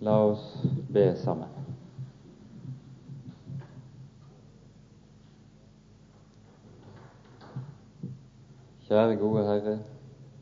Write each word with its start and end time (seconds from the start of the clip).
La 0.00 0.14
oss 0.24 0.44
be 0.88 1.02
sammen. 1.16 1.48
Kjære 8.86 9.18
gode 9.20 9.42
Herre 9.44 9.74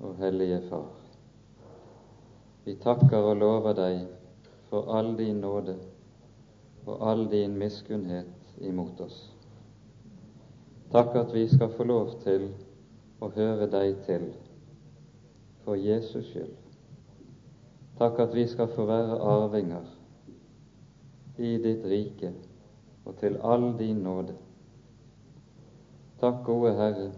og 0.00 0.14
Hellige 0.20 0.60
Far. 0.68 0.86
Vi 2.64 2.76
takker 2.84 3.18
og 3.32 3.36
lover 3.36 3.74
deg 3.74 4.06
for 4.70 4.94
all 4.94 5.10
din 5.18 5.42
nåde 5.42 5.74
og 6.86 7.10
all 7.10 7.26
din 7.30 7.58
miskunnhet 7.58 8.62
imot 8.70 9.00
oss. 9.00 9.18
Takk 10.92 11.18
at 11.24 11.34
vi 11.34 11.48
skal 11.50 11.74
få 11.74 11.84
lov 11.84 12.14
til 12.22 12.46
å 13.20 13.32
høre 13.34 13.66
deg 13.74 13.98
til 14.06 14.30
for 15.66 15.74
Jesus 15.74 16.30
skyld. 16.30 16.67
Takk 17.98 18.20
at 18.22 18.34
vi 18.34 18.46
skal 18.46 18.68
få 18.70 18.84
være 18.86 19.18
arvinger 19.18 19.86
i 21.38 21.56
ditt 21.62 21.84
rike 21.86 22.30
og 23.04 23.16
til 23.18 23.38
all 23.42 23.72
din 23.78 24.02
nåde. 24.04 24.34
Takk, 26.20 26.44
gode 26.44 26.74
Herre, 26.78 27.10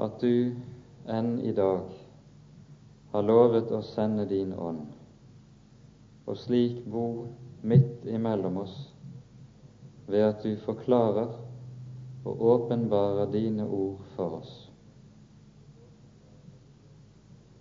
at 0.00 0.20
du 0.20 0.52
enn 1.08 1.34
i 1.44 1.52
dag 1.56 1.84
har 3.12 3.26
lovet 3.26 3.72
å 3.72 3.82
sende 3.84 4.24
din 4.28 4.54
ånd, 4.56 4.86
og 6.26 6.36
slik 6.40 6.80
bo 6.88 7.04
midt 7.62 8.06
imellom 8.08 8.62
oss 8.62 8.76
ved 10.10 10.24
at 10.26 10.42
du 10.44 10.56
forklarer 10.64 11.36
og 12.24 12.42
åpenbarer 12.54 13.32
dine 13.32 13.68
ord 13.68 14.00
for 14.16 14.40
oss. 14.40 14.69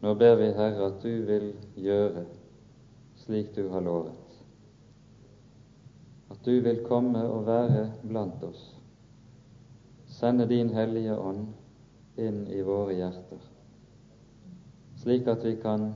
Nå 0.02 0.14
ber 0.16 0.36
vi, 0.36 0.52
Herre, 0.56 0.86
at 0.86 1.02
du 1.04 1.26
vil 1.28 1.52
gjøre 1.76 2.26
slik 3.20 3.56
du 3.56 3.68
har 3.70 3.84
lovet. 3.84 4.38
At 6.32 6.40
du 6.46 6.60
vil 6.64 6.84
komme 6.88 7.26
og 7.28 7.46
være 7.48 7.90
blant 8.08 8.44
oss. 8.44 8.62
Sende 10.08 10.48
din 10.48 10.72
Hellige 10.74 11.18
Ånd 11.20 11.48
inn 12.20 12.46
i 12.52 12.62
våre 12.66 12.96
hjerter, 12.96 13.44
slik 15.00 15.28
at 15.32 15.46
vi 15.46 15.54
kan 15.62 15.94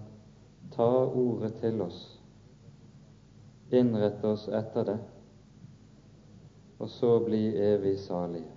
ta 0.71 0.87
ordet 1.05 1.55
til 1.59 1.81
oss, 1.83 1.97
innrette 3.73 4.29
oss 4.29 4.45
etter 4.47 4.87
det, 4.87 4.97
og 6.79 6.91
så 6.91 7.17
bli 7.25 7.41
evig 7.59 7.97
salige. 7.99 8.51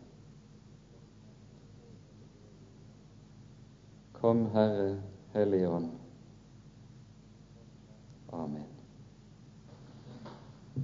Kom, 4.20 4.46
Herre, 4.54 4.96
Hellige 5.36 5.68
Ånd. 5.68 5.88
Amen. 8.30 8.62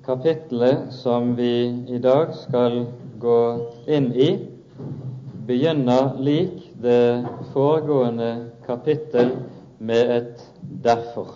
Kapittelet 0.04 0.92
som 0.92 1.34
vi 1.36 1.84
i 1.88 1.98
dag 1.98 2.34
skal 2.34 2.84
gå 3.20 3.38
inn 3.86 4.10
i, 4.12 4.26
begynner 5.48 6.18
lik 6.20 6.66
det 6.84 7.24
foregående 7.54 8.50
kapittel 8.66 9.30
med 9.78 10.10
et 10.16 10.44
'derfor'. 10.84 11.32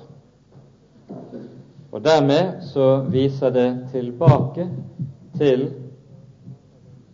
Og 1.93 2.05
Dermed 2.05 2.61
så 2.61 3.01
viser 3.09 3.51
det 3.51 3.89
tilbake 3.93 4.69
til 5.39 5.71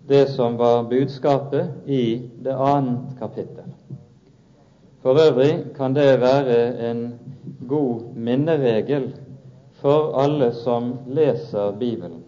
det 0.08 0.28
som 0.34 0.58
var 0.58 0.83
budskapet 0.83 1.70
i 1.86 2.30
det 2.45 2.56
annet 2.58 3.19
kapittel. 3.19 3.72
For 5.03 5.19
øvrig 5.19 5.75
kan 5.77 5.95
det 5.95 6.20
være 6.20 6.91
en 6.91 7.20
god 7.69 8.14
minneregel 8.14 9.12
for 9.83 10.12
alle 10.22 10.53
som 10.55 10.92
leser 11.06 11.72
Bibelen, 11.78 12.22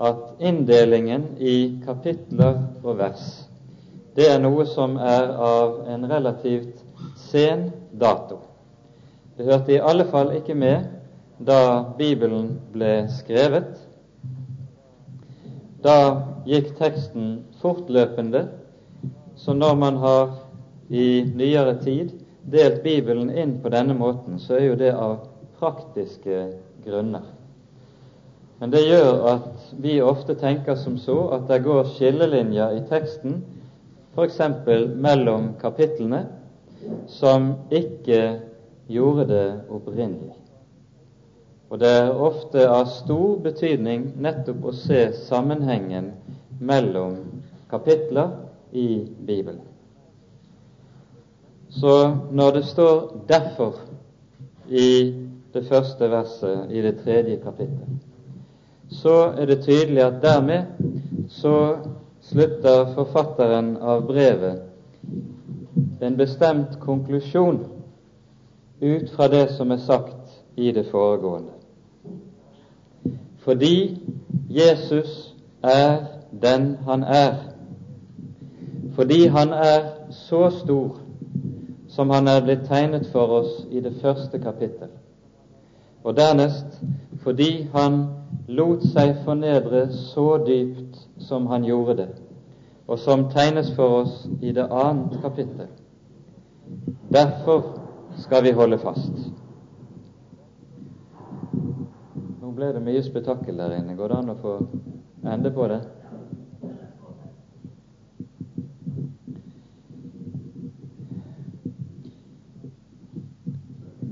at 0.00 0.36
inndelingen 0.40 1.24
i 1.38 1.80
kapitler 1.86 2.66
og 2.84 2.98
vers 2.98 3.50
det 4.16 4.26
er 4.26 4.40
noe 4.42 4.64
som 4.66 4.96
er 4.98 5.30
av 5.38 5.76
en 5.88 6.06
relativt 6.10 6.80
sen 7.30 7.68
dato. 8.00 8.40
Det 9.36 9.46
hørte 9.46 9.76
i 9.76 9.78
alle 9.80 10.04
fall 10.10 10.34
ikke 10.36 10.56
med 10.58 10.88
da 11.46 11.60
Bibelen 11.98 12.56
ble 12.74 13.06
skrevet. 13.14 13.70
Da 15.80 15.96
gikk 16.44 16.74
teksten 16.76 17.46
fortløpende, 17.62 18.48
så 19.40 19.54
når 19.56 19.78
man 19.80 20.00
har 20.02 20.34
i 20.90 21.22
nyere 21.34 21.76
tid 21.84 22.10
delt 22.50 22.82
Bibelen 22.82 23.30
inn 23.30 23.58
på 23.62 23.70
denne 23.70 23.94
måten, 23.94 24.38
så 24.38 24.56
er 24.58 24.64
jo 24.64 24.78
det 24.80 24.90
av 24.94 25.20
praktiske 25.60 26.48
grunner. 26.84 27.22
Men 28.60 28.72
det 28.74 28.82
gjør 28.84 29.22
at 29.30 29.70
vi 29.80 30.00
ofte 30.04 30.34
tenker 30.36 30.76
som 30.76 30.98
så 31.00 31.16
at 31.36 31.46
det 31.48 31.62
går 31.64 31.94
skillelinjer 31.94 32.76
i 32.76 32.82
teksten, 32.90 33.38
f.eks. 34.16 34.40
mellom 35.00 35.54
kapitlene, 35.60 36.26
som 37.08 37.54
ikke 37.70 38.20
gjorde 38.90 39.28
det 39.30 39.46
opprinnelig. 39.70 40.36
Og 41.70 41.78
det 41.78 41.90
er 42.02 42.18
ofte 42.18 42.66
av 42.66 42.88
stor 42.90 43.38
betydning 43.44 44.10
nettopp 44.18 44.64
å 44.66 44.74
se 44.74 45.04
sammenhengen 45.28 46.10
mellom 46.58 47.20
kapitler 47.70 48.34
i 48.74 49.04
Bibelen. 49.06 49.69
Så 51.70 52.16
når 52.32 52.50
det 52.50 52.64
står 52.64 53.24
'derfor' 53.28 53.80
i 54.68 55.14
det 55.54 55.66
første 55.68 56.10
verset 56.10 56.66
i 56.70 56.82
det 56.82 56.98
tredje 57.04 57.36
kapittelet, 57.36 57.88
så 58.90 59.14
er 59.38 59.46
det 59.46 59.64
tydelig 59.64 60.02
at 60.02 60.22
dermed 60.22 60.62
så 61.28 61.76
slutter 62.20 62.94
forfatteren 62.94 63.76
av 63.76 64.06
brevet 64.06 64.62
en 66.02 66.16
bestemt 66.16 66.78
konklusjon 66.80 67.60
ut 68.80 69.10
fra 69.10 69.28
det 69.28 69.50
som 69.50 69.70
er 69.70 69.76
sagt 69.76 70.42
i 70.56 70.72
det 70.72 70.86
foregående. 70.90 71.52
Fordi 73.38 74.00
Jesus 74.50 75.34
er 75.62 75.96
den 76.42 76.76
han 76.84 77.02
er, 77.02 77.34
fordi 78.94 79.26
han 79.26 79.52
er 79.52 79.80
så 80.10 80.50
stor 80.50 80.99
som 81.90 82.10
han 82.10 82.28
er 82.28 82.42
blitt 82.44 82.66
tegnet 82.68 83.08
for 83.12 83.40
oss 83.40 83.64
i 83.70 83.80
det 83.82 83.96
første 84.02 84.38
kapittel. 84.38 84.90
Og 86.04 86.16
dernest 86.16 86.78
fordi 87.24 87.68
han 87.74 88.00
lot 88.48 88.84
seg 88.94 89.18
fornedre 89.24 89.88
så 89.92 90.38
dypt 90.46 90.96
som 91.26 91.46
han 91.50 91.66
gjorde 91.66 91.96
det, 91.98 92.08
og 92.86 92.98
som 92.98 93.26
tegnes 93.34 93.72
for 93.76 94.02
oss 94.04 94.24
i 94.40 94.54
det 94.56 94.64
annet 94.70 95.18
kapittel. 95.22 95.68
Derfor 97.12 97.62
skal 98.22 98.44
vi 98.46 98.54
holde 98.54 98.78
fast. 98.78 99.12
Nå 102.40 102.52
ble 102.54 102.72
det 102.74 102.82
mye 102.84 103.02
spetakkel 103.02 103.58
der 103.58 103.76
inne. 103.80 103.96
Går 103.98 104.08
det 104.12 104.18
an 104.22 104.32
å 104.32 104.38
få 104.40 104.56
ende 105.26 105.52
på 105.54 105.66
det? 105.70 105.80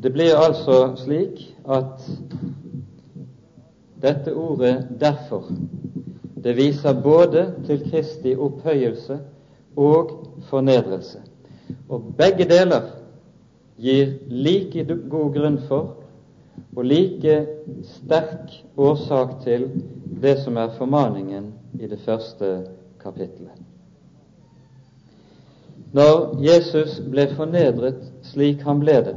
Det 0.03 0.13
blir 0.13 0.37
altså 0.37 0.97
slik 0.97 1.57
at 1.69 2.11
dette 4.03 4.35
ordet 4.35 4.87
'derfor' 5.01 5.53
det 6.45 6.57
viser 6.57 7.03
både 7.03 7.55
til 7.67 7.91
Kristi 7.91 8.37
opphøyelse 8.37 9.19
og 9.77 10.11
fornedrelse. 10.49 11.19
Og 11.89 12.15
begge 12.19 12.45
deler 12.45 12.83
gir 13.79 14.13
like 14.31 14.85
god 15.11 15.35
grunn 15.35 15.59
for 15.69 15.95
og 16.77 16.85
like 16.85 17.47
sterk 17.85 18.55
årsak 18.77 19.41
til 19.45 19.69
det 20.23 20.39
som 20.45 20.57
er 20.57 20.75
formaningen 20.79 21.53
i 21.81 21.87
det 21.87 21.99
første 22.05 22.67
kapittelet. 23.03 23.55
Når 25.93 26.39
Jesus 26.43 27.01
ble 27.11 27.27
fornedret 27.37 28.03
slik 28.23 28.63
han 28.63 28.81
ble 28.81 28.99
det, 29.05 29.17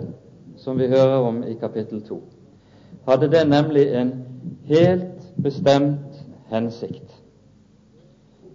som 0.61 0.77
vi 0.77 0.87
hører 0.87 1.25
om 1.25 1.41
i 1.43 1.55
kapittel 1.59 2.03
2, 2.05 2.19
hadde 3.07 3.31
det 3.33 3.41
nemlig 3.49 3.87
en 3.97 4.13
helt 4.69 5.25
bestemt 5.43 6.21
hensikt. 6.51 7.17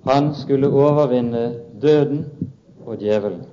Han 0.07 0.35
skulle 0.35 0.71
overvinne 0.71 1.55
døden 1.83 2.25
og 2.87 3.03
djevelen. 3.03 3.45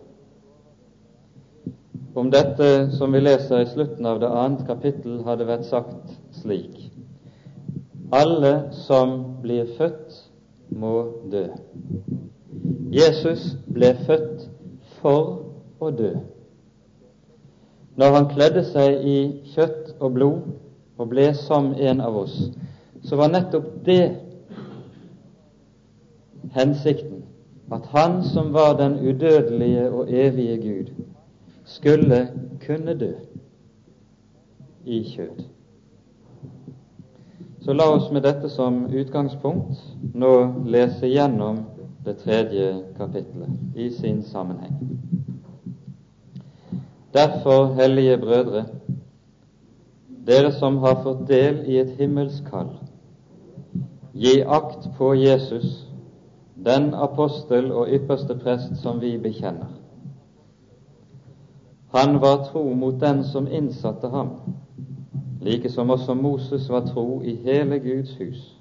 Om 2.15 2.29
dette 2.29 2.91
som 2.93 3.13
vi 3.13 3.23
leser 3.23 3.63
i 3.63 3.69
slutten 3.71 4.05
av 4.05 4.19
det 4.21 4.29
annet 4.29 4.67
kapittel, 4.67 5.23
hadde 5.25 5.47
vært 5.49 5.65
sagt 5.65 6.13
slik 6.43 6.91
Alle 8.13 8.69
som 8.85 9.15
blir 9.41 9.71
født, 9.79 10.19
må 10.69 10.93
dø. 11.31 11.47
Jesus 12.93 13.55
ble 13.73 13.95
født 14.05 14.45
for 15.01 15.81
å 15.81 15.89
dø. 15.89 16.11
Når 17.95 18.15
han 18.17 18.29
kledde 18.31 18.63
seg 18.65 19.05
i 19.05 19.17
kjøtt 19.53 19.95
og 19.99 20.13
blod 20.15 20.51
og 20.97 21.09
ble 21.11 21.29
som 21.37 21.73
en 21.77 22.01
av 22.01 22.17
oss, 22.23 22.37
så 23.03 23.19
var 23.19 23.33
nettopp 23.33 23.69
det 23.85 24.03
hensikten 26.53 27.23
at 27.73 27.85
han 27.93 28.19
som 28.23 28.53
var 28.53 28.77
den 28.77 28.99
udødelige 28.99 29.89
og 29.91 30.11
evige 30.11 30.57
Gud, 30.61 30.91
skulle 31.65 32.27
kunne 32.65 32.93
dø 32.99 33.11
i 34.85 35.03
kjød. 35.03 35.43
Så 37.61 37.73
la 37.73 37.87
oss 37.95 38.11
med 38.11 38.21
dette 38.21 38.49
som 38.51 38.83
utgangspunkt 38.91 39.79
nå 40.13 40.33
lese 40.67 41.07
gjennom 41.07 41.63
det 42.05 42.17
tredje 42.19 42.73
kapittelet 42.97 43.79
i 43.79 43.89
sin 43.89 44.23
sammenheng. 44.23 44.75
Derfor, 47.13 47.73
hellige 47.73 48.17
brødre, 48.17 48.65
dere 50.27 50.51
som 50.51 50.77
har 50.77 51.03
fått 51.03 51.27
del 51.27 51.59
i 51.69 51.77
et 51.77 51.91
himmelsk 51.99 52.47
kall, 52.49 52.71
gi 54.13 54.39
akt 54.41 54.87
på 54.97 55.13
Jesus, 55.13 55.87
den 56.65 56.93
apostel 56.93 57.71
og 57.71 57.91
ypperste 57.93 58.37
prest 58.39 58.81
som 58.81 59.01
vi 59.01 59.17
bekjenner. 59.17 59.69
Han 61.93 62.21
var 62.21 62.47
tro 62.49 62.63
mot 62.73 63.01
den 63.01 63.23
som 63.23 63.47
innsatte 63.47 64.09
ham, 64.09 64.29
like 65.41 65.69
som 65.69 65.89
også 65.89 66.13
Moses 66.13 66.69
var 66.69 66.87
tro 66.87 67.21
i 67.21 67.35
hele 67.35 67.79
Guds 67.79 68.17
hus. 68.17 68.59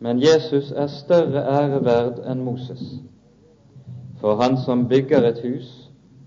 Men 0.00 0.18
Jesus 0.20 0.72
er 0.72 0.86
større 0.86 1.46
ære 1.46 1.84
verd 1.84 2.22
enn 2.26 2.42
Moses, 2.44 2.82
for 4.20 4.42
han 4.42 4.56
som 4.64 4.88
bygger 4.88 5.28
et 5.28 5.42
hus, 5.44 5.85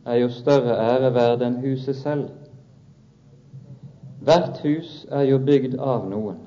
er 0.09 0.15
jo 0.15 0.29
større 0.29 0.75
ære 0.75 1.13
verd 1.13 1.41
enn 1.45 1.59
huset 1.61 1.95
selv. 1.95 2.29
Hvert 4.25 4.57
hus 4.63 5.05
er 5.11 5.27
jo 5.29 5.37
bygd 5.45 5.75
av 5.77 6.07
noen, 6.09 6.39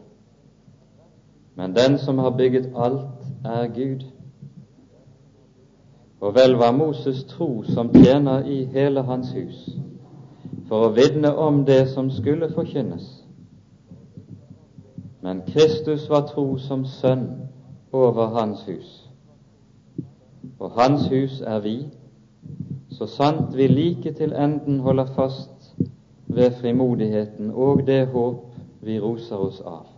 men 1.54 1.76
den 1.76 1.94
som 1.98 2.18
har 2.18 2.34
bygget 2.36 2.72
alt, 2.74 3.06
er 3.44 3.68
Gud. 3.74 4.02
Og 6.20 6.34
vel 6.34 6.56
var 6.58 6.74
Moses 6.74 7.24
tro 7.30 7.62
som 7.62 7.92
tjener 7.94 8.44
i 8.44 8.64
hele 8.64 9.02
hans 9.02 9.30
hus, 9.34 9.62
for 10.68 10.88
å 10.88 10.92
vitne 10.98 11.30
om 11.34 11.62
det 11.66 11.86
som 11.94 12.10
skulle 12.10 12.50
forkynnes. 12.54 13.06
Men 15.22 15.46
Kristus 15.46 16.08
var 16.10 16.26
tro 16.34 16.58
som 16.58 16.84
sønn 16.84 17.28
over 17.92 18.34
hans 18.38 18.66
hus. 18.66 18.94
Og 20.58 20.70
hans 20.78 21.06
hus 21.10 21.40
er 21.46 21.60
vi, 21.62 21.76
så 23.02 23.06
sant 23.10 23.54
vi 23.56 23.66
like 23.66 24.12
til 24.14 24.32
enden 24.38 24.78
holder 24.80 25.08
fast 25.16 25.72
ved 26.26 26.52
frimodigheten 26.60 27.50
og 27.50 27.80
det 27.86 28.06
håp 28.12 28.52
vi 28.86 28.98
roser 29.00 29.40
oss 29.42 29.58
av. 29.66 29.88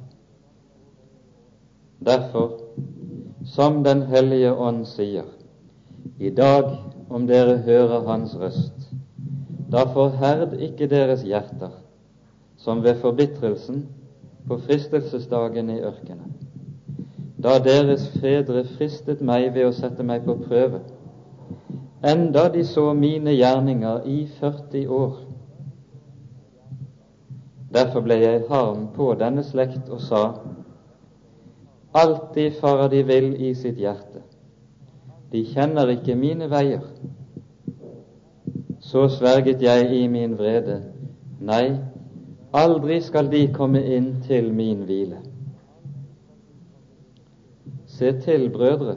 Derfor, 2.01 2.53
som 3.45 3.83
Den 3.85 4.03
hellige 4.09 4.55
ånd 4.55 4.87
sier, 4.87 5.27
i 6.19 6.31
dag 6.31 6.71
om 7.11 7.27
dere 7.27 7.59
hører 7.67 8.09
Hans 8.09 8.37
røst, 8.41 8.89
da 9.73 9.85
forherd 9.85 10.57
ikke 10.57 10.89
deres 10.89 11.23
hjerter, 11.29 11.77
som 12.57 12.83
ved 12.85 13.05
forbitrelsen 13.05 13.85
på 14.49 14.59
fristelsesdagen 14.65 15.71
i 15.71 15.81
ørkenen. 15.81 16.33
Da 17.37 17.59
deres 17.61 18.09
fedre 18.21 18.65
fristet 18.79 19.21
meg 19.21 19.53
ved 19.53 19.69
å 19.69 19.77
sette 19.77 20.03
meg 20.03 20.25
på 20.25 20.41
prøve, 20.49 20.81
enda 22.05 22.49
de 22.53 22.65
så 22.65 22.93
mine 22.95 23.33
gjerninger 23.33 24.05
i 24.07 24.27
40 24.41 24.89
år. 24.89 25.17
Derfor 27.75 28.05
ble 28.05 28.19
jeg 28.21 28.45
harm 28.49 28.89
på 28.95 29.15
denne 29.19 29.43
slekt 29.43 29.89
og 29.89 30.01
sa:" 30.01 30.25
Alltid 31.95 32.59
farer 32.61 32.89
de 32.89 33.03
vill 33.03 33.35
i 33.43 33.55
sitt 33.55 33.79
hjerte. 33.79 34.23
De 35.33 35.45
kjenner 35.47 35.89
ikke 35.89 36.15
mine 36.15 36.51
veier. 36.51 36.83
Så 38.81 39.09
sverget 39.09 39.63
jeg 39.63 39.91
i 39.95 40.07
min 40.09 40.35
vrede, 40.39 40.83
nei, 41.41 41.77
aldri 42.53 43.01
skal 43.01 43.31
de 43.31 43.47
komme 43.55 43.81
inn 43.97 44.21
til 44.27 44.53
min 44.55 44.83
hvile. 44.85 45.19
Se 47.87 48.13
til, 48.21 48.51
brødre, 48.51 48.97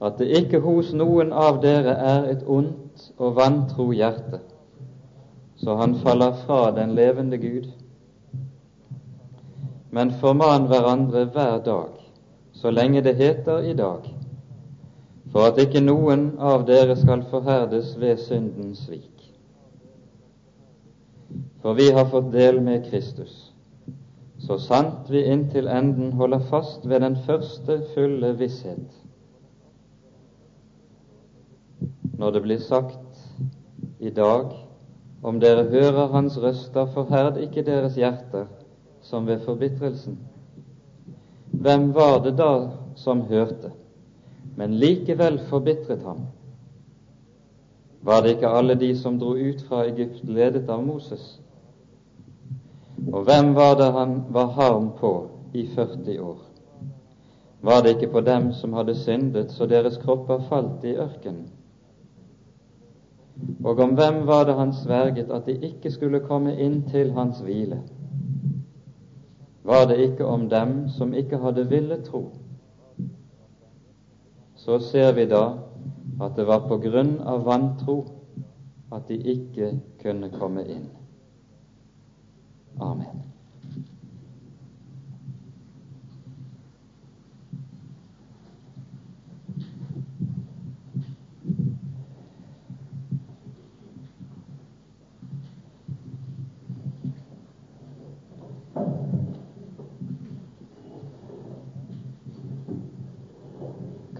at 0.00 0.18
det 0.18 0.28
ikke 0.42 0.60
hos 0.60 0.92
noen 0.92 1.32
av 1.32 1.62
dere 1.62 1.94
er 1.96 2.28
et 2.32 2.42
ondt 2.44 3.06
og 3.16 3.36
vantro 3.38 3.88
hjerte, 3.96 4.42
så 5.56 5.76
han 5.80 5.96
faller 6.02 6.36
fra 6.44 6.70
den 6.76 6.92
levende 6.98 7.38
Gud. 7.40 7.70
Men 9.90 10.12
forman 10.20 10.68
hverandre 10.68 11.24
hver 11.32 11.62
dag, 11.64 11.96
så 12.52 12.70
lenge 12.70 13.00
det 13.00 13.16
heter 13.16 13.64
i 13.64 13.72
dag, 13.76 14.04
for 15.32 15.48
at 15.48 15.60
ikke 15.60 15.80
noen 15.80 16.34
av 16.38 16.66
dere 16.68 16.96
skal 17.00 17.24
forherdes 17.30 17.94
ved 18.00 18.20
syndens 18.20 18.84
svik. 18.84 19.12
For 21.64 21.74
vi 21.74 21.88
har 21.90 22.08
fått 22.12 22.28
del 22.32 22.60
med 22.60 22.84
Kristus, 22.90 23.32
så 24.44 24.60
sant 24.60 25.08
vi 25.10 25.24
inntil 25.24 25.68
enden 25.72 26.12
holder 26.20 26.44
fast 26.52 26.84
ved 26.84 27.00
den 27.00 27.16
første 27.26 27.80
fulle 27.94 28.36
visshet. 28.38 28.95
Når 32.18 32.30
det 32.30 32.42
blir 32.42 32.58
sagt 32.58 33.18
i 34.00 34.10
dag, 34.10 34.52
om 35.22 35.40
dere 35.40 35.66
hører 35.70 36.12
Hans 36.12 36.38
røster, 36.38 36.86
forherd 36.94 37.40
ikke 37.40 37.64
deres 37.66 37.96
hjerter 37.96 38.46
som 39.02 39.26
ved 39.26 39.42
forbitrelsen. 39.44 40.18
Hvem 41.52 41.90
var 41.94 42.22
det 42.24 42.36
da 42.38 42.52
som 42.96 43.26
hørte? 43.28 43.72
men 44.56 44.78
likevel 44.80 45.38
forbitret 45.50 46.02
ham. 46.02 46.26
Var 48.00 48.22
det 48.22 48.36
ikke 48.36 48.48
alle 48.48 48.74
de 48.74 48.94
som 48.96 49.18
dro 49.18 49.34
ut 49.34 49.62
fra 49.68 49.84
Egypt, 49.84 50.24
ledet 50.24 50.68
av 50.70 50.84
Moses? 50.84 51.40
Og 53.12 53.26
hvem 53.28 53.52
var 53.54 53.76
det 53.76 53.90
han 53.92 54.14
var 54.32 54.54
harm 54.56 54.90
på 55.00 55.12
i 55.52 55.66
40 55.74 56.20
år? 56.20 56.38
Var 57.60 57.82
det 57.82 57.96
ikke 57.96 58.12
på 58.12 58.20
dem 58.20 58.52
som 58.52 58.72
hadde 58.72 58.94
syndet, 58.94 59.52
så 59.52 59.66
deres 59.66 59.98
kropper 60.00 60.40
falt 60.48 60.84
i 60.84 60.96
ørkenen? 60.96 61.48
Og 63.64 63.78
om 63.78 63.94
hvem 63.98 64.22
var 64.26 64.44
det 64.44 64.54
han 64.56 64.72
sverget 64.72 65.30
at 65.30 65.46
de 65.46 65.58
ikke 65.70 65.90
skulle 65.90 66.20
komme 66.24 66.56
inn 66.56 66.82
til 66.90 67.12
hans 67.12 67.40
hvile? 67.44 67.82
Var 69.66 69.86
det 69.90 69.98
ikke 69.98 70.26
om 70.26 70.48
dem 70.48 70.88
som 70.88 71.14
ikke 71.14 71.38
hadde 71.42 71.68
villet 71.68 72.04
tro? 72.04 72.30
så 74.66 74.78
ser 74.78 75.12
vi 75.12 75.26
da 75.30 75.58
at 76.20 76.34
det 76.36 76.46
var 76.48 76.64
på 76.66 76.80
grunn 76.82 77.20
av 77.22 77.44
vantro 77.46 78.00
at 78.92 79.06
de 79.06 79.14
ikke 79.14 79.68
kunne 80.02 80.30
komme 80.32 80.64
inn. 80.66 80.88
Amen. 82.82 83.35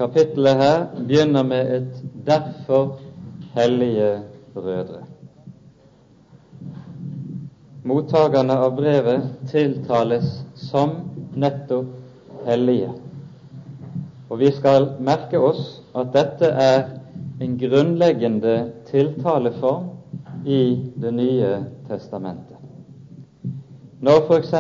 Kapittelet 0.06 0.56
her 0.56 0.86
begynner 1.06 1.42
med 1.42 1.74
et 1.76 2.02
'derfor, 2.26 2.98
hellige 3.54 4.20
brødre'. 4.54 5.02
Mottakerne 7.82 8.52
av 8.52 8.76
brevet 8.76 9.24
tiltales 9.50 10.44
som 10.54 10.90
nettopp 11.34 11.86
hellige. 12.46 12.92
Og 14.30 14.38
vi 14.38 14.50
skal 14.50 14.86
merke 15.00 15.38
oss 15.38 15.82
at 15.94 16.14
dette 16.14 16.46
er 16.46 16.82
en 17.40 17.58
grunnleggende 17.58 18.70
tiltaleform 18.90 19.90
i 20.46 20.92
Det 21.00 21.14
nye 21.14 21.64
testamentet. 21.88 22.56
Når 24.00 24.22
f.eks. 24.28 24.54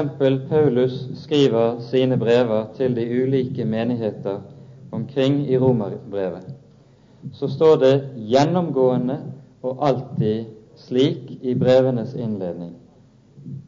Paulus 0.48 1.08
skriver 1.22 1.80
sine 1.80 2.18
brever 2.18 2.66
til 2.76 2.96
de 2.96 3.22
ulike 3.22 3.64
menigheter 3.64 4.40
omkring 4.96 5.42
i 5.48 5.58
romerbrevet, 5.58 6.48
så 7.32 7.48
står 7.48 7.76
det 7.82 7.94
gjennomgående 8.30 9.20
og 9.62 9.84
alltid 9.84 10.52
slik 10.76 11.30
i 11.42 11.54
brevenes 11.54 12.14
innledning 12.14 12.74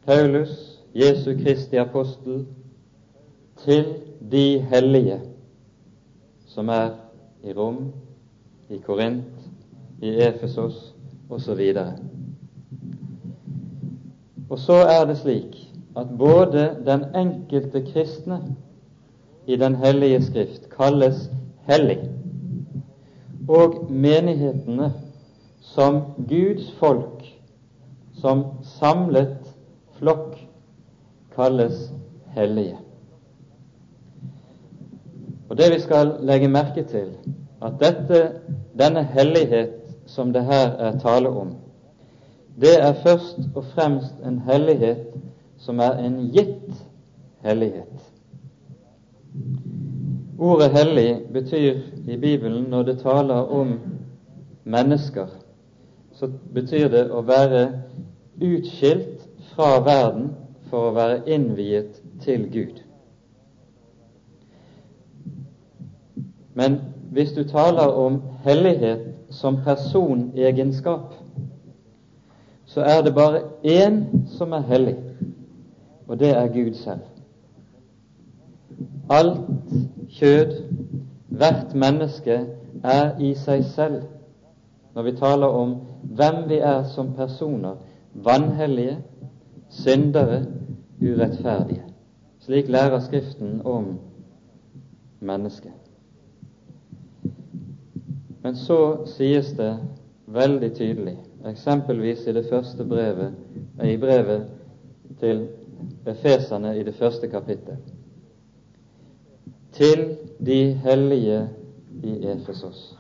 Paulus, 0.07 0.81
Jesu 0.95 1.35
Kristi 1.39 1.77
apostel, 1.77 2.47
til 3.57 3.85
de 4.31 4.59
hellige 4.59 5.21
som 6.47 6.69
er 6.69 6.91
i 7.45 7.53
Rom, 7.53 7.93
i 8.71 8.79
Korint, 8.79 9.25
i 10.03 10.09
Efesos 10.09 10.95
osv. 11.31 11.61
Og 14.51 14.59
så 14.59 14.73
er 14.73 15.05
det 15.07 15.19
slik 15.19 15.59
at 15.97 16.07
både 16.19 16.71
den 16.87 17.05
enkelte 17.15 17.85
kristne 17.93 18.41
i 19.49 19.57
Den 19.57 19.75
hellige 19.81 20.23
skrift 20.23 20.69
kalles 20.77 21.31
hellig, 21.69 21.99
og 23.49 23.87
menighetene 23.91 24.93
som 25.61 26.03
Guds 26.29 26.67
folk, 26.81 27.25
som 28.21 28.45
samlet 28.79 29.39
flokk, 29.97 30.37
kalles 31.33 31.87
hellige. 32.37 32.77
Og 35.49 35.57
det 35.57 35.71
vi 35.75 35.81
skal 35.81 36.13
legge 36.21 36.49
merke 36.53 36.85
til, 36.85 37.09
at 37.63 37.81
dette, 37.81 38.21
denne 38.79 39.07
hellighet 39.15 39.97
som 40.07 40.33
det 40.33 40.45
her 40.45 40.77
er 40.77 41.01
tale 41.01 41.33
om, 41.33 41.55
det 42.61 42.77
er 42.83 43.01
først 43.03 43.41
og 43.55 43.65
fremst 43.73 44.21
en 44.27 44.43
hellighet 44.45 45.09
som 45.59 45.81
er 45.81 46.05
en 46.05 46.21
gitt 46.37 46.85
hellighet. 47.41 48.18
Ordet 50.39 50.71
'hellig' 50.71 51.33
betyr 51.33 51.75
i 52.09 52.17
Bibelen, 52.17 52.65
når 52.71 52.83
det 52.83 52.99
taler 52.99 53.35
om 53.35 53.81
mennesker, 54.65 55.27
så 56.13 56.29
betyr 56.55 56.89
det 56.89 57.11
å 57.11 57.21
være 57.21 57.73
utskilt 58.43 59.29
fra 59.55 59.81
verden 59.85 60.31
for 60.71 60.91
å 60.91 60.95
være 60.95 61.23
innviet 61.27 62.03
til 62.23 62.47
Gud. 62.53 62.83
Men 66.55 66.81
hvis 67.13 67.33
du 67.33 67.45
taler 67.49 67.95
om 67.95 68.23
hellighet 68.45 69.15
som 69.31 69.61
personegenskap, 69.65 71.15
så 72.67 72.81
er 72.81 73.03
det 73.03 73.15
bare 73.15 73.43
én 73.65 74.03
som 74.39 74.53
er 74.53 74.67
hellig, 74.67 74.97
og 76.07 76.19
det 76.21 76.31
er 76.37 76.53
Gud 76.53 76.75
selv. 76.75 77.18
Alt 79.11 79.41
kjød, 80.09 80.53
hvert 81.29 81.75
menneske, 81.75 82.47
er 82.85 83.19
i 83.19 83.35
seg 83.35 83.65
selv, 83.65 84.03
når 84.95 85.03
vi 85.03 85.13
taler 85.17 85.47
om 85.47 85.75
hvem 86.03 86.43
vi 86.49 86.59
er 86.59 86.85
som 86.95 87.15
personer, 87.17 87.77
vanhellige, 88.15 88.99
syndere, 89.71 90.45
urettferdige. 91.03 91.83
Slik 92.41 92.69
lærer 92.69 93.01
Skriften 93.01 93.61
om 93.65 93.99
mennesket. 95.21 95.73
Men 98.43 98.57
så 98.57 99.05
sies 99.07 99.53
det 99.59 99.77
veldig 100.27 100.73
tydelig, 100.75 101.17
eksempelvis 101.47 102.27
i 102.27 102.33
det 102.33 102.47
første 102.51 102.85
brevet, 102.85 103.33
i 103.85 103.97
brevet 103.97 104.47
til 105.21 105.47
Efeserne 106.07 106.79
i 106.79 106.83
det 106.83 106.95
første 106.95 107.29
kapittel, 107.29 107.77
til 109.79 110.17
de 110.47 110.73
hellige 110.73 111.49
i 112.03 112.27
Efesos, 112.27 112.99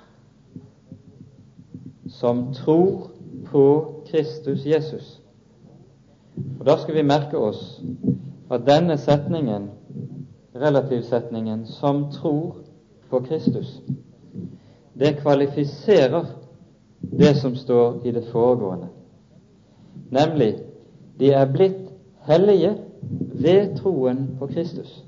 som 2.08 2.54
tror 2.54 3.10
på 3.46 3.94
Kristus 4.10 4.66
Jesus. 4.66 5.20
Og 6.60 6.66
Da 6.66 6.76
skal 6.76 6.94
vi 6.94 7.02
merke 7.02 7.38
oss 7.38 7.82
at 8.50 8.66
denne 8.66 8.98
setningen, 8.98 9.70
relativsetningen 10.54 11.66
'som 11.66 12.12
tror 12.12 12.56
på 13.10 13.18
Kristus', 13.18 13.82
det 14.98 15.16
kvalifiserer 15.16 16.24
det 17.00 17.36
som 17.36 17.56
står 17.56 18.00
i 18.04 18.10
det 18.10 18.24
foregående, 18.24 18.88
nemlig 20.10 20.58
de 21.18 21.32
er 21.32 21.52
blitt 21.52 21.92
hellige 22.20 22.78
ved 23.32 23.76
troen 23.76 24.36
på 24.38 24.46
Kristus. 24.46 25.04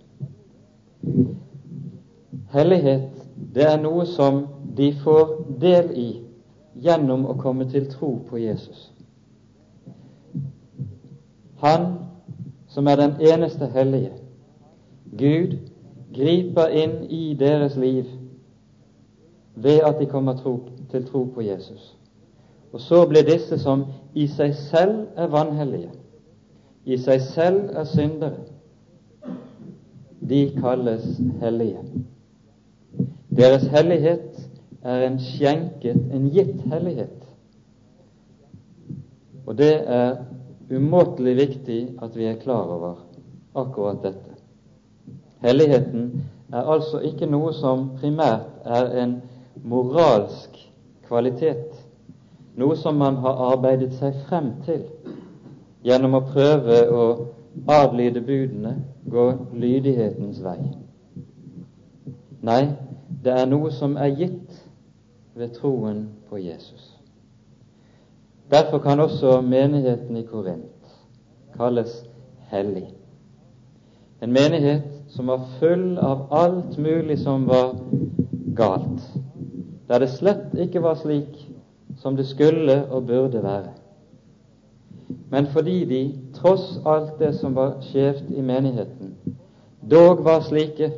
Hellighet, 2.50 3.10
det 3.54 3.66
er 3.66 3.78
noe 3.82 4.06
som 4.06 4.44
de 4.76 4.90
får 5.04 5.34
del 5.62 5.90
i 5.98 6.08
gjennom 6.80 7.26
å 7.30 7.36
komme 7.38 7.66
til 7.70 7.86
tro 7.92 8.16
på 8.28 8.40
Jesus. 8.42 8.88
Han 11.60 11.86
som 12.70 12.86
er 12.86 12.96
den 12.96 13.14
eneste 13.20 13.66
hellige. 13.74 14.12
Gud 15.18 15.58
griper 16.14 16.74
inn 16.74 17.02
i 17.10 17.34
deres 17.38 17.76
liv 17.76 18.06
ved 19.54 19.80
at 19.86 19.98
de 19.98 20.06
kommer 20.06 20.38
tro, 20.38 20.60
til 20.90 21.06
tro 21.06 21.24
på 21.34 21.42
Jesus. 21.42 21.96
Og 22.72 22.80
så 22.80 23.06
blir 23.06 23.26
disse 23.26 23.58
som 23.58 23.84
i 24.14 24.26
seg 24.30 24.54
selv 24.54 25.06
er 25.16 25.30
vanhellige, 25.30 25.90
i 26.86 26.96
seg 26.98 27.20
selv 27.20 27.74
er 27.76 27.84
syndere, 27.84 28.46
de 30.20 30.46
kalles 30.60 31.04
hellige. 31.42 31.82
Deres 33.36 33.66
hellighet 33.70 34.40
er 34.82 35.06
en 35.06 35.18
skjenket, 35.22 36.00
en 36.12 36.30
gitt 36.34 36.60
hellighet. 36.72 37.20
Og 39.46 39.58
det 39.58 39.72
er 39.86 40.16
umåtelig 40.70 41.36
viktig 41.36 41.80
at 42.02 42.16
vi 42.16 42.26
er 42.30 42.40
klar 42.42 42.70
over 42.74 42.94
akkurat 43.54 44.02
dette. 44.02 44.34
Helligheten 45.42 46.24
er 46.52 46.66
altså 46.74 47.00
ikke 47.06 47.26
noe 47.30 47.52
som 47.56 47.88
primært 48.00 48.66
er 48.66 48.90
en 49.02 49.16
moralsk 49.64 50.58
kvalitet, 51.06 51.72
noe 52.58 52.76
som 52.76 52.98
man 53.00 53.18
har 53.22 53.40
arbeidet 53.52 53.92
seg 53.98 54.16
frem 54.28 54.52
til 54.66 54.84
gjennom 55.86 56.18
å 56.18 56.26
prøve 56.28 56.80
å 56.92 57.04
adlyde 57.70 58.20
budene, 58.26 58.74
gå 59.10 59.26
lydighetens 59.56 60.42
vei. 60.44 60.58
Nei, 62.46 62.62
det 63.24 63.32
er 63.32 63.48
noe 63.48 63.70
som 63.74 63.96
er 64.00 64.14
gitt 64.16 64.54
ved 65.36 65.52
troen 65.58 66.08
på 66.28 66.38
Jesus. 66.40 66.96
Derfor 68.50 68.78
kan 68.78 69.00
også 69.00 69.40
menigheten 69.40 70.16
i 70.16 70.26
Korint 70.26 70.94
kalles 71.56 72.02
hellig. 72.50 72.88
En 74.22 74.32
menighet 74.32 74.82
som 75.08 75.26
var 75.26 75.44
full 75.58 75.98
av 75.98 76.26
alt 76.30 76.78
mulig 76.78 77.18
som 77.18 77.46
var 77.48 77.76
galt, 78.56 79.04
der 79.88 79.98
det 79.98 80.10
slett 80.10 80.56
ikke 80.58 80.82
var 80.82 80.98
slik 81.00 81.36
som 82.00 82.16
det 82.16 82.26
skulle 82.26 82.84
og 82.90 83.06
burde 83.06 83.42
være. 83.42 83.72
Men 85.30 85.46
fordi 85.46 85.84
de, 85.84 86.02
tross 86.34 86.80
alt 86.86 87.18
det 87.18 87.34
som 87.38 87.54
var 87.54 87.78
skjevt 87.86 88.30
i 88.30 88.42
menigheten, 88.42 89.14
dog 89.90 90.24
var 90.24 90.42
slike 90.46 90.90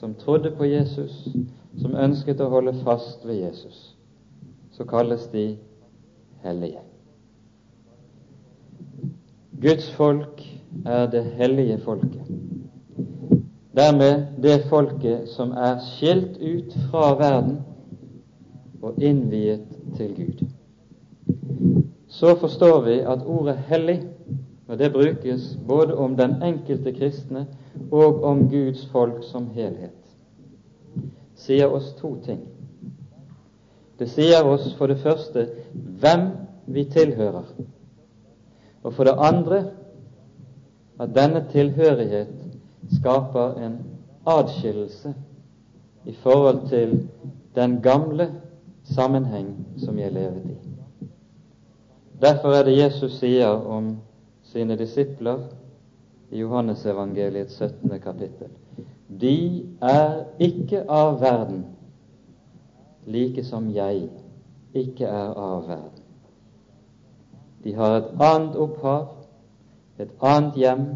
som 0.00 0.14
trodde 0.14 0.50
på 0.50 0.64
Jesus, 0.64 1.28
som 1.80 1.94
ønsket 1.94 2.40
å 2.40 2.48
holde 2.48 2.72
fast 2.86 3.24
ved 3.28 3.42
Jesus, 3.42 3.80
så 4.72 4.86
kalles 4.88 5.26
de 5.28 5.58
hellige. 6.40 6.80
Guds 9.60 9.90
folk 9.92 10.40
er 10.88 11.04
det 11.12 11.24
hellige 11.36 11.76
folket. 11.84 12.32
Dermed 13.76 14.40
det 14.40 14.62
folket 14.70 15.28
som 15.34 15.52
er 15.52 15.76
skilt 15.84 16.40
ut 16.40 16.72
fra 16.88 17.12
verden 17.20 17.58
og 18.80 18.96
innviet 19.04 19.68
til 20.00 20.16
Gud. 20.16 20.46
Så 22.08 22.38
forstår 22.40 22.80
vi 22.88 22.98
at 23.04 23.26
ordet 23.26 23.56
'hellig', 23.68 24.08
og 24.68 24.78
det 24.78 24.92
brukes 24.92 25.58
både 25.68 25.94
om 25.94 26.16
den 26.16 26.42
enkelte 26.42 26.92
kristne 26.92 27.46
og 27.90 28.24
om 28.24 28.48
Guds 28.50 28.86
folk 28.92 29.24
som 29.26 29.48
helhet, 29.54 29.96
sier 31.34 31.72
oss 31.72 31.92
to 31.98 32.14
ting. 32.24 32.40
Det 33.98 34.08
sier 34.08 34.46
oss 34.46 34.70
for 34.78 34.88
det 34.88 35.00
første 35.02 35.46
hvem 35.72 36.28
vi 36.70 36.84
tilhører, 36.92 37.48
og 38.82 38.94
for 38.94 39.04
det 39.04 39.16
andre 39.18 39.64
at 41.00 41.14
denne 41.16 41.44
tilhørighet 41.52 42.32
skaper 42.98 43.56
en 43.64 43.78
adskillelse 44.28 45.14
i 46.04 46.14
forhold 46.22 46.68
til 46.68 47.08
den 47.54 47.80
gamle 47.82 48.30
sammenheng 48.84 49.66
som 49.78 49.98
jeg 49.98 50.12
levet 50.12 50.44
i. 50.44 50.58
Derfor 52.20 52.48
er 52.48 52.62
det 52.64 52.78
Jesus 52.78 53.18
sier 53.18 53.48
om 53.48 53.96
sine 54.42 54.76
disipler 54.76 55.38
i 56.30 56.38
Johannesevangeliets 56.38 57.58
17. 57.58 58.00
kapittel. 58.00 58.48
De 59.20 59.66
er 59.82 60.24
ikke 60.38 60.84
av 60.88 61.20
verden, 61.20 61.64
like 63.06 63.44
som 63.44 63.70
jeg 63.74 64.06
ikke 64.74 65.06
er 65.06 65.34
av 65.34 65.66
verden. 65.68 66.04
De 67.64 67.74
har 67.74 67.96
et 67.96 68.12
annet 68.22 68.56
opphav, 68.56 69.08
et 69.98 70.12
annet 70.22 70.56
hjem, 70.56 70.86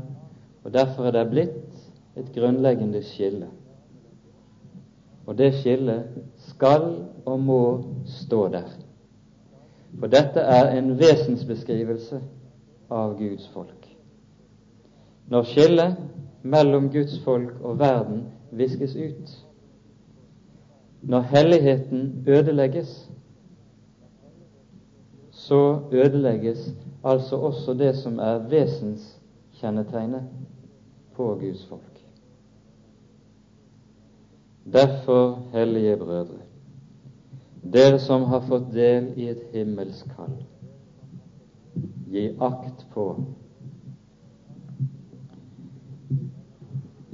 og 0.65 0.73
derfor 0.73 1.11
er 1.11 1.19
det 1.19 1.31
blitt 1.31 2.17
et 2.17 2.31
grunnleggende 2.35 3.03
skille. 3.05 3.51
Og 5.27 5.39
det 5.39 5.55
skillet 5.59 6.09
skal 6.51 6.87
og 7.27 7.41
må 7.41 7.61
stå 8.07 8.47
der. 8.49 8.71
For 9.99 10.11
dette 10.11 10.41
er 10.41 10.73
en 10.79 10.95
vesensbeskrivelse 10.99 12.21
av 12.91 13.19
Guds 13.19 13.49
folk. 13.55 13.84
Når 15.29 15.43
skillet 15.43 15.97
mellom 16.43 16.91
Guds 16.93 17.19
folk 17.25 17.61
og 17.61 17.79
verden 17.79 18.27
viskes 18.53 18.97
ut, 18.97 19.33
når 21.03 21.21
helligheten 21.21 22.25
ødelegges, 22.29 23.11
så 25.31 25.81
ødelegges 25.93 26.75
altså 27.05 27.37
også 27.37 27.75
det 27.75 27.97
som 27.97 28.19
er 28.19 28.39
vesenskjennetegnet 28.49 30.29
på 31.17 31.35
Guds 31.41 31.67
folk. 31.67 32.05
Derfor, 34.73 35.43
hellige 35.53 35.97
brødre, 35.97 36.41
dere 37.73 37.99
som 37.99 38.23
har 38.23 38.41
fått 38.49 38.73
del 38.73 39.11
i 39.17 39.29
et 39.29 39.43
himmelsk 39.53 40.09
kall, 40.17 40.39
gi 42.09 42.31
akt 42.41 42.87
på 42.95 43.09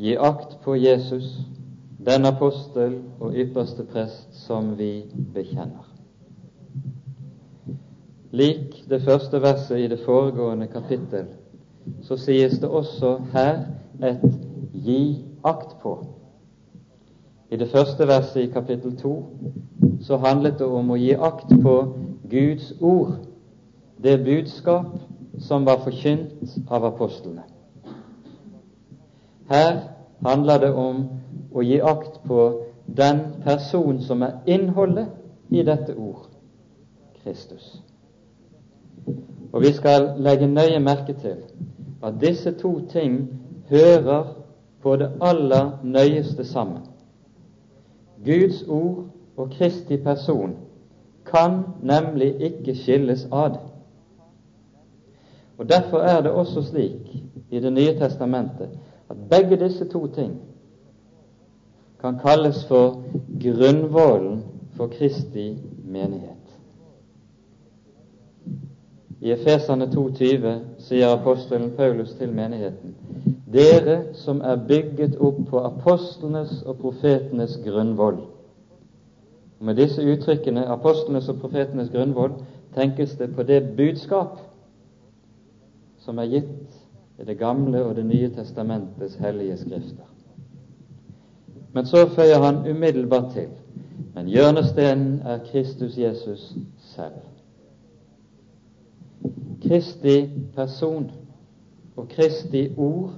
Gi 0.01 0.17
akt 0.17 0.55
på 0.65 0.77
Jesus, 0.77 1.41
den 2.07 2.25
apostel 2.25 2.95
og 3.21 3.35
ypperste 3.37 3.85
prest 3.85 4.33
som 4.47 4.71
vi 4.79 5.05
bekjenner. 5.35 5.85
Lik 8.33 8.79
det 8.89 9.03
første 9.05 9.43
verset 9.43 9.83
i 9.83 9.91
det 9.93 9.99
foregående 10.07 10.71
kapittel, 10.73 11.29
så 12.03 12.17
sies 12.17 12.57
det 12.63 12.69
også 12.69 13.19
her 13.35 13.61
et 14.01 14.25
'gi 14.73 15.25
akt 15.45 15.77
på'. 15.83 16.07
I 17.51 17.57
det 17.57 17.69
første 17.69 18.07
verset 18.07 18.41
i 18.41 18.53
kapittel 18.53 18.97
to 18.97 19.15
så 20.01 20.17
handlet 20.17 20.59
det 20.59 20.67
om 20.67 20.91
å 20.91 20.97
gi 20.97 21.13
akt 21.13 21.53
på 21.63 21.77
Guds 22.31 22.73
ord, 22.81 23.17
det 24.03 24.25
budskap 24.25 24.87
som 25.39 25.67
var 25.67 25.85
forkynt 25.85 26.59
av 26.71 26.85
apostlene. 26.85 27.50
Her 29.51 29.81
handler 30.27 30.59
det 30.59 30.75
om 30.75 31.05
å 31.53 31.63
gi 31.67 31.81
akt 31.83 32.21
på 32.27 32.43
den 32.87 33.21
person 33.45 33.99
som 34.03 34.23
er 34.23 34.37
innholdet 34.47 35.09
i 35.51 35.63
dette 35.67 35.97
ord 35.99 36.29
Kristus. 37.23 37.81
Og 39.53 39.63
vi 39.65 39.73
skal 39.75 40.13
legge 40.23 40.47
nøye 40.47 40.79
merke 40.79 41.17
til 41.19 41.41
at 42.03 42.21
disse 42.23 42.53
to 42.61 42.77
ting 42.93 43.17
hører 43.71 44.37
på 44.83 44.95
det 44.97 45.11
aller 45.21 45.73
nøyeste 45.83 46.45
sammen. 46.47 46.87
Guds 48.25 48.63
ord 48.69 49.09
og 49.37 49.51
Kristi 49.51 49.97
person 49.97 50.55
kan 51.27 51.63
nemlig 51.83 52.35
ikke 52.41 52.75
skilles 52.75 53.27
ad. 53.33 53.59
Og 55.59 55.69
Derfor 55.69 55.99
er 55.99 56.23
det 56.23 56.31
også 56.31 56.63
slik 56.63 57.17
i 57.51 57.61
Det 57.61 57.73
nye 57.73 57.99
testamentet 57.99 58.79
at 59.11 59.17
begge 59.31 59.57
disse 59.65 59.85
to 59.89 60.07
ting 60.07 60.41
kan 62.01 62.19
kalles 62.19 62.65
for 62.69 63.03
grunnvollen 63.43 64.45
for 64.77 64.87
Kristi 64.87 65.59
menighet. 65.85 66.37
I 69.21 69.33
Efesane 69.33 69.85
2,20 69.85 70.59
sier 70.79 71.13
apostelen 71.13 71.71
Paulus 71.77 72.15
til 72.17 72.33
menigheten 72.33 72.95
dere 73.53 74.15
som 74.15 74.41
er 74.41 74.57
bygget 74.69 75.17
opp 75.19 75.41
på 75.51 75.59
apostlenes 75.59 76.63
og 76.63 76.79
profetenes 76.79 77.59
grunnvoll. 77.65 78.21
Med 79.61 79.77
disse 79.77 80.03
uttrykkene, 80.13 80.67
apostlenes 80.67 81.29
og 81.29 81.41
profetenes 81.41 81.91
grunnvoll, 81.91 82.33
tenkes 82.75 83.17
det 83.19 83.35
på 83.35 83.43
det 83.43 83.77
budskap 83.77 84.39
som 85.99 86.19
er 86.19 86.31
gitt 86.31 86.80
i 87.21 87.25
Det 87.25 87.39
gamle 87.39 87.85
og 87.85 87.97
Det 87.97 88.07
nye 88.07 88.31
testamentets 88.35 89.15
hellige 89.15 89.57
skrifter. 89.57 90.07
Men 91.73 91.87
så 91.87 92.09
føyer 92.09 92.43
han 92.43 92.71
umiddelbart 92.71 93.33
til 93.33 93.49
men 94.15 94.29
hjørnestenen 94.29 95.23
er 95.25 95.39
Kristus 95.53 95.99
Jesus 95.99 96.53
selv. 96.79 97.21
Kristi 99.63 100.31
person 100.55 101.11
og 101.97 102.09
Kristi 102.09 102.71
ord 102.77 103.13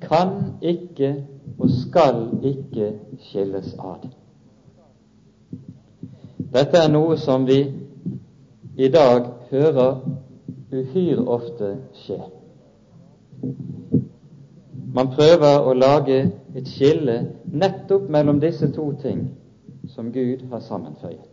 kan 0.00 0.28
ikke 0.62 1.26
og 1.58 1.70
skal 1.70 2.28
ikke 2.42 2.92
skilles 3.18 3.74
ad. 3.78 4.08
Dette 6.50 6.80
er 6.80 6.90
noe 6.90 7.18
som 7.20 7.46
vi 7.46 7.60
i 8.76 8.88
dag 8.88 9.28
hører 9.50 10.00
uhyre 10.72 11.26
ofte 11.28 11.76
skje. 12.02 12.18
Man 14.94 15.08
prøver 15.14 15.60
å 15.62 15.72
lage 15.74 16.32
et 16.56 16.68
skille 16.68 17.16
nettopp 17.46 18.08
mellom 18.10 18.40
disse 18.42 18.68
to 18.74 18.92
ting 19.02 19.28
som 19.88 20.10
Gud 20.12 20.42
har 20.50 20.60
sammenføyet. 20.66 21.26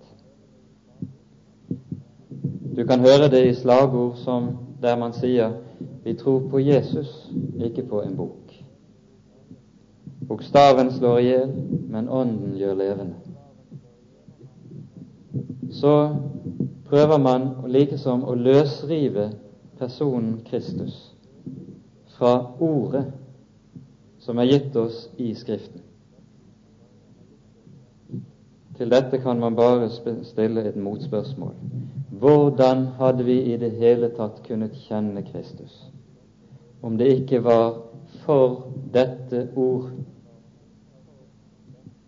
Du 2.77 2.83
kan 2.85 3.01
høre 3.01 3.31
det 3.33 3.41
i 3.47 3.55
slagord 3.57 4.19
som 4.21 4.51
der 4.81 4.95
man 4.95 5.13
sier 5.13 5.51
'Vi 6.03 6.13
tror 6.13 6.49
på 6.49 6.59
Jesus, 6.59 7.31
ikke 7.59 7.83
på 7.83 8.01
en 8.01 8.17
bok'. 8.17 8.63
Bokstaven 10.27 10.91
slår 10.91 11.17
i 11.17 11.23
hjel, 11.23 11.51
men 11.89 12.09
Ånden 12.09 12.57
gjør 12.57 12.73
levende. 12.73 13.13
Så 15.71 16.15
prøver 16.85 17.17
man 17.17 17.49
likesom 17.67 18.23
å 18.23 18.33
løsrive 18.33 19.31
personen 19.79 20.41
Kristus 20.45 21.16
fra 22.17 22.33
ordet 22.59 23.05
som 24.19 24.39
er 24.39 24.49
gitt 24.49 24.75
oss 24.75 25.09
i 25.17 25.33
Skriften. 25.37 25.83
Til 28.77 28.91
dette 28.93 29.17
kan 29.21 29.39
man 29.39 29.55
bare 29.57 29.89
stille 30.23 30.63
et 30.69 30.75
motspørsmål. 30.75 31.53
Hvordan 32.19 32.85
hadde 32.97 33.25
vi 33.25 33.37
i 33.53 33.57
det 33.57 33.71
hele 33.77 34.09
tatt 34.17 34.43
kunnet 34.45 34.75
kjenne 34.87 35.23
Kristus 35.25 35.85
om 36.81 36.97
det 36.97 37.07
ikke 37.07 37.41
var 37.43 37.79
for 38.25 38.67
dette 38.93 39.47
ord? 39.55 39.89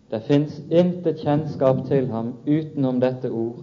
Det 0.09 0.21
fins 0.25 0.61
intet 0.69 1.21
kjennskap 1.21 1.83
til 1.87 2.07
ham 2.09 2.33
utenom 2.47 3.01
dette 3.01 3.29
ord, 3.29 3.61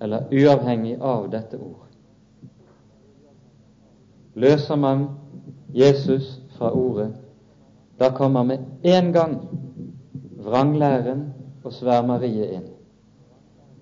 eller 0.00 0.28
uavhengig 0.32 0.96
av 1.00 1.28
dette 1.32 1.60
ord. 1.60 1.84
Løser 4.34 4.80
man 4.80 5.08
Jesus 5.74 6.40
fra 6.56 6.70
ordet, 6.70 7.10
da 7.98 8.10
kommer 8.14 8.42
med 8.42 8.58
en 8.82 9.12
gang 9.12 9.40
vranglæren 10.44 11.26
og 11.64 11.72
svermeriet 11.72 12.54
inn 12.54 12.74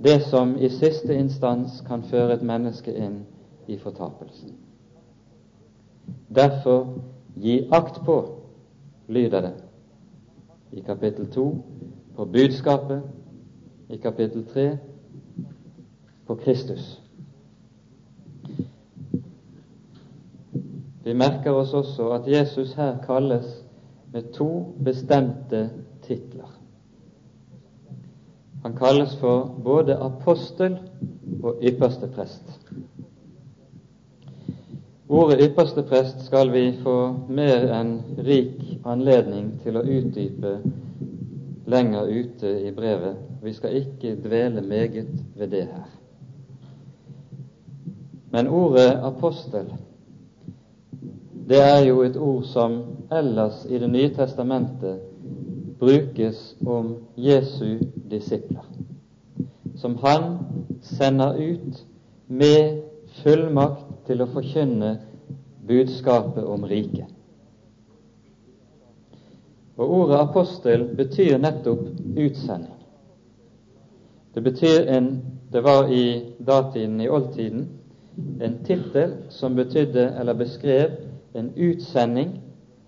det 0.05 0.23
som 0.23 0.57
i 0.59 0.69
siste 0.69 1.15
instans 1.15 1.81
kan 1.87 2.03
føre 2.03 2.35
et 2.35 2.43
menneske 2.43 2.95
inn 2.95 3.23
i 3.71 3.79
fortapelsen. 3.79 4.57
Derfor 6.35 6.99
gi 7.39 7.69
akt 7.73 8.01
på, 8.05 8.17
lyder 9.09 9.41
det 9.41 9.53
i 10.73 10.81
kapittel 10.81 11.31
2, 11.31 11.47
på 12.17 12.25
budskapet, 12.25 13.03
i 13.89 13.97
kapittel 13.97 14.47
3, 14.47 14.79
på 16.27 16.35
Kristus. 16.35 17.02
Vi 21.05 21.15
merker 21.15 21.53
oss 21.53 21.75
også 21.75 22.11
at 22.15 22.29
Jesus 22.31 22.75
her 22.79 22.97
kalles 23.07 23.47
med 24.13 24.33
to 24.33 24.75
bestemte 24.85 25.71
titler. 26.03 26.51
Han 28.63 28.77
kalles 28.77 29.17
for 29.17 29.55
både 29.65 29.97
apostel 29.97 30.79
og 31.43 31.59
ypperste 31.63 32.07
prest. 32.15 32.59
Ordet 35.09 35.43
ypperste 35.51 35.83
prest 35.83 36.23
skal 36.27 36.53
vi 36.53 36.69
få 36.83 36.97
mer 37.29 37.67
enn 37.81 37.97
rik 38.25 38.79
anledning 38.89 39.51
til 39.65 39.77
å 39.77 39.83
utdype 39.83 40.55
lenger 41.67 42.09
ute 42.09 42.53
i 42.69 42.71
brevet. 42.73 43.19
Vi 43.43 43.53
skal 43.53 43.77
ikke 43.83 44.15
dvele 44.23 44.63
meget 44.63 45.11
ved 45.37 45.51
det 45.53 45.67
her. 45.67 45.91
Men 48.33 48.49
ordet 48.49 48.95
apostel, 49.03 49.67
det 51.49 51.61
er 51.61 51.85
jo 51.87 52.03
et 52.03 52.17
ord 52.17 52.45
som 52.45 52.83
ellers 53.13 53.65
i 53.69 53.79
Det 53.79 53.91
nye 53.91 54.15
testamentet 54.15 55.01
brukes 55.81 56.57
om 56.67 56.95
Jesu 57.17 57.79
disipler, 58.11 58.65
som 59.77 59.97
han 59.97 60.39
sender 60.83 61.35
ut 61.35 61.87
med 62.29 62.83
fullmakt 63.23 64.07
til 64.07 64.23
å 64.23 64.31
forkynne 64.31 64.93
budskapet 65.67 66.45
om 66.45 66.65
riket. 66.65 67.11
Og 69.77 69.91
Ordet 69.91 70.21
apostel 70.21 70.87
betyr 70.97 71.39
nettopp 71.43 71.89
utsending. 72.17 72.79
Det 74.35 74.43
betyr 74.43 74.89
en 74.89 75.23
Det 75.53 75.61
var 75.61 75.91
i 75.93 76.33
datiden, 76.47 77.01
i 77.01 77.09
oldtiden, 77.09 77.67
en 78.41 78.55
tittel 78.65 79.11
som 79.29 79.57
betydde 79.57 80.07
eller 80.21 80.33
beskrev 80.33 80.91
en 81.35 81.53
utsending 81.57 82.41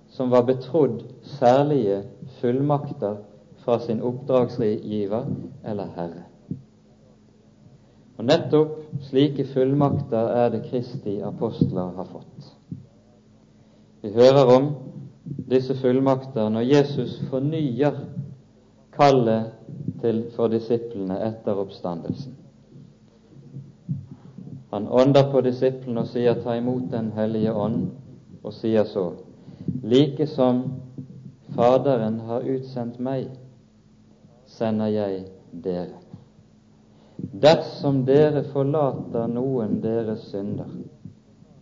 som 0.08 0.30
var 0.30 0.42
betrodd 0.42 1.02
særlige 1.22 2.02
fullmakter 2.40 3.16
fra 3.64 3.78
sin 3.78 4.02
oppdragsgiver 4.02 5.24
eller 5.64 5.86
herre. 5.96 6.24
Og 8.18 8.24
nettopp 8.28 8.76
slike 9.08 9.46
fullmakter 9.54 10.28
er 10.38 10.52
det 10.52 10.62
Kristi 10.68 11.16
apostler 11.24 11.96
har 11.96 12.06
fått. 12.12 12.52
Vi 14.04 14.12
hører 14.14 14.52
om 14.56 14.68
disse 15.50 15.74
fullmakter 15.80 16.48
når 16.52 16.68
Jesus 16.68 17.16
fornyer 17.30 17.98
kallet 18.94 19.50
for 20.36 20.52
disiplene 20.52 21.16
etter 21.26 21.58
oppstandelsen. 21.58 22.36
Han 24.74 24.88
ånder 24.88 25.30
på 25.32 25.40
disiplene 25.40 26.02
og 26.02 26.10
sier 26.10 26.34
'ta 26.34 26.56
imot 26.58 26.90
Den 26.92 27.12
hellige 27.12 27.52
ånd', 27.52 27.90
og 28.44 28.52
sier 28.52 28.84
så:" 28.84 29.12
Like 29.82 30.26
som 30.26 30.64
Faderen 31.54 32.20
har 32.20 32.42
utsendt 32.50 32.98
meg, 32.98 33.28
sender 34.46 34.90
jeg 34.90 35.20
dere. 35.62 36.00
Dersom 37.44 38.00
dere 38.08 38.42
forlater 38.50 39.28
noen 39.30 39.78
deres 39.84 40.24
synder, 40.32 40.72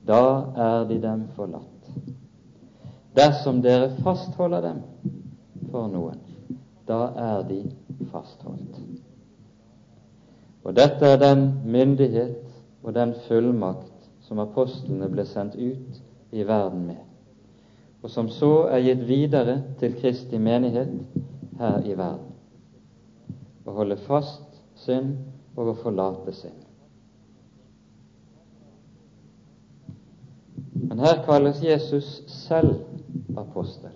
da 0.08 0.22
er 0.56 0.86
de 0.88 0.96
dem 1.02 1.26
forlatt. 1.36 1.90
Dersom 3.16 3.60
dere 3.60 3.90
fastholder 4.00 4.64
dem 4.64 4.80
for 5.70 5.92
noen, 5.92 6.22
da 6.88 7.02
er 7.26 7.44
de 7.50 7.60
fastholdt. 8.14 8.80
Og 10.64 10.76
dette 10.78 11.04
er 11.04 11.20
den 11.20 11.44
myndighet 11.66 12.40
og 12.82 12.94
den 12.96 13.12
fullmakt 13.26 14.08
som 14.24 14.40
apostlene 14.40 15.10
ble 15.12 15.26
sendt 15.28 15.58
ut 15.58 16.01
i 16.32 16.46
verden 16.48 16.86
med, 16.86 17.00
og 18.02 18.10
som 18.10 18.28
så 18.32 18.66
er 18.72 18.82
gitt 18.86 19.04
videre 19.08 19.58
til 19.80 19.94
Kristi 20.00 20.38
menighet 20.40 20.94
her 21.60 21.84
i 21.86 21.94
verden. 21.98 22.32
Å 23.62 23.76
holde 23.76 24.00
fast 24.08 24.62
synd 24.82 25.14
og 25.54 25.70
å 25.70 25.78
forlate 25.84 26.34
synd. 26.34 26.62
Men 30.82 30.98
her 31.04 31.22
kalles 31.24 31.62
Jesus 31.62 32.08
selv 32.26 32.80
apostel. 33.38 33.94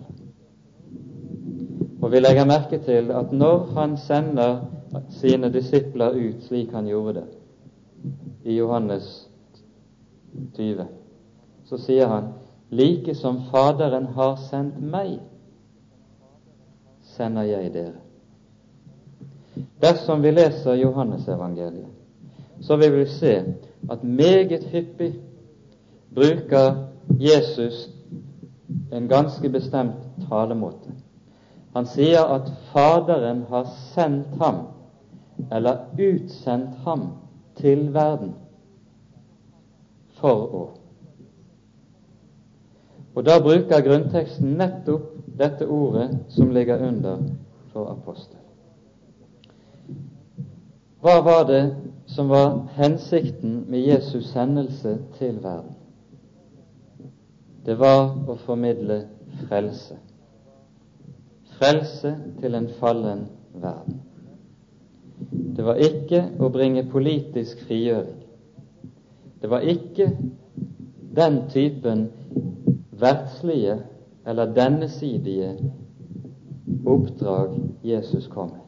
Og 2.01 2.11
vi 2.13 2.21
legger 2.21 2.47
merke 2.47 2.79
til 2.85 3.11
at 3.11 3.33
når 3.33 3.65
han 3.75 3.97
sender 3.99 4.61
sine 5.09 5.49
disipler 5.53 6.15
ut 6.15 6.45
slik 6.47 6.71
han 6.71 6.87
gjorde 6.87 7.19
det 7.19 7.27
i 8.47 8.55
Johannes 8.55 9.27
20, 10.55 10.85
så 11.69 11.77
sier 11.77 12.07
han 12.07 12.33
like 12.69 13.15
som 13.15 13.41
Faderen 13.51 14.05
har 14.15 14.35
sendt 14.49 14.79
meg, 14.81 15.19
sender 17.15 17.47
jeg 17.47 17.71
dere. 17.73 17.99
Dersom 19.81 20.21
vi 20.23 20.31
leser 20.31 20.77
Johannesevangeliet, 20.79 21.91
så 22.61 22.77
vil 22.77 22.95
vi 22.99 23.05
se 23.11 23.33
at 23.91 24.03
meget 24.03 24.63
hyppig 24.71 25.13
bruker 26.15 26.87
Jesus 27.19 27.89
en 28.91 29.07
ganske 29.07 29.49
bestemt 29.49 30.27
talemåte. 30.29 30.95
Han 31.75 31.85
sier 31.85 32.25
at 32.35 32.49
Faderen 32.71 33.43
har 33.49 33.67
sendt 33.93 34.37
ham, 34.41 34.67
eller 35.51 35.85
utsendt 35.93 36.77
ham, 36.85 37.09
til 37.57 37.87
verden 37.93 38.35
for 40.17 40.53
å 40.53 40.61
Og 43.17 43.25
da 43.25 43.39
bruker 43.41 43.81
grunnteksten 43.81 44.51
nettopp 44.59 45.07
dette 45.39 45.65
ordet 45.65 46.11
som 46.29 46.51
ligger 46.53 46.83
under 46.85 47.23
for 47.73 47.89
apostel. 47.89 48.37
Hva 51.01 51.15
var 51.25 51.47
det 51.49 51.63
som 52.13 52.29
var 52.29 52.67
hensikten 52.75 53.63
med 53.71 53.79
Jesus 53.79 54.29
sendelse 54.29 54.99
til 55.17 55.39
verden? 55.41 55.73
Det 57.65 57.79
var 57.79 58.13
å 58.29 58.35
formidle 58.45 58.99
frelse. 59.47 59.97
Frelse 61.57 62.13
til 62.37 62.55
en 62.55 62.69
fallen 62.77 63.25
verden. 63.57 63.97
Det 65.57 65.65
var 65.65 65.81
ikke 65.81 66.21
å 66.37 66.51
bringe 66.53 66.85
politisk 66.91 67.65
frigjøring. 67.65 68.21
Det 69.41 69.49
var 69.49 69.65
ikke 69.65 70.11
den 71.17 71.41
typen 71.49 72.07
verdslige 72.99 73.81
eller 74.27 74.53
dennesidige 74.53 75.57
oppdrag 76.85 77.59
Jesus 77.83 78.27
kom 78.27 78.49
med. 78.49 78.67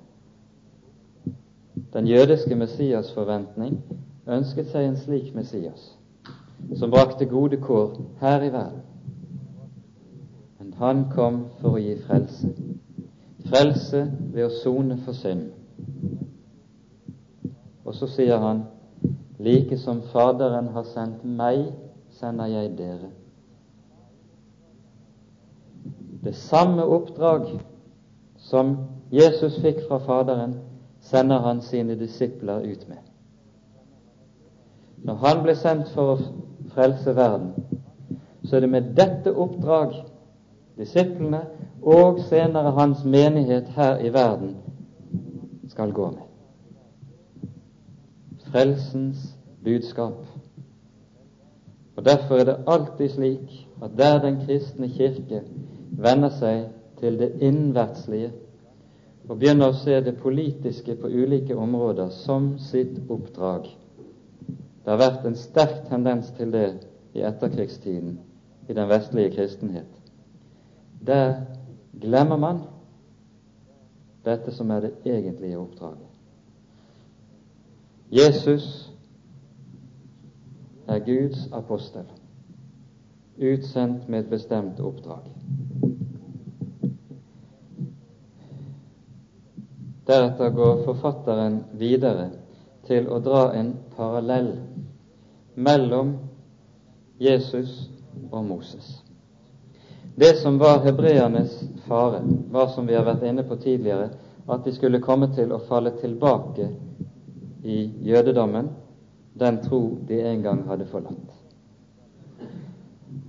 Den 1.93 2.07
jødiske 2.07 2.55
Messias' 2.55 3.13
forventning 3.13 3.83
ønsket 4.27 4.67
seg 4.69 4.85
en 4.85 4.97
slik 4.97 5.35
Messias, 5.35 5.97
som 6.75 6.91
brakte 6.91 7.25
gode 7.25 7.57
kår 7.57 7.95
her 8.21 8.43
i 8.45 8.51
verden. 8.53 8.81
Men 10.59 10.73
han 10.77 11.05
kom 11.15 11.45
for 11.61 11.77
å 11.77 11.81
gi 11.81 11.95
frelse. 12.05 12.51
Frelse 13.49 14.03
ved 14.33 14.45
å 14.45 14.51
sone 14.61 14.99
for 15.05 15.17
synd. 15.17 15.47
Og 17.85 17.95
så 17.95 18.07
sier 18.07 18.37
han, 18.37 18.67
like 19.39 19.77
som 19.77 20.03
Faderen 20.11 20.67
har 20.75 20.85
sendt 20.93 21.23
meg, 21.25 21.71
sender 22.19 22.51
jeg 22.51 22.75
dere. 22.77 23.09
Det 26.23 26.35
samme 26.35 26.83
oppdrag 26.83 27.59
som 28.37 28.77
Jesus 29.11 29.59
fikk 29.61 29.85
fra 29.87 29.97
Faderen, 30.03 30.55
sender 31.01 31.39
han 31.39 31.61
sine 31.61 31.95
disipler 31.95 32.59
ut 32.59 32.87
med. 32.89 32.97
Når 35.03 35.15
han 35.15 35.43
ble 35.43 35.55
sendt 35.55 35.91
for 35.95 36.15
å 36.15 36.17
frelse 36.73 37.15
verden, 37.15 37.53
så 38.43 38.55
er 38.55 38.65
det 38.65 38.71
med 38.71 38.91
dette 38.97 39.31
oppdrag 39.31 39.95
disiplene 40.79 41.45
og 41.81 42.19
senere 42.27 42.75
hans 42.75 43.03
menighet 43.03 43.71
her 43.75 43.99
i 44.03 44.11
verden 44.13 44.57
skal 45.71 45.93
gå 45.95 46.09
med. 46.11 46.25
Frelsens 48.49 49.35
budskap. 49.63 50.25
Og 51.95 52.05
Derfor 52.05 52.35
er 52.35 52.43
det 52.43 52.63
alltid 52.67 53.09
slik 53.09 53.57
at 53.83 53.91
der 53.97 54.21
den 54.23 54.39
kristne 54.45 54.89
kirke 54.89 55.43
vender 55.97 56.33
seg 56.37 56.69
til 56.99 57.17
det 57.19 57.31
innvertslige 57.45 58.31
og 59.29 59.37
begynner 59.37 59.69
å 59.69 59.77
se 59.77 59.99
det 60.01 60.17
politiske 60.21 60.95
på 60.97 61.09
ulike 61.09 61.55
områder 61.55 62.09
som 62.23 62.55
sitt 62.69 62.97
oppdrag. 63.13 63.67
Det 64.83 64.89
har 64.89 65.01
vært 65.01 65.27
en 65.29 65.37
sterk 65.37 65.83
tendens 65.89 66.31
til 66.37 66.51
det 66.55 66.69
i 67.13 67.21
etterkrigstiden 67.25 68.17
i 68.69 68.73
den 68.73 68.89
vestlige 68.89 69.35
kristenhet. 69.35 69.89
Der 71.05 71.43
glemmer 72.01 72.37
man 72.37 72.63
dette 74.25 74.51
som 74.51 74.71
er 74.71 74.87
det 74.87 74.93
egentlige 75.05 75.59
oppdraget. 75.59 76.05
Jesus 78.09 78.89
er 80.87 80.99
Guds 81.05 81.45
apostel, 81.53 82.05
utsendt 83.39 84.07
med 84.07 84.19
et 84.19 84.29
bestemt 84.29 84.79
oppdrag. 84.79 85.27
Deretter 90.09 90.49
går 90.49 90.83
forfatteren 90.85 91.59
videre 91.77 92.29
til 92.87 93.07
å 93.13 93.19
dra 93.21 93.43
en 93.53 93.75
parallell 93.95 94.55
mellom 95.53 96.15
Jesus 97.21 97.89
og 98.31 98.45
Moses. 98.45 98.87
Det 100.19 100.33
som 100.41 100.57
var 100.59 100.81
hebreernes 100.83 101.53
fare, 101.87 102.23
var, 102.51 102.67
som 102.73 102.87
vi 102.87 102.97
har 102.97 103.05
vært 103.05 103.23
inne 103.29 103.45
på 103.47 103.55
tidligere, 103.61 104.09
at 104.49 104.65
de 104.65 104.73
skulle 104.73 105.03
komme 105.03 105.29
til 105.35 105.53
å 105.53 105.61
falle 105.69 105.93
tilbake 106.01 106.71
i 107.63 107.83
jødedommen, 108.09 108.71
den 109.39 109.61
tro 109.63 109.83
de 110.07 110.23
en 110.25 110.41
gang 110.43 110.65
hadde 110.67 110.89
forlatt. 110.89 111.28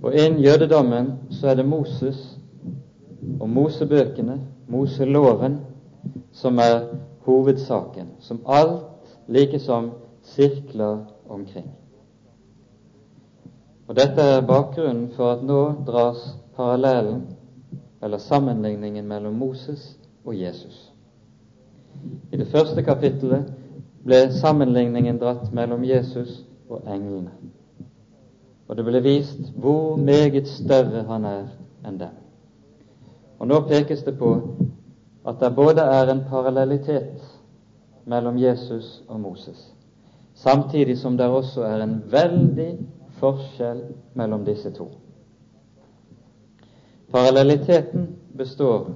Og 0.01 0.13
innen 0.13 0.39
jødedommen 0.43 1.13
så 1.29 1.47
er 1.47 1.55
det 1.55 1.65
Moses 1.65 2.37
og 3.39 3.49
Mosebøkene, 3.49 4.39
Moseloven, 4.67 5.59
som 6.31 6.57
er 6.57 6.87
hovedsaken, 7.25 8.07
som 8.19 8.41
alt 8.47 9.17
likesom 9.27 9.91
sirkler 10.23 10.97
omkring. 11.29 11.71
Og 13.87 13.95
Dette 13.95 14.21
er 14.21 14.47
bakgrunnen 14.47 15.09
for 15.15 15.31
at 15.31 15.43
nå 15.43 15.73
dras 15.87 16.37
parallellen, 16.55 17.21
eller 18.03 18.17
sammenligningen, 18.17 19.07
mellom 19.07 19.33
Moses 19.33 19.97
og 20.25 20.41
Jesus. 20.41 20.91
I 22.31 22.37
det 22.37 22.47
første 22.47 22.83
kapittelet 22.83 23.51
ble 24.05 24.31
sammenligningen 24.33 25.19
dratt 25.21 25.51
mellom 25.53 25.83
Jesus 25.85 26.41
og 26.69 26.81
englene. 26.87 27.29
Og 28.71 28.77
det 28.77 28.85
ble 28.87 29.01
vist 29.03 29.49
hvor 29.59 29.97
meget 29.99 30.47
større 30.47 31.03
han 31.03 31.25
er 31.27 31.47
enn 31.83 31.97
dem. 31.99 32.13
Og 33.39 33.49
Nå 33.49 33.57
pekes 33.67 34.05
det 34.05 34.13
på 34.15 34.29
at 35.27 35.41
det 35.41 35.49
både 35.55 35.83
er 35.83 36.07
en 36.11 36.21
parallellitet 36.29 37.19
mellom 38.07 38.37
Jesus 38.39 39.01
og 39.07 39.19
Moses, 39.19 39.59
samtidig 40.33 40.95
som 40.97 41.17
det 41.17 41.27
også 41.27 41.65
er 41.67 41.83
en 41.83 41.97
veldig 42.11 42.69
forskjell 43.19 43.81
mellom 44.15 44.45
disse 44.47 44.71
to. 44.71 44.87
Parallelliteten 47.11 48.07
består 48.37 48.87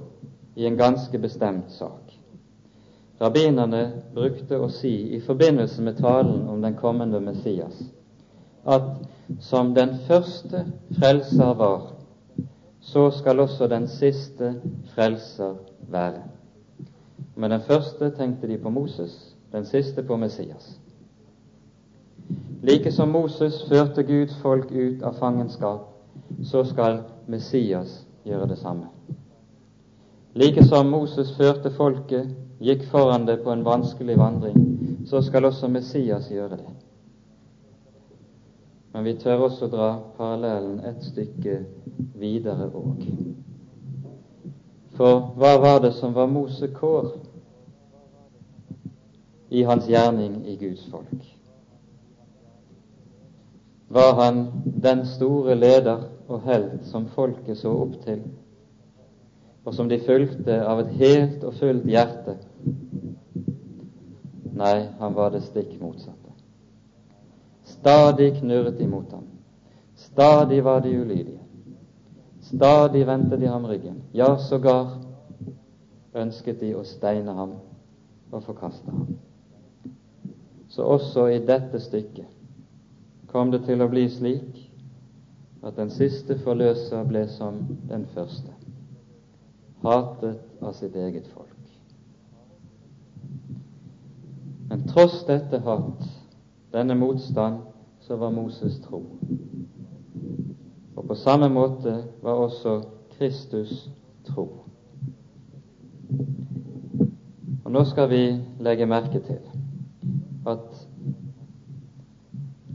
i 0.56 0.64
en 0.66 0.76
ganske 0.76 1.18
bestemt 1.18 1.68
sak. 1.76 2.16
Rabbinerne 3.20 3.84
brukte 4.14 4.56
å 4.56 4.72
si 4.72 4.94
i 5.16 5.20
forbindelse 5.20 5.84
med 5.84 6.00
talen 6.00 6.48
om 6.48 6.64
den 6.64 6.80
kommende 6.80 7.20
Messias 7.20 7.76
at 8.66 8.82
som 9.40 9.74
den 9.74 9.98
første 10.06 10.64
frelser 10.98 11.54
var, 11.54 11.92
så 12.80 13.10
skal 13.10 13.40
også 13.40 13.66
den 13.66 13.88
siste 13.88 14.54
frelser 14.94 15.54
være. 15.88 16.22
Med 17.34 17.50
den 17.50 17.60
første 17.60 18.10
tenkte 18.10 18.48
de 18.48 18.58
på 18.58 18.70
Moses, 18.70 19.34
den 19.52 19.66
siste 19.66 20.02
på 20.02 20.16
Messias. 20.16 20.78
Like 22.62 22.92
som 22.92 23.08
Moses 23.08 23.64
førte 23.68 24.02
Guds 24.02 24.36
folk 24.42 24.70
ut 24.72 25.02
av 25.02 25.14
fangenskap, 25.18 25.80
så 26.42 26.64
skal 26.64 27.02
Messias 27.26 28.06
gjøre 28.24 28.48
det 28.48 28.58
samme. 28.58 28.88
Like 30.34 30.64
som 30.64 30.86
Moses 30.86 31.36
førte 31.36 31.70
folket, 31.70 32.32
gikk 32.60 32.88
foran 32.90 33.26
det 33.26 33.42
på 33.44 33.52
en 33.52 33.64
vanskelig 33.64 34.18
vandring, 34.18 34.56
så 35.06 35.22
skal 35.22 35.44
også 35.44 35.68
Messias 35.68 36.30
gjøre 36.30 36.56
det. 36.56 36.85
Men 38.96 39.04
vi 39.04 39.12
tør 39.20 39.42
også 39.44 39.66
dra 39.68 39.86
parallellen 40.16 40.78
et 40.88 41.02
stykke 41.04 41.58
videre 42.16 42.70
òg. 42.72 43.02
For 44.96 45.34
hva 45.36 45.50
var 45.60 45.82
det 45.84 45.90
som 45.98 46.14
var 46.16 46.30
Mose 46.32 46.70
kår 46.72 47.10
i 49.52 49.66
hans 49.68 49.84
gjerning 49.84 50.38
i 50.48 50.56
Guds 50.56 50.88
folk? 50.88 51.28
Var 53.92 54.12
han 54.22 54.42
den 54.88 55.04
store 55.12 55.60
leder 55.60 56.08
og 56.28 56.48
helt 56.48 56.88
som 56.88 57.04
folket 57.12 57.60
så 57.60 57.76
opp 57.76 58.00
til, 58.06 58.22
og 59.68 59.74
som 59.76 59.92
de 59.92 60.00
fulgte 60.08 60.62
av 60.64 60.80
et 60.86 60.96
helt 61.02 61.44
og 61.44 61.60
fullt 61.60 61.84
hjerte? 61.84 62.40
Nei, 64.56 64.78
han 65.02 65.20
var 65.20 65.36
det 65.36 65.44
stikk 65.50 65.76
motsatte. 65.84 66.25
Stadig 67.86 68.40
knurret 68.40 68.78
de 68.78 68.86
mot 68.86 69.12
ham. 69.12 69.24
Stadig 69.94 70.64
var 70.64 70.80
de 70.80 71.00
ulydige. 71.00 71.38
Stadig 72.40 73.06
vendte 73.06 73.36
de 73.36 73.46
ham 73.46 73.64
ryggen. 73.64 74.02
Ja, 74.12 74.36
sågar 74.38 74.88
ønsket 76.14 76.58
de 76.60 76.72
å 76.74 76.82
steine 76.82 77.30
ham 77.36 77.52
og 78.32 78.42
forkaste 78.42 78.90
ham. 78.90 79.12
Så 80.68 80.82
også 80.82 81.28
i 81.30 81.38
dette 81.46 81.78
stykket 81.84 82.26
kom 83.30 83.54
det 83.54 83.62
til 83.68 83.78
å 83.82 83.88
bli 83.92 84.08
slik 84.10 84.58
at 85.62 85.78
den 85.78 85.94
siste 85.94 86.40
forløser 86.42 87.06
ble 87.06 87.22
som 87.36 87.62
den 87.86 88.08
første, 88.16 88.50
hatet 89.86 90.42
av 90.58 90.74
sitt 90.74 90.98
eget 90.98 91.30
folk. 91.30 91.54
Men 94.74 94.86
tross 94.90 95.22
dette 95.30 95.62
hat 95.62 96.10
denne 96.74 96.98
motstand, 96.98 97.62
så 98.06 98.16
var 98.16 98.30
Moses 98.30 98.80
tro. 98.80 99.02
Og 100.96 101.08
på 101.08 101.14
samme 101.14 101.48
måte 101.48 102.04
var 102.22 102.32
også 102.32 102.82
Kristus 103.18 103.90
tro. 104.24 104.60
Og 107.64 107.72
Nå 107.72 107.84
skal 107.84 108.10
vi 108.10 108.38
legge 108.60 108.86
merke 108.86 109.20
til 109.20 109.38
at 110.46 110.86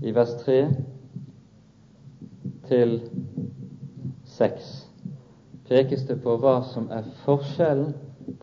i 0.01 0.15
vers 0.15 0.35
3 0.43 0.67
til 2.67 3.01
6 4.25 4.87
pekes 5.69 6.03
det 6.03 6.19
på 6.21 6.35
hva 6.37 6.59
som 6.73 6.89
er 6.91 7.07
forskjellen 7.23 7.93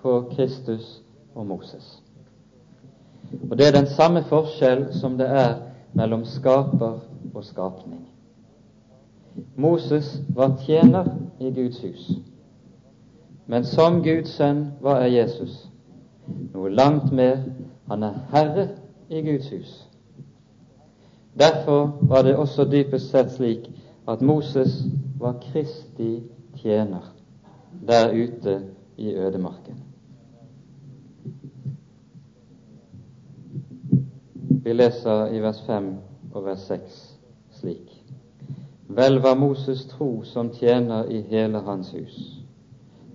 på 0.00 0.20
Kristus 0.32 1.02
og 1.34 1.46
Moses. 1.46 2.02
Og 3.50 3.58
det 3.58 3.68
er 3.68 3.76
den 3.76 3.86
samme 3.86 4.24
forskjell 4.24 4.88
som 5.00 5.18
det 5.18 5.28
er 5.28 5.67
mellom 5.98 6.24
skaper 6.24 7.00
og 7.34 7.44
skapning. 7.44 8.06
Moses 9.56 10.22
var 10.34 10.56
tjener 10.66 11.04
i 11.40 11.50
Guds 11.54 11.80
hus, 11.82 12.10
men 13.46 13.64
som 13.64 14.02
Guds 14.02 14.36
sønn, 14.38 14.64
hva 14.82 14.98
er 15.02 15.10
Jesus? 15.12 15.56
Noe 16.54 16.70
langt 16.70 17.12
mer. 17.12 17.40
Han 17.88 18.04
er 18.04 18.18
herre 18.32 18.66
i 19.08 19.22
Guds 19.24 19.48
hus. 19.50 19.70
Derfor 21.38 21.94
var 22.10 22.26
det 22.26 22.36
også 22.36 22.66
dypest 22.68 23.10
sett 23.10 23.32
slik 23.32 23.70
at 24.08 24.20
Moses 24.20 24.82
var 25.18 25.38
Kristi 25.40 26.18
tjener 26.60 27.14
der 27.88 28.12
ute 28.12 28.60
i 28.96 29.14
ødemarken. 29.14 29.87
Vi 34.68 34.74
leser 34.74 35.30
i 35.32 35.38
vers 35.40 35.62
5 35.66 35.86
og 36.34 36.42
vers 36.44 36.66
6 36.68 36.96
slik. 37.56 38.04
Vel 38.98 39.16
var 39.24 39.38
Moses 39.40 39.86
tro 39.88 40.10
som 40.28 40.50
tjener 40.52 41.08
i 41.08 41.22
hele 41.30 41.62
hans 41.64 41.94
hus, 41.96 42.18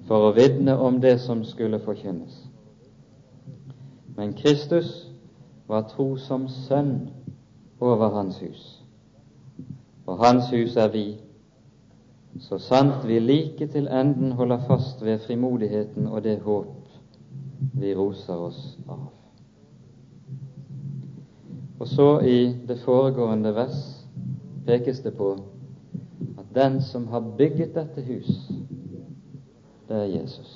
for 0.08 0.26
å 0.26 0.32
vitne 0.34 0.74
om 0.74 0.98
det 1.04 1.20
som 1.22 1.44
skulle 1.46 1.78
forkynnes. 1.86 2.42
Men 4.18 4.34
Kristus 4.34 4.90
var 5.70 5.86
tro 5.94 6.16
som 6.18 6.50
sønn 6.50 6.96
over 7.78 8.18
hans 8.18 8.42
hus, 8.42 8.68
og 10.10 10.26
hans 10.26 10.50
hus 10.50 10.74
er 10.74 10.90
vi, 10.90 11.08
så 12.50 12.58
sant 12.58 13.06
vi 13.06 13.22
like 13.22 13.70
til 13.70 13.94
enden 13.94 14.34
holder 14.42 14.66
fast 14.66 15.06
ved 15.06 15.22
frimodigheten 15.28 16.10
og 16.10 16.24
det 16.26 16.40
håp 16.50 16.80
vi 17.78 17.94
roser 17.94 18.42
oss 18.42 18.72
av. 18.90 19.12
Og 21.84 21.88
så 21.92 22.20
i 22.24 22.38
det 22.68 22.78
foregående 22.86 23.52
vers 23.56 23.80
pekes 24.64 25.02
det 25.04 25.12
på 25.18 25.34
at 26.40 26.46
den 26.56 26.78
som 26.82 27.10
har 27.12 27.26
bygget 27.38 27.74
dette 27.76 28.04
hus, 28.08 28.30
det 29.90 29.98
er 29.98 30.12
Jesus. 30.14 30.54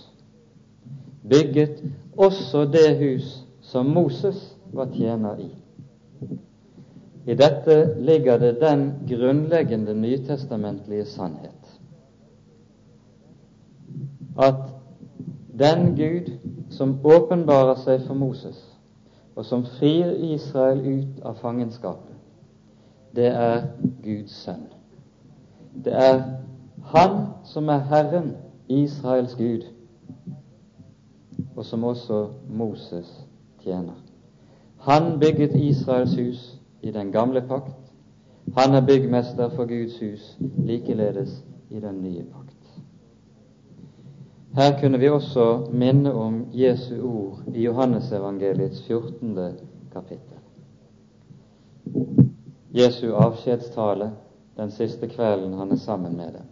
Bygget 1.27 1.83
også 2.15 2.63
det 2.71 2.95
hus 3.01 3.27
som 3.61 3.91
Moses 3.91 4.39
var 4.71 4.87
tjener 4.95 5.43
i. 5.43 5.49
I 7.27 7.35
dette 7.35 7.99
ligger 7.99 8.39
det 8.39 8.61
den 8.61 8.93
grunnleggende 9.09 9.93
nytestamentlige 9.99 11.05
sannhet 11.05 11.57
at 14.39 14.63
den 15.59 15.95
Gud 15.97 16.31
som 16.69 16.99
åpenbarer 17.03 17.75
seg 17.83 18.05
for 18.07 18.15
Moses, 18.15 18.57
og 19.37 19.45
som 19.45 19.65
frir 19.77 20.15
Israel 20.33 20.79
ut 20.81 21.19
av 21.21 21.35
fangenskapet, 21.37 22.15
det 23.15 23.27
er 23.29 23.67
Guds 24.03 24.33
sønn. 24.43 24.63
Det 25.85 25.93
er 25.93 26.23
Han 26.87 27.17
som 27.45 27.69
er 27.69 27.83
Herren, 27.89 28.31
Israels 28.69 29.35
Gud, 29.35 29.65
og 31.55 31.65
som 31.65 31.83
også 31.83 32.29
Moses 32.49 33.27
tjener. 33.63 33.97
Han 34.79 35.19
bygget 35.19 35.55
Israels 35.55 36.15
hus 36.15 36.59
i 36.81 36.91
den 36.91 37.11
gamle 37.11 37.41
pakt. 37.41 37.75
Han 38.57 38.73
er 38.73 38.85
byggmester 38.85 39.49
for 39.49 39.65
Guds 39.65 39.99
hus, 39.99 40.37
likeledes 40.57 41.43
i 41.69 41.79
den 41.79 42.01
nye 42.01 42.23
pakt. 42.23 42.46
Her 44.55 44.79
kunne 44.79 44.99
vi 44.99 45.09
også 45.09 45.67
minne 45.71 46.13
om 46.13 46.45
Jesu 46.53 47.01
ord 47.01 47.39
i 47.53 47.63
Johannesevangeliets 47.63 48.81
14. 48.87 49.37
kapittel. 49.93 50.37
Jesu 52.73 53.13
avskjedstale 53.13 54.11
den 54.57 54.71
siste 54.71 55.07
kvelden 55.07 55.53
han 55.53 55.71
er 55.71 55.75
sammen 55.75 56.17
med 56.17 56.33
dem. 56.33 56.47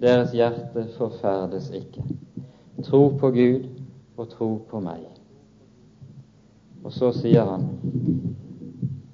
Deres 0.00 0.32
hjerte 0.32 0.86
forferdes 0.98 1.70
ikke. 1.70 2.04
Tro 2.82 3.08
på 3.20 3.30
Gud 3.30 3.68
og 4.16 4.28
tro 4.28 4.50
på 4.70 4.80
meg. 4.80 5.06
Og 6.84 6.92
så 6.92 7.12
sier 7.14 7.46
han, 7.46 7.68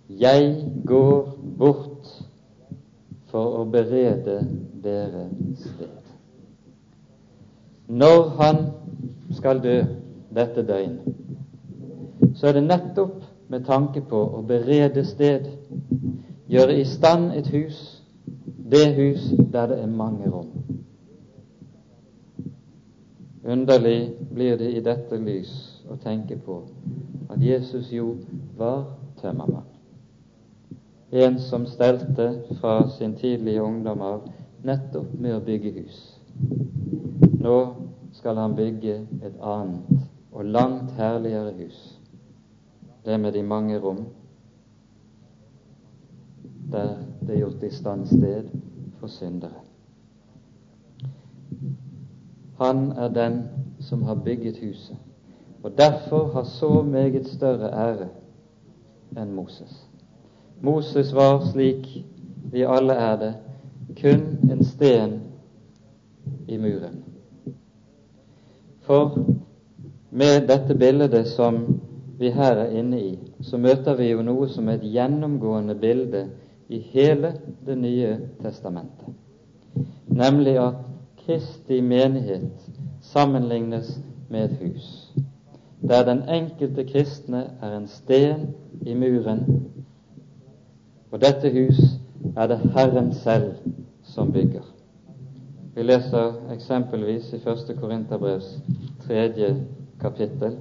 Jeg 0.08 0.64
går 0.86 1.34
bort 1.58 2.08
for 3.30 3.60
å 3.60 3.64
berede 3.68 4.40
dere 4.82 5.28
sted. 5.54 5.97
Når 7.88 8.28
han 8.40 8.56
skal 9.36 9.62
dø 9.62 9.76
dette 10.34 10.64
døgn, 10.66 10.98
så 12.36 12.48
er 12.50 12.58
det 12.58 12.66
nettopp 12.66 13.22
med 13.48 13.64
tanke 13.64 14.02
på 14.04 14.20
å 14.38 14.42
berede 14.46 15.04
sted, 15.08 15.48
gjøre 16.48 16.76
i 16.80 16.84
stand 16.84 17.32
et 17.36 17.48
hus 17.52 17.78
det 18.70 18.94
hus 18.96 19.20
der 19.52 19.66
det 19.66 19.78
er 19.82 19.86
mange 19.86 20.30
rom. 20.30 20.46
Underlig 23.44 24.12
blir 24.34 24.56
det 24.56 24.72
i 24.76 24.80
dette 24.84 25.16
lys 25.16 25.52
å 25.88 25.96
tenke 25.96 26.36
på 26.36 26.60
at 27.32 27.40
Jesus 27.40 27.88
jo 27.92 28.16
var 28.56 28.84
tømmermann. 29.22 29.64
En 31.12 31.38
som 31.40 31.64
stelte 31.66 32.28
fra 32.60 32.82
sin 32.98 33.14
tidlige 33.16 33.62
ungdom 33.62 34.00
av 34.04 34.28
nettopp 34.64 35.14
med 35.16 35.38
å 35.38 35.40
bygge 35.40 35.72
hus. 35.80 36.02
Nå 37.38 37.74
skal 38.12 38.36
han 38.36 38.56
bygge 38.56 38.94
et 39.22 39.34
annet 39.42 40.08
og 40.32 40.44
langt 40.44 40.92
herligere 40.98 41.52
hus, 41.52 41.98
det 43.04 43.20
med 43.20 43.32
de 43.32 43.42
mange 43.42 43.78
rom, 43.78 44.06
der 46.72 46.96
det 47.20 47.34
er 47.34 47.38
gjort 47.38 47.62
i 47.62 47.70
stand 47.70 48.06
sted 48.06 48.44
for 49.00 49.06
syndere. 49.06 49.60
Han 52.58 52.92
er 52.92 53.08
den 53.08 53.42
som 53.80 54.02
har 54.02 54.14
bygget 54.14 54.58
huset, 54.58 54.96
og 55.62 55.78
derfor 55.78 56.32
har 56.32 56.42
så 56.42 56.82
meget 56.82 57.26
større 57.26 57.70
ære 57.70 58.08
enn 59.16 59.34
Moses. 59.34 59.88
Moses 60.60 61.14
var, 61.14 61.44
slik 61.52 61.86
vi 62.52 62.62
alle 62.62 62.92
er 62.92 63.16
det, 63.16 63.34
kun 64.00 64.50
en 64.50 64.64
sten 64.64 65.20
i 66.48 66.56
muren. 66.56 67.07
For 68.88 69.34
med 70.10 70.46
dette 70.48 70.74
bildet 70.74 71.26
som 71.28 71.80
vi 72.18 72.30
her 72.32 72.56
er 72.56 72.70
inne 72.80 73.00
i, 73.00 73.10
så 73.44 73.58
møter 73.60 73.98
vi 73.98 74.06
jo 74.08 74.22
noe 74.24 74.46
som 74.48 74.68
er 74.68 74.78
et 74.78 74.86
gjennomgående 74.94 75.74
bilde 75.76 76.22
i 76.72 76.80
hele 76.94 77.34
Det 77.66 77.76
nye 77.76 78.14
testamentet, 78.40 79.12
nemlig 80.08 80.54
at 80.62 80.78
Kristi 81.20 81.82
menighet 81.84 82.70
sammenlignes 83.04 83.90
med 84.30 84.48
et 84.48 84.56
hus, 84.62 84.88
der 85.84 86.08
den 86.08 86.24
enkelte 86.24 86.86
kristne 86.88 87.44
er 87.60 87.76
en 87.76 87.86
sten 87.92 88.48
i 88.80 88.96
muren, 88.96 89.44
og 91.12 91.20
dette 91.20 91.52
hus 91.52 91.84
er 92.36 92.48
det 92.48 92.58
Herren 92.72 93.12
selv 93.12 93.52
som 94.02 94.32
bygger. 94.32 94.77
Vi 95.78 95.84
leser 95.86 96.32
eksempelvis 96.50 97.28
i 97.32 97.36
1. 97.36 97.68
Korinterbrevs 97.80 98.46
tredje 99.06 99.52
kapittel, 100.00 100.56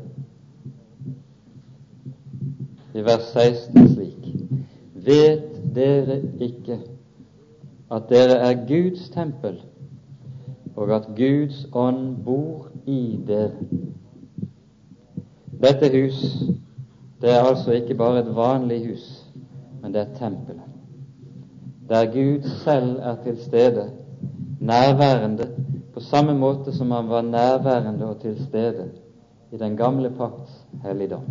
i 2.94 3.02
vers 3.02 3.32
16 3.34 3.88
slik 3.96 4.28
Vet 5.08 5.58
dere 5.74 6.20
ikke 6.38 6.78
at 7.90 8.06
dere 8.14 8.38
er 8.46 8.64
Guds 8.70 9.10
tempel, 9.10 9.58
og 10.76 10.96
at 11.02 11.10
Guds 11.18 11.66
ånd 11.74 12.16
bor 12.22 12.70
i 12.86 13.18
dere. 13.26 13.58
Dette 15.66 15.96
hus, 15.98 16.26
det 17.22 17.34
er 17.34 17.42
altså 17.42 17.72
ikke 17.74 17.98
bare 17.98 18.22
et 18.22 18.36
vanlig 18.36 18.84
hus, 18.92 19.14
men 19.82 19.94
det 19.94 20.06
er 20.06 20.18
tempelet, 20.20 20.74
der 21.90 22.12
Gud 22.14 22.52
selv 22.62 23.00
er 23.02 23.24
til 23.24 23.42
stede, 23.42 23.94
nærværende, 24.60 25.50
på 25.94 26.00
samme 26.00 26.34
måte 26.34 26.74
som 26.76 26.92
han 26.92 27.10
var 27.10 27.22
nærværende 27.22 28.06
og 28.06 28.22
til 28.22 28.46
stede 28.46 28.92
i 29.52 29.58
den 29.58 29.78
gamle 29.78 30.10
pakts 30.10 30.66
helligdom. 30.84 31.24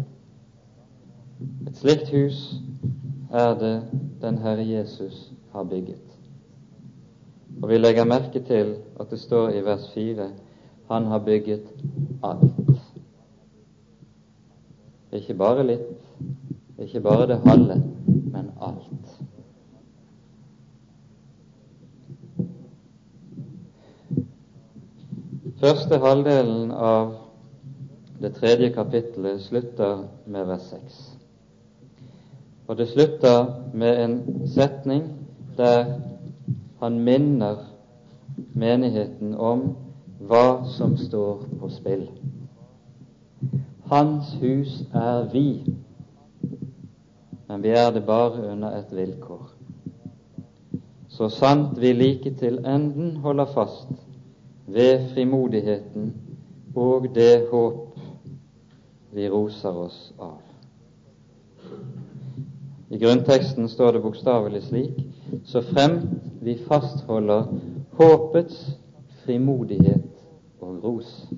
Et 1.67 1.77
slikt 1.77 2.11
hus 2.11 2.55
er 3.33 3.55
det 3.59 3.83
den 4.23 4.39
Herre 4.39 4.69
Jesus 4.69 5.33
har 5.53 5.65
bygget. 5.65 6.03
Og 7.63 7.69
vi 7.69 7.79
legger 7.79 8.05
merke 8.05 8.41
til 8.41 8.77
at 9.01 9.11
det 9.11 9.21
står 9.21 9.49
i 9.49 9.65
vers 9.65 9.91
4 9.95 10.29
han 10.89 11.05
har 11.05 11.19
bygget 11.19 11.63
alt. 12.25 12.53
Ikke 15.13 15.35
bare 15.35 15.65
litt, 15.67 15.89
ikke 16.79 17.01
bare 17.01 17.27
det 17.27 17.41
halve, 17.47 17.79
men 18.07 18.51
alt. 18.63 19.16
Første 25.57 25.97
halvdelen 25.97 26.69
av 26.71 27.15
det 28.21 28.35
tredje 28.37 28.69
kapittelet 28.75 29.41
slutter 29.41 30.03
med 30.29 30.45
vers 30.51 30.67
6. 30.69 30.99
Og 32.69 32.77
det 32.77 32.89
slutter 32.91 33.47
med 33.73 34.03
en 34.03 34.17
setning 34.53 35.07
der 35.57 35.95
han 36.83 37.01
minner 37.01 37.65
menigheten 38.53 39.33
om 39.33 39.65
hva 40.29 40.67
som 40.77 40.99
står 41.01 41.47
på 41.57 41.73
spill. 41.73 42.05
Hans 43.89 44.37
hus 44.43 44.83
er 44.93 45.25
vi, 45.33 45.49
men 47.49 47.65
vi 47.65 47.73
er 47.73 47.95
det 47.97 48.05
bare 48.05 48.51
under 48.53 48.77
et 48.77 48.93
vilkår. 48.93 49.47
Så 51.09 51.33
sant 51.33 51.81
vi 51.81 51.97
like 51.97 52.35
til 52.37 52.61
enden 52.67 53.17
holder 53.25 53.49
fast 53.57 54.06
ved 54.67 55.09
frimodigheten 55.15 56.15
og 56.75 57.07
det 57.15 57.47
håp 57.51 57.99
vi 59.13 59.29
roser 59.31 59.79
oss 59.87 60.01
av. 60.19 60.41
I 62.91 62.99
grunnteksten 62.99 63.69
står 63.69 63.97
det 63.97 64.03
bokstavelig 64.03 64.63
slik 64.63 64.99
så 65.45 65.63
fremt 65.63 66.27
vi 66.41 66.59
fastholder 66.69 67.47
håpets 67.99 68.79
frimodighet 69.25 70.05
og 70.61 70.85
ros. 70.85 71.29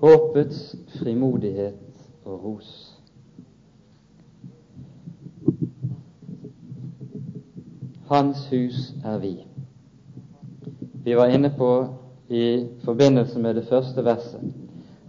Håpets 0.00 0.76
frimodighet 0.98 1.78
og 2.24 2.44
ros. 2.44 2.98
Hans 8.06 8.46
hus 8.50 8.92
er 9.04 9.18
vi. 9.18 9.51
Vi 11.04 11.14
var 11.14 11.28
inne 11.28 11.50
på 11.50 11.70
i 12.28 12.68
forbindelse 12.84 13.38
med 13.38 13.56
det 13.56 13.66
første 13.68 14.04
verset 14.04 14.40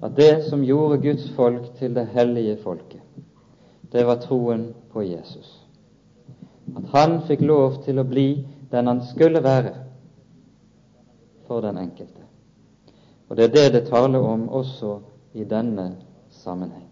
at 0.04 0.16
det 0.18 0.44
som 0.50 0.64
gjorde 0.64 1.02
Guds 1.02 1.30
folk 1.36 1.70
til 1.80 1.94
det 1.96 2.08
hellige 2.12 2.58
folket, 2.64 3.02
det 3.92 4.04
var 4.08 4.20
troen 4.20 4.74
på 4.92 5.02
Jesus. 5.02 5.62
At 6.76 6.90
han 6.92 7.22
fikk 7.28 7.46
lov 7.46 7.84
til 7.86 8.02
å 8.02 8.08
bli 8.08 8.44
den 8.72 8.90
han 8.90 9.04
skulle 9.06 9.44
være 9.44 9.76
for 11.48 11.62
den 11.62 11.78
enkelte. 11.78 12.26
Og 13.30 13.38
det 13.38 13.46
er 13.46 13.54
det 13.54 13.74
det 13.74 13.88
taler 13.88 14.20
om 14.20 14.50
også 14.50 14.98
i 15.34 15.44
denne 15.44 15.92
sammenheng. 16.30 16.90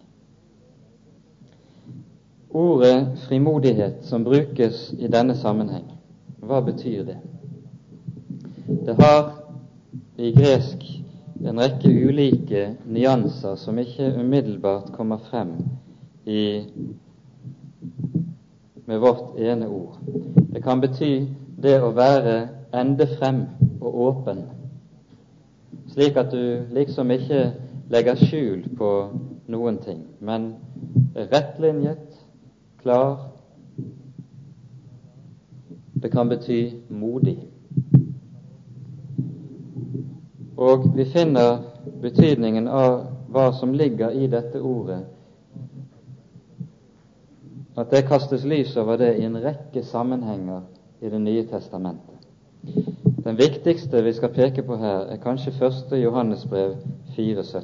Ordet 2.50 3.18
frimodighet 3.26 4.04
som 4.04 4.24
brukes 4.24 4.92
i 4.98 5.08
denne 5.08 5.36
sammenheng, 5.36 5.86
hva 6.40 6.60
betyr 6.64 7.04
det? 7.08 7.18
Det 8.80 8.94
har 8.94 9.32
i 10.16 10.30
gresk 10.32 10.84
en 11.44 11.60
rekke 11.60 11.90
ulike 12.08 12.62
nyanser 12.88 13.58
som 13.60 13.78
ikke 13.78 14.14
umiddelbart 14.16 14.92
kommer 14.96 15.18
frem 15.28 15.50
i, 16.24 16.62
med 18.86 18.98
vårt 18.98 19.36
ene 19.38 19.68
ord. 19.68 19.98
Det 20.54 20.64
kan 20.64 20.80
bety 20.80 21.26
det 21.62 21.76
å 21.84 21.92
være 21.92 22.48
ende 22.72 23.06
frem 23.18 23.44
og 23.82 24.00
åpen, 24.06 24.42
slik 25.92 26.16
at 26.16 26.32
du 26.32 26.64
liksom 26.72 27.12
ikke 27.12 27.44
legger 27.92 28.24
skjul 28.24 28.64
på 28.78 28.92
noen 29.52 29.82
ting, 29.84 30.06
men 30.20 30.54
rettlinjet, 31.14 32.24
klar. 32.80 33.28
Det 36.02 36.08
kan 36.10 36.32
bety 36.32 36.62
modig. 36.88 37.51
Og 40.62 40.84
vi 40.96 41.04
finner 41.10 41.58
betydningen 42.02 42.68
av 42.68 43.00
hva 43.34 43.48
som 43.56 43.72
ligger 43.74 44.14
i 44.14 44.28
dette 44.30 44.60
ordet 44.62 45.00
at 47.76 47.90
det 47.90 48.04
kastes 48.06 48.44
lys 48.44 48.76
over 48.76 49.00
det 49.00 49.14
i 49.18 49.24
en 49.24 49.38
rekke 49.40 49.82
sammenhenger 49.88 50.60
i 51.02 51.08
Det 51.10 51.18
nye 51.18 51.42
testamentet. 51.50 52.28
Den 53.24 53.38
viktigste 53.38 54.02
vi 54.04 54.12
skal 54.12 54.28
peke 54.28 54.62
på 54.62 54.76
her, 54.76 55.08
er 55.10 55.16
kanskje 55.16 55.50
1. 55.50 55.96
Johannesbrev 55.98 56.76
4,17. 57.16 57.62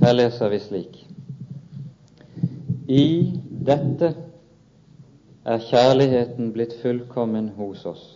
Her 0.00 0.12
leser 0.12 0.48
vi 0.48 0.58
slik 0.58 1.04
I 2.88 3.04
dette 3.68 4.14
er 5.44 5.66
kjærligheten 5.68 6.52
blitt 6.54 6.78
fullkommen 6.82 7.52
hos 7.58 7.84
oss 7.86 8.06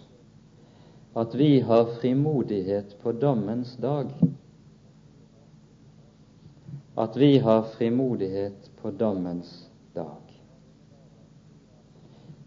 at 1.14 1.34
vi 1.34 1.60
har 1.60 1.84
frimodighet 2.00 2.96
på 3.02 3.12
dommens 3.12 3.76
dag. 3.76 4.06
At 6.96 7.16
vi 7.16 7.38
har 7.38 7.62
frimodighet 7.76 8.70
på 8.82 8.90
dommens 8.90 9.68
dag. 9.94 10.20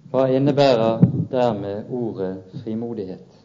Hva 0.09 0.27
innebærer 0.33 1.03
dermed 1.29 1.91
ordet 1.93 2.61
frimodighet? 2.63 3.37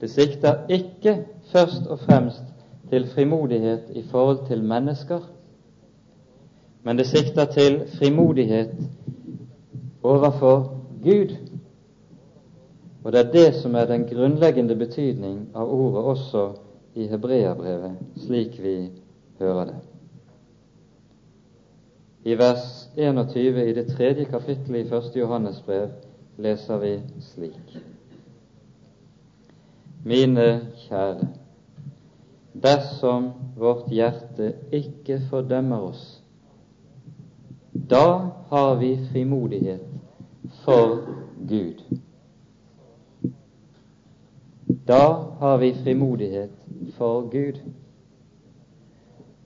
Det 0.00 0.10
sikter 0.10 0.66
ikke 0.70 1.16
først 1.50 1.86
og 1.90 1.98
fremst 2.06 2.44
til 2.90 3.06
frimodighet 3.14 3.90
i 3.98 4.02
forhold 4.10 4.46
til 4.46 4.62
mennesker, 4.62 5.26
men 6.82 6.96
det 6.96 7.06
sikter 7.06 7.44
til 7.44 7.80
frimodighet 7.98 8.70
overfor 10.02 10.78
Gud. 11.04 11.36
Og 13.04 13.12
det 13.12 13.20
er 13.20 13.32
det 13.32 13.54
som 13.54 13.74
er 13.74 13.86
den 13.86 14.04
grunnleggende 14.04 14.76
betydning 14.76 15.48
av 15.54 15.70
ordet 15.72 16.04
også 16.04 16.48
i 16.94 17.06
Hebreabrevet, 17.06 17.94
slik 18.16 18.58
vi 18.62 18.90
hører 19.38 19.64
det. 19.64 19.76
I 22.24 22.34
vers 22.38 22.88
21 22.96 23.68
i 23.68 23.72
det 23.72 23.86
tredje 23.86 24.24
kapittelet 24.24 24.86
i 24.86 24.88
første 24.88 25.18
Johannes 25.18 25.62
brev 25.66 25.88
leser 26.38 26.78
vi 26.78 27.00
slik.: 27.20 27.78
Mine 30.04 30.60
kjære, 30.88 31.28
dersom 32.62 33.30
vårt 33.56 33.88
hjerte 33.90 34.52
ikke 34.72 35.20
fordømmer 35.30 35.78
oss, 35.78 36.17
da 37.72 38.30
har 38.48 38.76
vi 38.76 39.08
frimodighet 39.12 39.86
for 40.64 40.98
Gud. 41.48 41.82
Da 44.86 45.24
har 45.38 45.56
vi 45.58 45.74
frimodighet 45.74 46.50
for 46.96 47.20
Gud. 47.30 47.60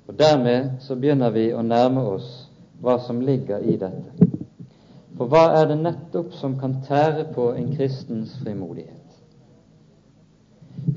Og 0.06 0.18
Dermed 0.18 0.70
så 0.80 0.94
begynner 0.94 1.30
vi 1.30 1.52
å 1.54 1.62
nærme 1.62 2.02
oss 2.14 2.28
hva 2.82 2.98
som 3.06 3.20
ligger 3.20 3.62
i 3.62 3.76
dette. 3.76 4.28
For 5.16 5.30
hva 5.30 5.44
er 5.60 5.68
det 5.70 5.78
nettopp 5.82 6.32
som 6.34 6.58
kan 6.58 6.80
tære 6.86 7.28
på 7.34 7.52
en 7.54 7.70
kristens 7.76 8.34
frimodighet? 8.42 8.98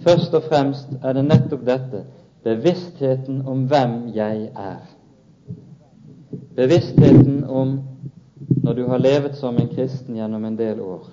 Først 0.05 0.33
og 0.33 0.43
fremst 0.49 0.93
er 1.03 1.13
det 1.13 1.25
nettopp 1.25 1.65
dette 1.65 2.05
bevisstheten 2.43 3.41
om 3.47 3.65
hvem 3.69 3.97
jeg 4.15 4.49
er. 4.55 4.94
Bevisstheten 6.55 7.43
om, 7.43 7.79
når 8.63 8.73
du 8.73 8.85
har 8.87 8.99
levet 8.99 9.37
som 9.37 9.57
en 9.57 9.69
kristen 9.71 10.15
gjennom 10.15 10.45
en 10.45 10.57
del 10.59 10.81
år, 10.81 11.07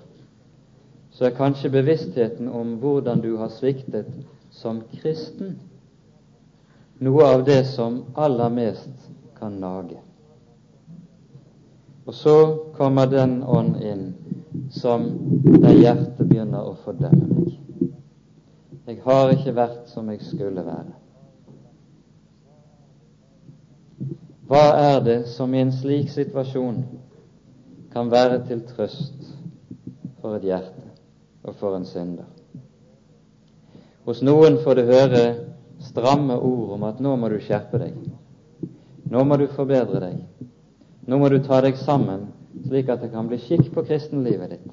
så 1.13 1.27
er 1.27 1.35
kanskje 1.37 1.69
bevisstheten 1.73 2.49
om 2.49 2.77
hvordan 2.81 3.21
du 3.21 3.35
har 3.37 3.51
sviktet 3.53 4.09
som 4.51 4.81
kristen, 5.01 5.59
noe 7.03 7.27
av 7.27 7.43
det 7.45 7.61
som 7.69 8.01
aller 8.15 8.49
mest 8.49 9.11
kan 9.37 9.59
nage. 9.61 9.99
Og 12.05 12.13
så 12.13 12.35
kommer 12.77 13.07
den 13.07 13.43
ånd 13.43 13.77
inn 13.81 14.09
som 14.71 15.05
der 15.61 15.77
hjertet 15.77 16.25
begynner 16.27 16.65
å 16.67 16.75
fordømme 16.83 17.29
meg. 17.29 17.53
Jeg 18.87 18.99
har 19.05 19.31
ikke 19.31 19.55
vært 19.55 19.87
som 19.93 20.09
jeg 20.11 20.19
skulle 20.27 20.65
være. 20.65 21.02
Hva 24.53 24.67
er 24.77 24.99
det 25.01 25.15
som 25.33 25.53
i 25.55 25.63
en 25.63 25.71
slik 25.73 26.11
situasjon 26.13 26.83
kan 27.89 28.11
være 28.11 28.43
til 28.45 28.59
trøst 28.69 29.23
for 30.21 30.35
et 30.37 30.45
hjerte 30.45 30.83
og 31.41 31.55
for 31.57 31.73
en 31.73 31.87
synder? 31.89 32.27
Hos 34.05 34.21
noen 34.21 34.59
får 34.61 34.77
du 34.77 34.83
høre 34.91 35.23
stramme 35.87 36.37
ord 36.37 36.75
om 36.75 36.85
at 36.85 37.01
nå 37.01 37.15
må 37.17 37.31
du 37.33 37.39
skjerpe 37.41 37.81
deg, 37.81 37.97
nå 39.09 39.23
må 39.25 39.39
du 39.41 39.47
forbedre 39.55 40.03
deg, 40.03 40.21
nå 41.09 41.17
må 41.17 41.33
du 41.33 41.39
ta 41.41 41.63
deg 41.65 41.81
sammen 41.81 42.29
slik 42.67 42.93
at 42.93 43.01
det 43.01 43.09
kan 43.15 43.31
bli 43.31 43.41
skikk 43.41 43.73
på 43.73 43.87
kristenlivet 43.89 44.53
ditt. 44.53 44.69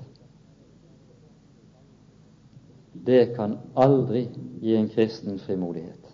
Det 3.09 3.25
kan 3.33 3.57
aldri 3.81 4.27
gi 4.61 4.77
en 4.77 4.93
kristen 4.93 5.41
frimodighet. 5.41 6.10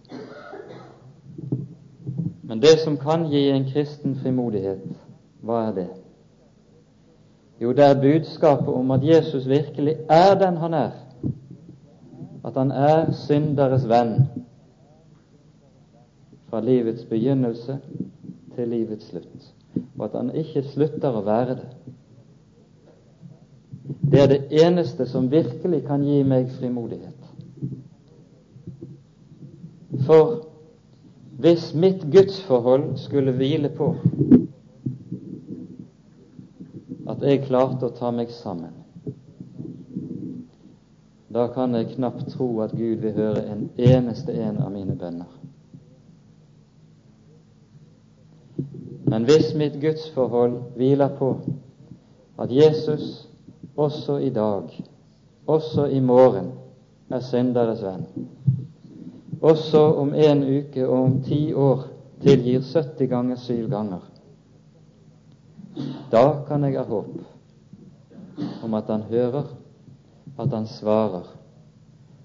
Men 2.46 2.62
det 2.62 2.78
som 2.84 2.96
kan 2.96 3.26
gi 3.30 3.48
en 3.50 3.66
kristen 3.70 4.14
frimodighet, 4.22 4.84
hva 5.42 5.64
er 5.68 5.72
det? 5.74 5.88
Jo, 7.62 7.72
det 7.72 7.84
er 7.84 8.00
budskapet 8.00 8.68
om 8.74 8.90
at 8.94 9.04
Jesus 9.04 9.48
virkelig 9.48 9.96
er 10.08 10.34
den 10.38 10.56
han 10.56 10.74
er, 10.74 10.90
at 12.44 12.54
han 12.54 12.70
er 12.70 13.12
synderes 13.26 13.88
venn 13.88 14.28
fra 16.46 16.60
livets 16.60 17.04
begynnelse 17.10 17.78
til 18.54 18.68
livets 18.68 19.08
slutt 19.10 19.52
og 19.98 20.04
at 20.04 20.16
han 20.20 20.30
ikke 20.34 20.62
slutter 20.72 21.16
å 21.16 21.24
være 21.24 21.56
det. 21.58 21.68
Det 24.10 24.20
er 24.22 24.28
det 24.30 24.64
eneste 24.64 25.06
som 25.10 25.30
virkelig 25.30 25.82
kan 25.86 26.04
gi 26.04 26.22
meg 26.26 26.50
frimodighet. 26.58 27.22
For 30.06 30.45
hvis 31.38 31.74
mitt 31.74 32.02
gudsforhold 32.12 32.96
skulle 32.96 33.32
hvile 33.32 33.68
på 33.68 33.90
at 37.08 37.22
jeg 37.22 37.44
klarte 37.46 37.86
å 37.86 37.94
ta 37.96 38.10
meg 38.10 38.32
sammen, 38.34 38.72
da 41.28 41.46
kan 41.52 41.74
jeg 41.76 41.92
knapt 41.94 42.30
tro 42.32 42.48
at 42.64 42.72
Gud 42.72 43.02
vil 43.04 43.12
høre 43.12 43.44
en 43.52 43.66
eneste 43.76 44.32
en 44.32 44.62
av 44.64 44.72
mine 44.72 44.96
bønner. 44.96 45.28
Men 49.06 49.28
hvis 49.28 49.52
mitt 49.54 49.76
gudsforhold 49.80 50.56
hviler 50.74 51.12
på 51.18 51.34
at 52.42 52.52
Jesus 52.52 53.26
også 53.76 54.16
i 54.24 54.30
dag, 54.30 54.72
også 55.46 55.86
i 55.92 56.00
morgen, 56.00 56.54
er 57.10 57.22
synderes 57.22 57.84
venn, 57.84 58.08
også 59.40 59.78
om 60.00 60.14
en 60.14 60.42
uke 60.42 60.88
og 60.88 61.04
om 61.04 61.22
ti 61.22 61.52
år 61.54 61.86
tilgir 62.22 62.60
70 62.60 63.08
ganger 63.10 63.36
syv 63.36 63.68
ganger, 63.70 64.04
da 66.12 66.24
kan 66.48 66.64
jeg 66.64 66.78
ha 66.78 66.84
håp 66.88 67.18
om 68.64 68.74
at 68.74 68.88
han 68.88 69.02
hører, 69.10 69.44
at 70.38 70.52
han 70.52 70.66
svarer, 70.66 71.28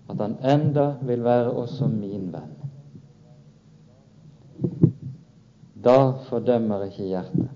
at 0.09 0.17
han 0.19 0.37
enda 0.43 0.93
vil 1.01 1.23
være 1.23 1.51
også 1.51 1.87
min 1.87 2.31
venn. 2.33 2.57
Da 5.83 6.11
fordømmer 6.29 6.83
ikke 6.85 7.07
hjertet. 7.09 7.49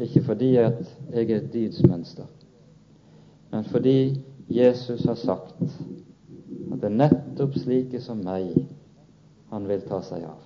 Ikke 0.00 0.22
fordi 0.24 0.56
at 0.56 0.98
jeg 1.12 1.30
er 1.30 1.36
et 1.36 1.52
dydsmønster, 1.52 2.26
men 3.50 3.64
fordi 3.64 4.20
Jesus 4.50 5.04
har 5.04 5.14
sagt 5.14 5.54
at 6.72 6.80
det 6.80 6.90
er 6.90 6.98
nettopp 7.02 7.56
slike 7.60 8.00
som 8.04 8.22
meg 8.24 8.52
han 9.52 9.66
vil 9.68 9.82
ta 9.86 10.00
seg 10.04 10.26
av. 10.26 10.42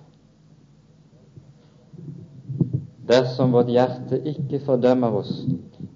Dersom 3.11 3.51
vårt 3.51 3.71
hjerte 3.71 4.21
ikke 4.29 4.61
fordømmer 4.65 5.17
oss, 5.21 5.31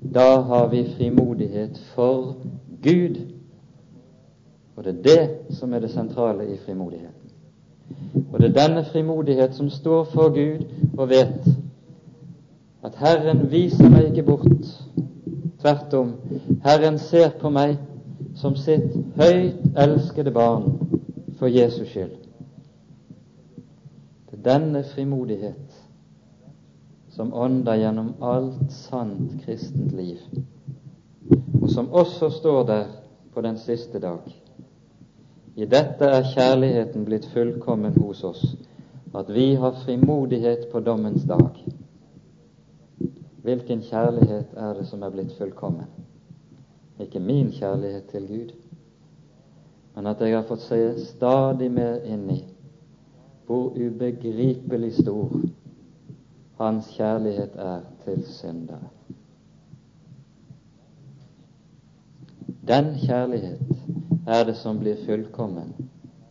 da 0.01 0.41
har 0.49 0.68
vi 0.74 0.84
frimodighet 0.97 1.78
for 1.93 2.36
Gud. 2.84 3.22
Og 4.76 4.84
det 4.84 4.95
er 4.95 5.03
det 5.03 5.55
som 5.55 5.74
er 5.74 5.86
det 5.86 5.93
sentrale 5.93 6.47
i 6.51 6.57
frimodigheten. 6.66 7.13
Og 8.32 8.39
det 8.39 8.49
er 8.49 8.68
denne 8.68 8.84
frimodighet 8.89 9.55
som 9.55 9.70
står 9.70 10.03
for 10.13 10.34
Gud 10.36 10.66
og 10.97 11.09
vet 11.09 11.47
at 12.84 12.95
Herren 12.99 13.45
viser 13.51 13.89
meg 13.89 14.09
ikke 14.09 14.26
bort. 14.28 14.72
Tvert 15.61 15.93
om, 15.97 16.11
Herren 16.63 16.99
ser 16.99 17.32
på 17.39 17.49
meg 17.49 17.78
som 18.36 18.56
sitt 18.60 18.92
høyt 19.16 19.78
elskede 19.80 20.32
barn 20.32 20.68
for 21.40 21.48
Jesus 21.48 21.90
skyld. 21.90 22.16
Det 24.30 24.40
er 24.40 24.46
denne 24.50 24.84
frimodighet 24.84 25.82
som 27.16 27.32
ånder 27.34 27.80
gjennom 27.80 28.14
alt 28.20 28.72
sant 28.76 29.38
kristent 29.46 29.94
liv, 29.96 30.20
og 31.62 31.70
som 31.72 31.88
også 31.96 32.30
står 32.30 32.64
der 32.68 32.86
på 33.34 33.42
den 33.42 33.58
siste 33.58 34.00
dag. 34.00 34.28
I 35.56 35.66
dette 35.72 36.08
er 36.12 36.28
kjærligheten 36.34 37.06
blitt 37.08 37.30
fullkommen 37.32 37.96
hos 38.02 38.24
oss, 38.28 38.44
at 39.16 39.30
vi 39.32 39.54
har 39.56 39.78
frimodighet 39.86 40.68
på 40.72 40.80
dommens 40.84 41.24
dag. 41.24 41.64
Hvilken 43.46 43.82
kjærlighet 43.88 44.52
er 44.58 44.74
det 44.76 44.88
som 44.90 45.04
er 45.04 45.14
blitt 45.16 45.32
fullkommen? 45.38 45.88
Ikke 47.00 47.20
min 47.20 47.52
kjærlighet 47.52 48.04
til 48.12 48.28
Gud, 48.28 48.54
men 49.96 50.08
at 50.08 50.22
jeg 50.22 50.36
har 50.36 50.48
fått 50.48 50.64
se 50.64 50.80
stadig 51.04 51.72
mer 51.72 52.04
inn 52.04 52.30
i 52.32 52.41
hvor 53.46 53.76
ubegripelig 53.78 54.93
stor 55.02 55.36
Hans 56.58 56.88
kjærlighet 56.96 57.56
er 57.56 57.82
til 58.06 58.24
syndere. 58.26 58.88
Den 62.68 62.86
kjærlighet 63.04 63.60
er 64.28 64.43
det 64.48 64.56
som 64.58 64.80
blir 64.80 64.96
fullkommen 65.06 65.74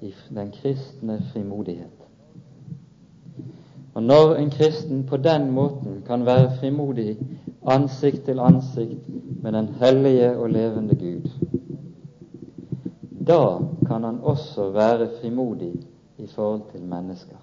i 0.01 0.15
den 0.35 0.51
kristne 0.57 1.21
frimodighet. 1.33 2.01
Og 3.95 4.03
når 4.03 4.35
en 4.35 4.51
kristen 4.51 5.05
på 5.07 5.17
den 5.17 5.51
måten 5.51 6.03
kan 6.07 6.27
være 6.27 6.57
frimodig 6.59 7.19
ansikt 7.67 8.25
til 8.25 8.41
ansikt 8.41 9.07
med 9.45 9.53
den 9.53 9.68
hellige 9.68 10.36
og 10.36 10.51
levende 10.51 10.95
Gud, 10.97 11.30
da 13.26 13.59
kan 13.86 14.05
han 14.05 14.20
også 14.22 14.70
være 14.70 15.09
frimodig 15.20 15.72
i 16.18 16.26
forhold 16.26 16.62
til 16.72 16.82
mennesker. 16.82 17.36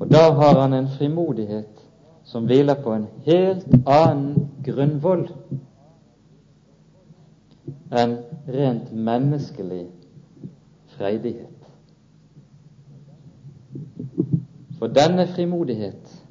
Og 0.00 0.10
da 0.10 0.32
har 0.32 0.60
han 0.60 0.72
en 0.72 0.88
frimodighet 0.88 1.88
som 2.24 2.44
hviler 2.44 2.74
på 2.82 2.94
en 2.94 3.06
helt 3.26 3.66
annen 3.86 4.50
grunnvoll 4.66 5.28
enn 7.92 8.16
rent 8.48 8.90
menneskelig 8.92 9.84
freidighet. 10.96 11.48
For 14.78 14.90
denne 14.90 15.26
frimodighet, 15.36 16.24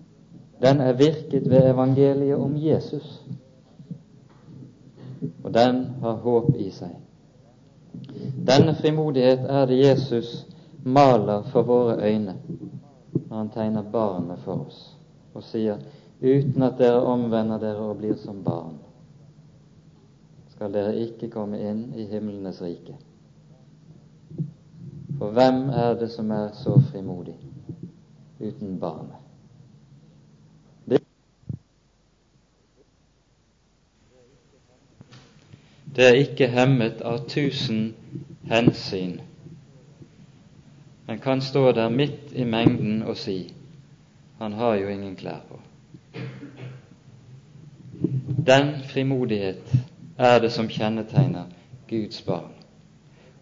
den 0.62 0.82
er 0.82 0.94
virket 0.94 1.50
ved 1.50 1.72
evangeliet 1.72 2.36
om 2.36 2.58
Jesus, 2.58 3.22
og 5.52 5.56
den 5.56 5.86
har 6.02 6.14
håp 6.14 6.56
i 6.56 6.70
seg. 6.72 6.94
Denne 8.48 8.72
frimodighet 8.80 9.44
er 9.52 9.66
det 9.68 9.82
Jesus 9.82 10.30
maler 10.84 11.44
for 11.52 11.68
våre 11.68 11.98
øyne 12.08 12.38
når 13.28 13.36
han 13.38 13.50
tegner 13.52 13.90
barnet 13.92 14.40
for 14.46 14.64
oss 14.70 14.80
og 15.36 15.44
sier 15.44 15.82
uten 16.22 16.64
at 16.64 16.80
dere 16.80 17.04
omvender 17.04 17.60
dere 17.60 17.84
og 17.84 18.00
blir 18.00 18.16
som 18.24 18.40
barn, 18.44 18.78
skal 20.56 20.72
dere 20.72 20.96
ikke 21.04 21.32
komme 21.34 21.60
inn 21.60 21.90
i 22.00 22.06
himlenes 22.08 22.62
rike. 22.64 22.96
For 25.18 25.36
hvem 25.36 25.66
er 25.70 25.98
det 26.00 26.12
som 26.16 26.32
er 26.32 26.54
så 26.64 26.78
frimodig 26.92 27.36
uten 28.40 28.80
barnet? 28.80 29.21
Det 35.96 36.08
er 36.08 36.14
ikke 36.24 36.48
hemmet 36.48 37.02
av 37.04 37.26
tusen 37.28 37.94
hensyn, 38.48 39.18
men 41.08 41.20
kan 41.20 41.42
stå 41.44 41.72
der 41.76 41.90
midt 41.92 42.32
i 42.32 42.46
mengden 42.48 43.02
og 43.04 43.18
si 43.20 43.54
han 44.40 44.54
har 44.54 44.76
jo 44.80 44.88
ingen 44.88 45.16
klær 45.16 45.42
på. 45.50 45.60
Den 48.48 48.72
frimodighet 48.90 49.76
er 50.18 50.40
det 50.40 50.52
som 50.52 50.70
kjennetegner 50.72 51.52
Guds 51.90 52.22
barn, 52.22 52.56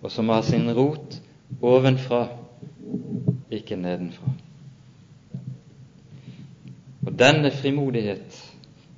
og 0.01 0.11
som 0.11 0.29
har 0.29 0.41
sin 0.41 0.71
rot 0.75 1.21
ovenfra, 1.61 2.27
ikke 3.51 3.75
nedenfra. 3.75 4.33
Og 7.05 7.13
denne 7.19 7.51
frimodighet 7.51 8.43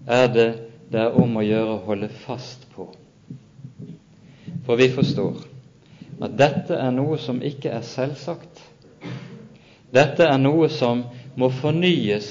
er 0.07 0.27
det 0.33 0.49
det 0.91 0.99
er 0.99 1.15
om 1.15 1.37
å 1.39 1.43
gjøre 1.45 1.77
å 1.77 1.83
holde 1.85 2.09
fast 2.25 2.65
på. 2.73 2.89
For 4.65 4.77
vi 4.77 4.89
forstår 4.93 5.41
at 6.21 6.37
dette 6.37 6.77
er 6.77 6.91
noe 6.93 7.17
som 7.17 7.41
ikke 7.41 7.71
er 7.73 7.85
selvsagt. 7.85 8.61
Dette 9.91 10.27
er 10.27 10.37
noe 10.37 10.69
som 10.69 11.03
må 11.35 11.49
fornyes 11.61 12.29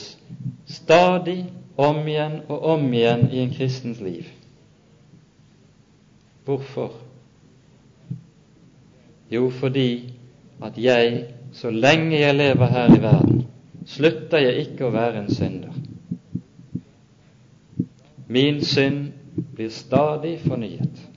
stadig 0.71 1.43
om 1.81 1.99
igjen 2.07 2.41
og 2.49 2.65
om 2.77 2.87
igjen 2.95 3.27
i 3.33 3.43
en 3.43 3.53
kristens 3.55 4.01
liv. 4.05 4.29
Hvorfor? 6.45 6.95
Jo, 9.31 9.51
fordi 9.51 10.13
at 10.63 10.79
jeg, 10.79 11.25
så 11.53 11.71
lenge 11.71 12.19
jeg 12.21 12.35
lever 12.35 12.67
her 12.67 12.97
i 12.97 13.03
verden, 13.03 13.45
slutter 13.87 14.43
jeg 14.43 14.67
ikke 14.67 14.87
å 14.89 14.95
være 14.95 15.23
en 15.25 15.31
synder. 15.35 15.77
Min 18.31 18.61
synd 18.65 19.09
blir 19.55 19.71
stadig 19.75 20.37
fornyet. 20.45 21.10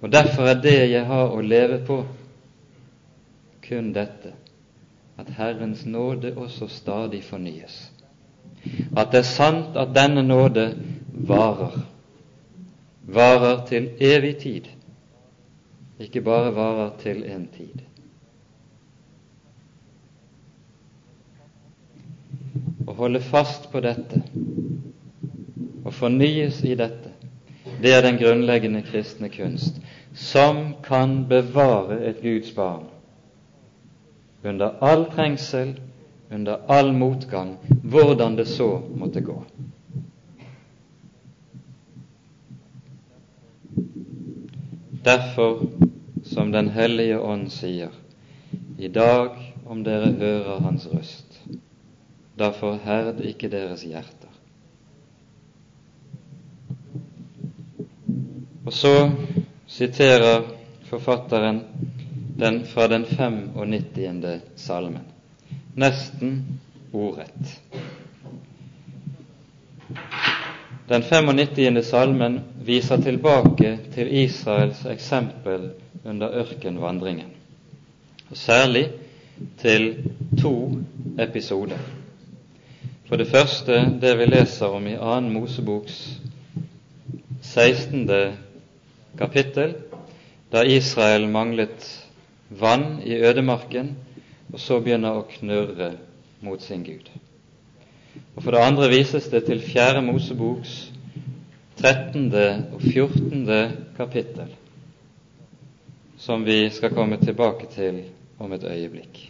Og 0.00 0.12
Derfor 0.12 0.42
er 0.42 0.60
det 0.62 0.90
jeg 0.90 1.06
har 1.06 1.32
å 1.34 1.40
leve 1.42 1.80
på, 1.86 2.02
kun 3.68 3.92
dette 3.92 4.32
at 5.18 5.30
Herrens 5.34 5.86
nåde 5.86 6.32
også 6.36 6.68
stadig 6.70 7.24
fornyes. 7.26 7.90
At 8.96 9.10
det 9.12 9.18
er 9.24 9.26
sant 9.26 9.76
at 9.76 9.90
denne 9.96 10.22
nåde 10.22 10.68
varer, 11.10 11.80
varer 13.02 13.64
til 13.66 13.90
evig 14.00 14.36
tid, 14.42 14.70
ikke 15.98 16.22
bare 16.22 16.54
varer 16.54 16.94
til 17.02 17.24
en 17.26 17.48
tid. 17.56 17.82
Å 22.86 22.94
holde 22.94 23.20
fast 23.20 23.68
på 23.72 23.82
dette 23.82 24.22
og 25.84 25.92
fornyes 25.94 26.62
i 26.64 26.78
dette, 26.78 27.07
det 27.82 27.94
er 27.94 28.02
den 28.02 28.18
grunnleggende 28.18 28.82
kristne 28.82 29.28
kunst 29.28 29.80
som 30.14 30.74
kan 30.82 31.24
bevare 31.28 32.00
et 32.08 32.22
Guds 32.22 32.52
barn 32.52 32.88
under 34.44 34.70
all 34.80 35.04
trengsel, 35.10 35.80
under 36.30 36.56
all 36.68 36.92
motgang, 36.92 37.56
hvordan 37.82 38.36
det 38.36 38.46
så 38.48 38.82
måtte 38.96 39.20
gå. 39.20 39.42
Derfor, 45.04 45.66
som 46.22 46.52
Den 46.52 46.68
hellige 46.68 47.20
ånd 47.20 47.48
sier, 47.50 47.90
i 48.78 48.88
dag 48.88 49.54
om 49.66 49.84
dere 49.84 50.12
hører 50.12 50.60
Hans 50.60 50.88
røst, 50.92 51.40
da 52.38 52.50
forherd 52.50 53.20
ikke 53.20 53.48
deres 53.48 53.82
hjerter. 53.82 54.27
Og 58.68 58.72
så 58.72 59.10
siterer 59.66 60.42
forfatteren 60.90 61.62
den 62.38 62.66
fra 62.66 62.88
den 62.88 63.04
95. 63.06 64.40
salmen, 64.56 65.06
nesten 65.74 66.34
ordrett. 66.92 67.54
Den 70.88 71.02
95. 71.02 71.86
salmen 71.86 72.40
viser 72.66 73.00
tilbake 73.00 73.70
til 73.94 74.12
Israels 74.24 74.82
eksempel 74.86 75.70
under 76.04 76.28
ørkenvandringen, 76.42 77.30
og 78.30 78.36
særlig 78.36 78.90
til 79.62 79.94
to 80.42 80.52
episoder. 81.18 81.80
For 83.08 83.16
det 83.16 83.30
første 83.32 83.80
det 84.04 84.12
vi 84.18 84.28
leser 84.28 84.66
om 84.66 84.86
i 84.86 84.96
2. 84.96 85.20
Moseboks 85.20 86.20
16. 87.40 88.04
kapittel, 89.18 89.74
da 90.52 90.64
Israel 90.64 91.28
manglet 91.28 91.86
vann 92.48 93.00
i 93.04 93.14
ødemarken, 93.14 93.96
og 94.52 94.60
så 94.60 94.80
begynner 94.80 95.18
å 95.18 95.26
knurre 95.28 95.92
mot 96.40 96.62
sin 96.62 96.84
Gud. 96.84 97.10
Og 98.36 98.42
For 98.42 98.54
det 98.54 98.62
andre 98.62 98.88
vises 98.88 99.28
det 99.32 99.44
til 99.48 99.60
Fjerde 99.60 100.02
Moseboks 100.02 100.92
13. 101.78 102.32
og 102.72 102.80
14. 102.82 103.72
kapittel, 103.96 104.54
som 106.18 106.44
vi 106.46 106.70
skal 106.70 106.94
komme 106.94 107.16
tilbake 107.22 107.66
til 107.74 108.02
om 108.38 108.52
et 108.52 108.64
øyeblikk. 108.64 109.20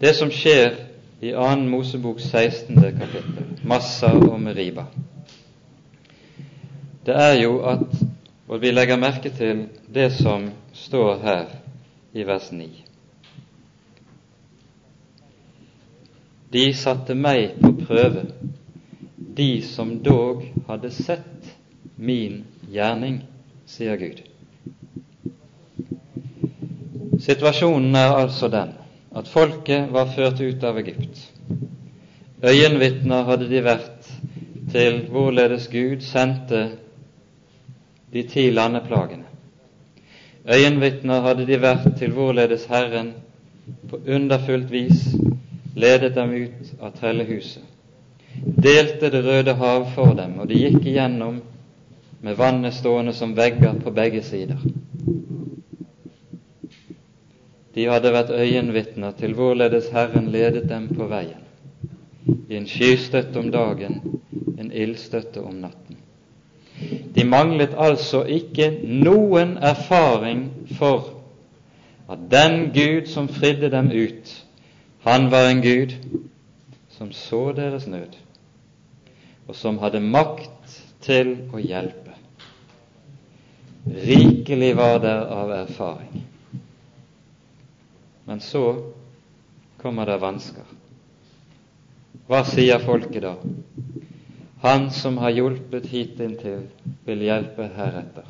Det 0.00 0.14
som 0.16 0.30
skjer 0.30 0.74
i 1.22 1.30
2. 1.32 1.56
Moseboks 1.70 2.22
16. 2.32 2.76
kapittel, 2.82 3.46
Massa 3.64 4.10
og 4.12 4.40
Meriba, 4.40 4.84
det 7.06 7.14
er 7.18 7.32
jo 7.42 7.58
at 7.66 7.86
Og 8.52 8.60
vi 8.60 8.68
legger 8.68 8.98
merke 9.00 9.30
til 9.32 9.62
det 9.88 10.10
som 10.12 10.50
står 10.76 11.20
her 11.22 11.52
i 12.12 12.24
vers 12.28 12.50
9. 12.52 12.66
De 16.52 16.64
satte 16.76 17.16
meg 17.16 17.54
på 17.62 17.70
prøve, 17.78 18.26
de 19.16 19.62
som 19.64 19.94
dog 20.04 20.44
hadde 20.68 20.90
sett 20.92 21.48
min 21.96 22.42
gjerning, 22.68 23.22
sier 23.64 23.96
Gud. 23.96 24.20
Situasjonen 27.24 27.96
er 27.96 28.18
altså 28.18 28.52
den 28.52 28.76
at 29.16 29.32
folket 29.32 29.88
var 29.96 30.12
ført 30.12 30.44
ut 30.44 30.68
av 30.68 30.84
Egypt. 30.84 31.24
Øyenvitner 32.44 33.24
hadde 33.32 33.48
de 33.48 33.64
vært 33.64 34.14
til 34.76 35.06
hvorledes 35.08 35.72
Gud 35.72 36.04
sendte 36.04 36.66
de 38.12 38.22
ti 38.22 38.50
landeplagene. 38.50 39.24
Øyenvitner 40.48 41.20
hadde 41.20 41.46
de 41.46 41.60
vært 41.62 41.92
til 41.98 42.12
hvorledes 42.12 42.66
Herren 42.66 43.12
på 43.88 44.00
underfullt 44.08 44.72
vis 44.72 45.06
ledet 45.76 46.14
dem 46.14 46.34
ut 46.34 46.72
av 46.80 46.92
trellehuset, 46.98 47.62
delte 48.64 49.10
Det 49.10 49.24
røde 49.24 49.54
hav 49.54 49.86
for 49.94 50.12
dem, 50.18 50.38
og 50.40 50.48
de 50.48 50.58
gikk 50.58 50.86
igjennom 50.86 51.40
med 52.22 52.36
vannet 52.36 52.74
stående 52.74 53.12
som 53.12 53.36
vegger 53.36 53.78
på 53.84 53.90
begge 53.90 54.22
sider. 54.22 54.58
De 57.74 57.86
hadde 57.88 58.12
vært 58.12 58.30
øyenvitner 58.30 59.14
til 59.16 59.34
hvorledes 59.34 59.88
Herren 59.92 60.28
ledet 60.32 60.68
dem 60.68 60.90
på 60.96 61.06
veien, 61.08 61.40
i 62.48 62.56
en 62.56 62.66
skystøtte 62.68 63.38
om 63.38 63.50
dagen, 63.50 64.02
en 64.58 64.72
ildstøtte 64.72 65.40
om 65.40 65.54
natten. 65.54 65.81
De 67.14 67.24
manglet 67.24 67.74
altså 67.78 68.22
ikke 68.24 68.70
noen 68.82 69.56
erfaring 69.58 70.46
for 70.78 71.10
at 72.10 72.18
den 72.30 72.70
Gud 72.74 73.06
som 73.08 73.28
fridde 73.28 73.70
dem 73.72 73.90
ut, 73.92 74.32
han 75.06 75.30
var 75.30 75.48
en 75.50 75.62
Gud 75.62 75.94
som 76.90 77.12
så 77.12 77.52
deres 77.56 77.86
nød, 77.86 78.16
og 79.48 79.56
som 79.56 79.78
hadde 79.82 80.00
makt 80.00 80.76
til 81.02 81.34
å 81.52 81.62
hjelpe. 81.62 82.14
Rikelig 83.86 84.76
var 84.78 85.00
der 85.02 85.24
av 85.26 85.50
erfaring. 85.56 86.22
Men 88.24 88.40
så 88.40 88.92
kommer 89.82 90.06
det 90.06 90.20
vansker. 90.22 90.68
Hva 92.30 92.44
sier 92.46 92.78
folket 92.84 93.24
da? 93.24 93.34
Han 94.62 94.90
som 94.94 95.18
har 95.18 95.30
hjulpet 95.34 95.88
hitinntil, 95.90 96.68
vil 97.04 97.24
hjelpe 97.26 97.66
heretter. 97.74 98.28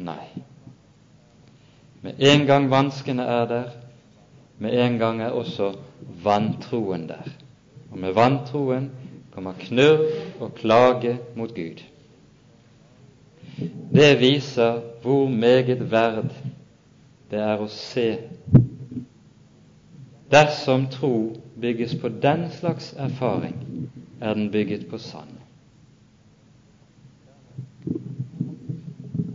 Nei. 0.00 0.24
Med 2.02 2.16
en 2.18 2.46
gang 2.48 2.70
vanskene 2.72 3.26
er 3.28 3.44
der, 3.50 3.66
med 4.58 4.72
en 4.72 4.96
gang 4.98 5.20
er 5.20 5.36
også 5.36 5.74
vantroen 6.24 7.04
der. 7.10 7.28
Og 7.90 7.98
med 7.98 8.16
vantroen 8.16 8.88
kommer 9.34 9.52
knurr 9.60 10.00
og 10.40 10.54
klage 10.54 11.18
mot 11.36 11.52
Gud. 11.54 11.84
Det 13.92 14.20
viser 14.20 14.80
hvor 15.02 15.28
meget 15.28 15.90
verd 15.90 16.32
det 17.30 17.40
er 17.40 17.60
å 17.60 17.68
se. 17.68 18.08
Dersom 20.32 20.88
tro 20.88 21.14
bygges 21.60 21.98
på 22.00 22.08
den 22.08 22.48
slags 22.56 22.94
erfaring, 22.96 23.56
er 24.22 24.34
den 24.38 24.50
bygget 24.54 24.86
på 24.90 24.98
sand. 24.98 25.34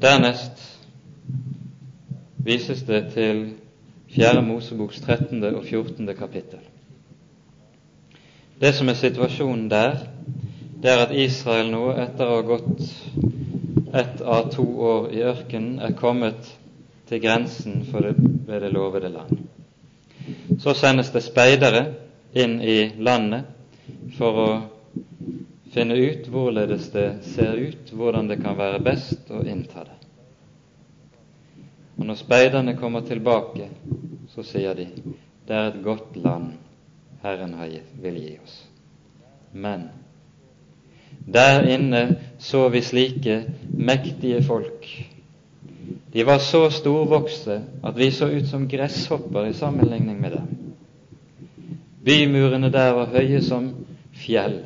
Dernest 0.01 0.63
vises 2.45 2.83
det 2.87 3.01
til 3.13 3.41
4. 4.15 4.41
Moseboks 4.41 5.01
13. 5.01 5.43
og 5.43 5.63
14. 5.65 6.07
kapittel. 6.15 6.59
Det 8.61 8.73
som 8.73 8.89
er 8.89 8.93
situasjonen 8.93 9.69
der, 9.69 9.97
det 10.83 10.91
er 10.91 11.03
at 11.07 11.11
Israel 11.15 11.71
nå, 11.73 11.89
etter 11.99 12.29
å 12.29 12.37
ha 12.39 12.45
gått 12.47 12.85
ett 13.97 14.21
av 14.21 14.47
to 14.53 14.65
år 14.87 15.11
i 15.13 15.21
ørkenen, 15.25 15.79
er 15.83 15.97
kommet 15.99 16.53
til 17.09 17.21
grensen 17.23 17.83
for 17.91 18.05
det, 18.07 18.15
ved 18.47 18.61
det 18.63 18.71
lovede 18.73 19.09
land. 19.09 19.37
Så 20.63 20.73
sendes 20.73 21.11
det 21.13 21.23
speidere 21.25 21.83
inn 22.37 22.59
i 22.61 22.79
landet 22.97 23.45
for 24.17 24.41
å 24.43 24.49
finne 25.77 25.95
ut 25.95 26.27
hvorledes 26.33 26.89
det 26.89 27.07
ser 27.35 27.53
ut, 27.53 27.91
hvordan 27.93 28.27
det 28.31 28.39
kan 28.41 28.57
være 28.57 28.81
best 28.81 29.29
å 29.29 29.43
innta 29.45 29.83
det. 29.85 29.97
Og 31.97 32.05
når 32.05 32.17
speiderne 32.17 32.73
kommer 32.77 33.05
tilbake, 33.05 33.69
så 34.33 34.45
sier 34.45 34.77
de 34.77 34.87
det 35.47 35.55
er 35.55 35.69
et 35.69 35.83
godt 35.83 36.17
land 36.19 36.55
Herren 37.21 37.53
vil 38.01 38.17
gi 38.19 38.33
oss. 38.43 38.57
Men 39.53 39.87
der 41.25 41.67
inne 41.69 42.01
så 42.39 42.67
vi 42.73 42.81
slike 42.81 43.37
mektige 43.73 44.41
folk. 44.43 44.85
De 46.13 46.25
var 46.25 46.41
så 46.43 46.67
storvokste 46.73 47.61
at 47.83 47.97
vi 47.97 48.09
så 48.11 48.29
ut 48.33 48.47
som 48.49 48.67
gresshopper 48.67 49.47
i 49.49 49.53
sammenligning 49.53 50.19
med 50.21 50.37
dem. 50.39 50.49
Bymurene 52.05 52.71
der 52.73 52.93
var 52.97 53.13
høye 53.13 53.41
som 53.43 53.71
fjell, 54.17 54.61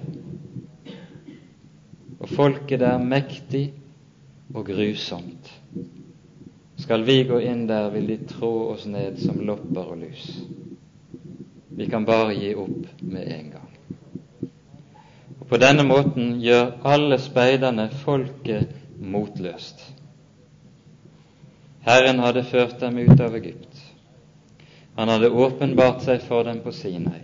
og 2.21 2.29
folket 2.29 2.79
der 2.79 3.01
mektig 3.01 3.71
og 4.53 4.65
grusomt. 4.67 5.49
Skal 6.81 7.05
vi 7.05 7.23
gå 7.29 7.39
inn 7.45 7.65
der, 7.69 7.89
vil 7.93 8.07
de 8.09 8.17
trå 8.29 8.51
oss 8.73 8.85
ned 8.89 9.17
som 9.21 9.41
lopper 9.45 9.93
og 9.93 9.97
lus. 10.01 10.27
Vi 11.77 11.87
kan 11.89 12.05
bare 12.05 12.35
gi 12.37 12.53
opp 12.55 13.01
med 13.01 13.27
en 13.27 13.51
gang. 13.55 13.69
Og 15.39 15.47
På 15.49 15.57
denne 15.57 15.83
måten 15.83 16.35
gjør 16.41 16.77
alle 16.85 17.17
speiderne 17.19 17.89
folket 18.03 18.69
motløst. 19.01 19.81
Herren 21.81 22.19
hadde 22.21 22.43
ført 22.45 22.79
dem 22.79 22.97
ut 23.01 23.19
av 23.19 23.35
Egypt. 23.35 23.81
Han 24.95 25.09
hadde 25.09 25.31
åpenbart 25.31 26.03
seg 26.05 26.21
for 26.21 26.45
dem 26.45 26.61
på 26.61 26.73
Sinai. 26.75 27.23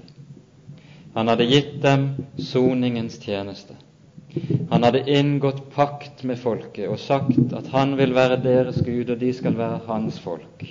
Han 1.14 1.30
hadde 1.30 1.46
gitt 1.50 1.76
dem 1.84 2.10
soningens 2.38 3.20
tjeneste. 3.22 3.78
Han 4.70 4.84
hadde 4.84 5.04
inngått 5.10 5.64
pakt 5.76 6.24
med 6.24 6.40
folket 6.40 6.90
og 6.90 7.00
sagt 7.00 7.54
at 7.56 7.68
han 7.74 7.96
vil 7.98 8.16
være 8.16 8.40
deres 8.44 8.82
Gud, 8.86 9.10
og 9.10 9.20
de 9.20 9.34
skal 9.34 9.58
være 9.58 9.84
hans 9.88 10.20
folk, 10.20 10.66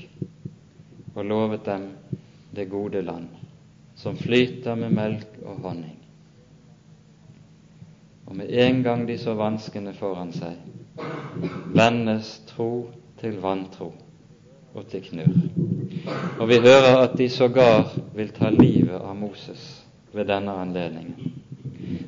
og 1.14 1.24
lovet 1.24 1.64
dem 1.66 1.88
det 2.56 2.68
gode 2.70 3.02
land, 3.02 3.28
som 3.96 4.16
flyter 4.16 4.74
med 4.74 4.94
melk 4.96 5.38
og 5.44 5.60
honning. 5.64 5.96
Og 8.26 8.36
med 8.36 8.50
en 8.50 8.82
gang 8.82 9.06
de 9.08 9.18
så 9.18 9.36
vanskene 9.38 9.94
foran 9.94 10.32
seg, 10.34 10.56
vendes 11.76 12.40
tro 12.50 12.88
til 13.20 13.38
vantro 13.42 13.92
og 14.74 14.86
til 14.90 15.04
knurr. 15.04 15.36
Og 16.40 16.48
vi 16.48 16.58
hører 16.60 17.02
at 17.04 17.16
de 17.18 17.28
sågar 17.32 17.92
vil 18.16 18.32
ta 18.36 18.50
livet 18.50 18.98
av 19.00 19.16
Moses 19.16 19.62
ved 20.12 20.28
denne 20.28 20.52
anledningen. 20.52 21.32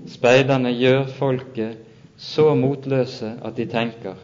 Speiderne 0.09 0.73
gjør 0.73 1.05
folket 1.19 1.85
så 2.19 2.55
motløse 2.59 3.35
at 3.45 3.57
de 3.57 3.67
tenker 3.71 4.17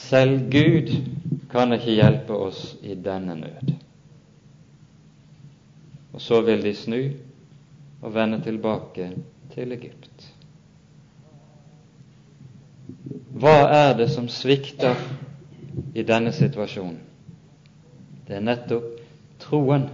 selv 0.00 0.50
Gud 0.50 0.92
kan 1.50 1.72
ikke 1.76 1.96
hjelpe 1.98 2.36
oss 2.36 2.76
i 2.82 2.94
denne 2.94 3.34
nød. 3.36 3.72
Og 6.12 6.20
så 6.20 6.40
vil 6.46 6.62
de 6.64 6.74
snu 6.74 7.00
og 8.02 8.14
vende 8.14 8.40
tilbake 8.42 9.10
til 9.54 9.72
Egypt. 9.72 10.30
Hva 13.40 13.56
er 13.72 13.94
det 13.98 14.10
som 14.12 14.28
svikter 14.28 14.96
i 15.94 16.02
denne 16.02 16.32
situasjonen? 16.32 16.98
Det 18.26 18.36
er 18.36 18.44
nettopp 18.44 18.98
troen. 19.42 19.88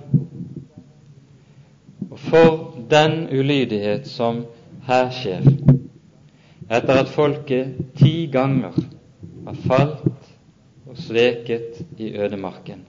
Og 2.17 2.21
for 2.21 2.75
den 2.91 3.27
ulydighet 3.29 4.07
som 4.09 4.39
her 4.87 5.11
skjer, 5.13 5.45
etter 6.73 7.01
at 7.03 7.11
folket 7.13 7.75
ti 7.99 8.31
ganger 8.33 8.73
har 9.45 9.59
falt 9.67 10.31
og 10.89 10.97
sveket 10.97 11.83
i 12.01 12.15
ødemarken, 12.17 12.87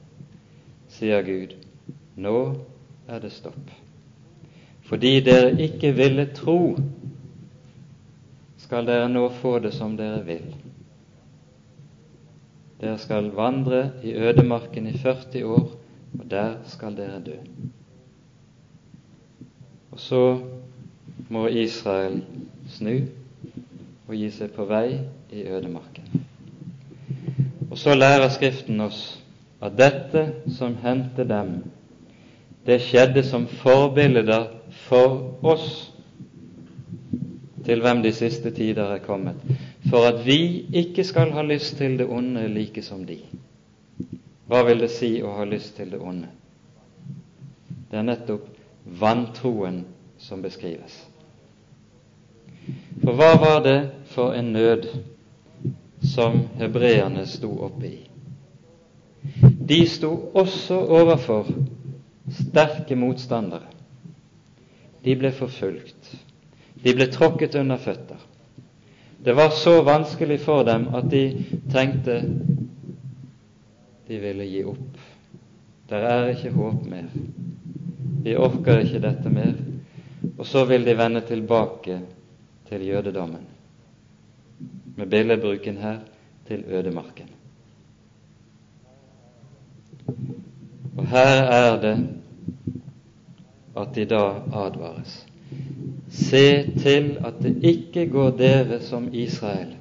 sier 0.95 1.27
Gud, 1.27 1.57
nå 2.15 2.37
er 3.11 3.19
det 3.19 3.33
stopp. 3.35 3.67
Fordi 4.87 5.17
dere 5.27 5.51
ikke 5.59 5.91
ville 5.97 6.29
tro 6.31 6.77
skal 8.63 8.87
dere 8.87 9.11
nå 9.11 9.27
få 9.41 9.57
det 9.59 9.73
som 9.75 9.99
dere 9.99 10.23
vil. 10.23 10.53
Dere 12.79 12.95
skal 13.03 13.33
vandre 13.35 13.89
i 14.07 14.15
ødemarken 14.15 14.87
i 14.87 14.95
40 15.03 15.43
år, 15.51 15.73
og 16.15 16.31
der 16.31 16.61
skal 16.71 16.95
dere 16.95 17.19
dø. 17.27 17.41
Og 19.97 20.01
så 20.01 20.39
må 21.33 21.47
Israel 21.49 22.19
snu 22.69 22.91
og 24.05 24.11
gi 24.13 24.27
seg 24.29 24.51
på 24.53 24.67
vei 24.69 24.99
i 25.33 25.45
ødemarken. 25.49 26.19
Og 27.71 27.79
så 27.81 27.95
lærer 27.97 28.29
Skriften 28.29 28.83
oss 28.85 28.99
at 29.57 29.73
dette 29.79 30.21
som 30.53 30.75
hendte 30.83 31.25
dem, 31.25 31.49
det 32.69 32.77
skjedde 32.85 33.23
som 33.25 33.47
forbilder 33.63 34.45
for 34.83 35.15
oss 35.41 35.65
til 37.65 37.81
hvem 37.81 38.03
de 38.05 38.11
siste 38.13 38.51
tider 38.53 38.93
er 38.99 39.01
kommet, 39.01 39.41
for 39.89 40.05
at 40.11 40.21
vi 40.27 40.67
ikke 40.77 41.07
skal 41.09 41.33
ha 41.33 41.41
lyst 41.41 41.79
til 41.81 41.97
det 41.97 42.05
onde 42.05 42.45
like 42.53 42.85
som 42.85 43.01
de. 43.09 43.17
Hva 44.45 44.61
vil 44.69 44.85
det 44.85 44.91
si 44.93 45.15
å 45.25 45.33
ha 45.39 45.49
lyst 45.49 45.73
til 45.81 45.89
det 45.95 46.03
onde? 46.05 46.29
Det 47.89 47.97
er 47.97 48.07
nettopp 48.13 48.53
vantroen 48.99 49.85
som 50.17 50.41
beskrives. 50.41 51.05
For 53.03 53.15
hva 53.15 53.33
var 53.39 53.63
det 53.63 53.77
for 54.11 54.33
en 54.35 54.51
nød 54.53 54.87
som 56.13 56.39
hebreerne 56.59 57.25
sto 57.27 57.51
oppe 57.67 57.87
i? 57.87 57.99
De 59.59 59.81
sto 59.87 60.11
også 60.33 60.79
overfor 60.79 61.49
sterke 62.31 62.95
motstandere. 62.95 63.67
De 65.03 65.15
ble 65.15 65.31
forfulgt. 65.31 66.15
De 66.83 66.93
ble 66.95 67.07
tråkket 67.11 67.55
under 67.55 67.77
føtter. 67.77 68.19
Det 69.23 69.33
var 69.35 69.49
så 69.49 69.81
vanskelig 69.83 70.39
for 70.39 70.63
dem 70.63 70.87
at 70.95 71.09
de 71.11 71.23
tenkte 71.71 72.21
de 74.07 74.19
ville 74.19 74.45
gi 74.47 74.63
opp. 74.63 74.99
Der 75.89 76.05
er 76.07 76.29
ikke 76.31 76.51
håp 76.55 76.85
mer. 76.87 77.09
Vi 78.27 78.33
orker 78.35 78.81
ikke 78.83 78.99
dette 78.99 79.31
mer. 79.31 79.53
Og 80.35 80.45
så 80.45 80.65
vil 80.67 80.83
de 80.83 80.97
vende 80.99 81.21
tilbake 81.23 82.01
til 82.67 82.81
jødedommen. 82.83 83.45
Med 84.97 85.07
billedbruken 85.07 85.77
her 85.79 86.01
til 86.47 86.65
ødemarken. 86.67 87.29
Og 90.97 91.07
her 91.07 91.43
er 91.55 91.81
det 91.81 91.95
at 93.77 93.95
de 93.95 94.05
da 94.05 94.23
advares. 94.65 95.25
Se 96.09 96.71
til 96.81 97.17
at 97.25 97.39
det 97.43 97.55
ikke 97.63 98.09
går 98.11 98.35
dere 98.39 98.81
som 98.81 99.07
Israel, 99.13 99.75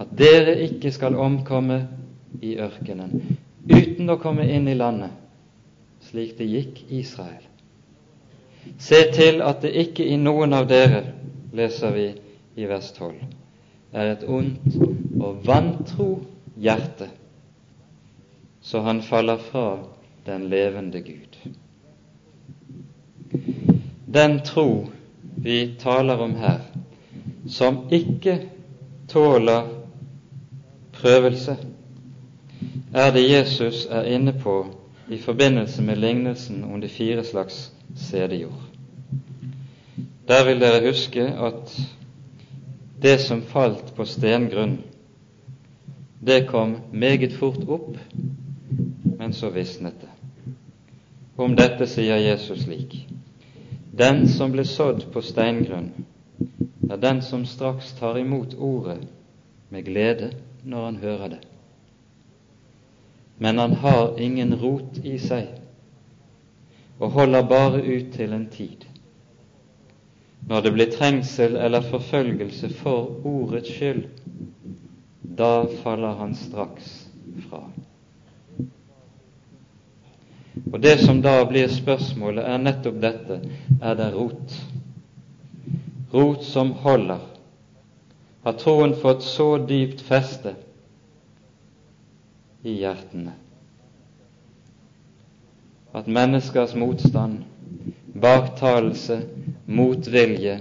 at 0.00 0.12
dere 0.18 0.60
ikke 0.68 0.92
skal 0.92 1.16
omkomme 1.16 1.88
i 2.42 2.54
ørkenen 2.60 3.38
uten 3.70 4.10
å 4.10 4.18
komme 4.22 4.46
inn 4.50 4.68
i 4.68 4.76
landet, 4.78 5.21
slik 6.10 6.36
det 6.38 6.46
gikk 6.50 6.84
Israel. 6.90 7.48
Se 8.78 9.12
til 9.14 9.42
at 9.42 9.62
det 9.62 9.72
ikke 9.86 10.06
i 10.06 10.16
noen 10.16 10.54
av 10.54 10.68
dere, 10.70 11.02
leser 11.52 11.94
vi 11.94 12.06
i 12.56 12.68
vers 12.68 12.92
12, 12.96 13.16
er 13.92 14.12
et 14.12 14.24
ondt 14.28 14.76
og 15.20 15.42
vantro 15.46 16.08
hjerte, 16.56 17.08
så 18.62 18.82
han 18.86 19.02
faller 19.02 19.40
fra 19.50 19.66
den 20.26 20.46
levende 20.50 21.02
Gud. 21.02 21.38
Den 24.12 24.40
tro 24.46 24.86
vi 25.42 25.74
taler 25.80 26.20
om 26.20 26.34
her, 26.36 26.60
som 27.48 27.86
ikke 27.90 28.38
tåler 29.08 29.66
prøvelse, 30.92 31.56
er 32.94 33.10
det 33.10 33.24
Jesus 33.30 33.86
er 33.90 34.06
inne 34.12 34.32
på 34.38 34.81
i 35.12 35.18
forbindelse 35.18 35.82
med 35.82 35.96
lignelsen 35.96 36.64
om 36.64 36.80
de 36.80 36.88
fire 36.88 37.24
slags 37.24 37.72
sædejord. 37.96 38.62
Der 40.28 40.44
vil 40.46 40.60
dere 40.60 40.86
huske 40.86 41.22
at 41.22 41.80
det 43.02 43.20
som 43.20 43.42
falt 43.42 43.94
på 43.96 44.04
stengrunn, 44.04 44.78
det 46.26 46.46
kom 46.48 46.76
meget 46.92 47.32
fort 47.32 47.68
opp, 47.68 47.98
men 49.18 49.32
så 49.32 49.50
visnet 49.50 50.00
det. 50.00 50.08
Om 51.36 51.56
dette 51.56 51.86
sier 51.86 52.16
Jesus 52.16 52.64
slik:" 52.64 53.08
Den 53.98 54.28
som 54.28 54.52
ble 54.52 54.64
sådd 54.64 55.10
på 55.12 55.20
steingrunn, 55.20 55.90
er 56.90 56.96
den 56.96 57.22
som 57.22 57.44
straks 57.44 57.92
tar 57.92 58.16
imot 58.18 58.54
ordet 58.54 58.98
med 59.70 59.84
glede 59.84 60.30
når 60.64 60.84
han 60.84 60.96
hører 60.96 61.28
det. 61.28 61.51
Men 63.42 63.58
han 63.58 63.72
har 63.72 64.20
ingen 64.20 64.54
rot 64.54 64.98
i 65.02 65.16
seg 65.18 65.48
og 67.02 67.10
holder 67.16 67.46
bare 67.50 67.80
ut 67.82 68.12
til 68.14 68.34
en 68.36 68.44
tid. 68.46 68.84
Når 70.46 70.62
det 70.62 70.72
blir 70.76 70.92
trengsel 70.94 71.56
eller 71.58 71.82
forfølgelse 71.82 72.70
for 72.78 73.26
ordets 73.26 73.72
skyld, 73.74 74.04
da 75.42 75.64
faller 75.82 76.14
han 76.22 76.36
straks 76.38 76.94
fra. 77.48 77.64
Og 80.72 80.80
Det 80.86 80.96
som 81.02 81.18
da 81.26 81.36
blir 81.50 81.66
spørsmålet, 81.82 82.46
er 82.46 82.62
nettopp 82.62 83.02
dette 83.02 83.42
er 83.82 83.98
det 83.98 84.12
rot. 84.14 84.58
Rot 86.14 86.46
som 86.46 86.76
holder. 86.86 87.26
Har 88.46 88.62
troen 88.62 88.94
fått 89.02 89.26
så 89.26 89.56
dypt 89.66 90.06
feste 90.06 90.54
i 92.62 92.76
hjertene. 92.78 93.32
At 95.92 96.06
menneskers 96.06 96.74
motstand, 96.74 97.42
baktalelse, 98.14 99.20
motvilje, 99.66 100.60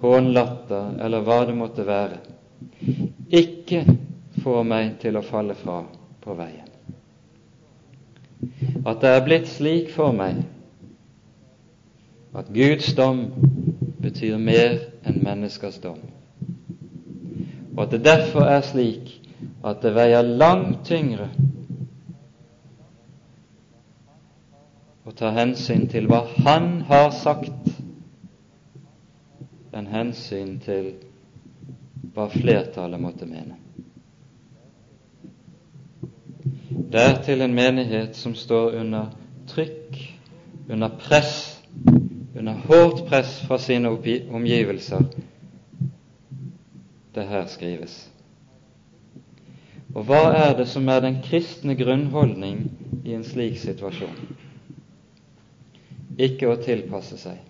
hånlatter 0.00 0.98
eller 1.00 1.24
hva 1.24 1.38
det 1.48 1.54
måtte 1.56 1.86
være, 1.88 2.18
ikke 3.32 3.84
får 4.42 4.66
meg 4.68 4.98
til 5.02 5.16
å 5.18 5.24
falle 5.24 5.56
fra 5.58 5.80
på 6.22 6.36
veien. 6.36 6.68
At 8.86 9.00
det 9.02 9.14
er 9.14 9.24
blitt 9.24 9.48
slik 9.50 9.88
for 9.94 10.12
meg 10.14 10.42
at 12.36 12.50
Guds 12.52 12.90
dom 12.98 13.30
betyr 14.02 14.36
mer 14.38 14.76
enn 15.08 15.22
menneskers 15.24 15.80
dom, 15.82 16.02
og 17.72 17.80
at 17.86 17.94
det 17.96 18.02
derfor 18.04 18.44
er 18.50 18.66
slik 18.66 19.15
at 19.66 19.82
det 19.82 19.92
veier 19.96 20.22
langt 20.22 20.84
tyngre 20.86 21.26
å 25.06 25.14
ta 25.14 25.32
hensyn 25.34 25.86
til 25.90 26.06
hva 26.10 26.20
Han 26.44 26.82
har 26.88 27.10
sagt, 27.14 27.70
enn 29.76 29.90
hensyn 29.90 30.56
til 30.62 30.92
hva 32.14 32.28
flertallet 32.32 33.02
måtte 33.02 33.28
mene. 33.28 33.58
Det 36.86 37.02
er 37.02 37.16
til 37.26 37.42
en 37.42 37.54
menighet 37.54 38.16
som 38.16 38.34
står 38.38 38.78
under 38.80 39.10
trykk, 39.50 39.98
under 40.70 40.94
press, 41.02 41.36
under 42.36 42.54
hårdt 42.66 43.06
press 43.08 43.38
fra 43.46 43.58
sine 43.62 43.90
omgivelser, 43.90 45.06
det 47.14 47.24
her 47.30 47.46
skrives. 47.50 48.04
Og 49.96 50.04
hva 50.04 50.22
er 50.36 50.56
det 50.58 50.66
som 50.68 50.88
er 50.92 51.00
den 51.04 51.20
kristne 51.24 51.76
grunnholdning 51.78 52.66
i 53.04 53.14
en 53.16 53.24
slik 53.24 53.56
situasjon? 53.62 54.16
Ikke 56.20 56.50
å 56.52 56.58
tilpasse 56.60 57.16
seg, 57.20 57.40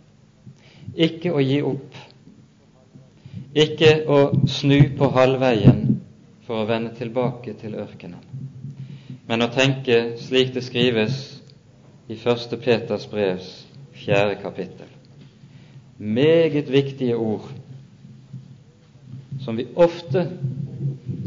ikke 0.95 1.35
å 1.35 1.43
gi 1.43 1.59
opp, 1.67 1.99
ikke 3.67 3.93
å 4.07 4.21
snu 4.51 4.79
på 4.99 5.11
halvveien 5.15 5.83
for 6.47 6.63
å 6.63 6.69
vende 6.71 6.95
tilbake 6.99 7.57
til 7.59 7.75
ørkenen 7.83 8.37
men 9.27 9.43
å 9.43 9.51
tenke 9.51 10.17
slik 10.23 10.53
det 10.55 10.63
skrives 10.67 11.17
i 12.07 12.15
1. 12.15 12.53
Peters 12.63 13.09
brevs 13.11 13.49
fjerde 13.99 14.39
kapittel. 14.43 14.91
Meget 15.99 16.71
viktige 16.71 17.17
ord 17.19 17.49
som 19.43 19.59
vi 19.59 19.67
ofte 19.75 20.29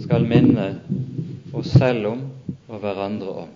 skal 0.03 0.25
minne 0.27 0.69
oss 1.53 1.71
selv 1.73 2.11
om 2.13 2.25
og 2.67 2.81
hverandre 2.83 3.35
om. 3.45 3.55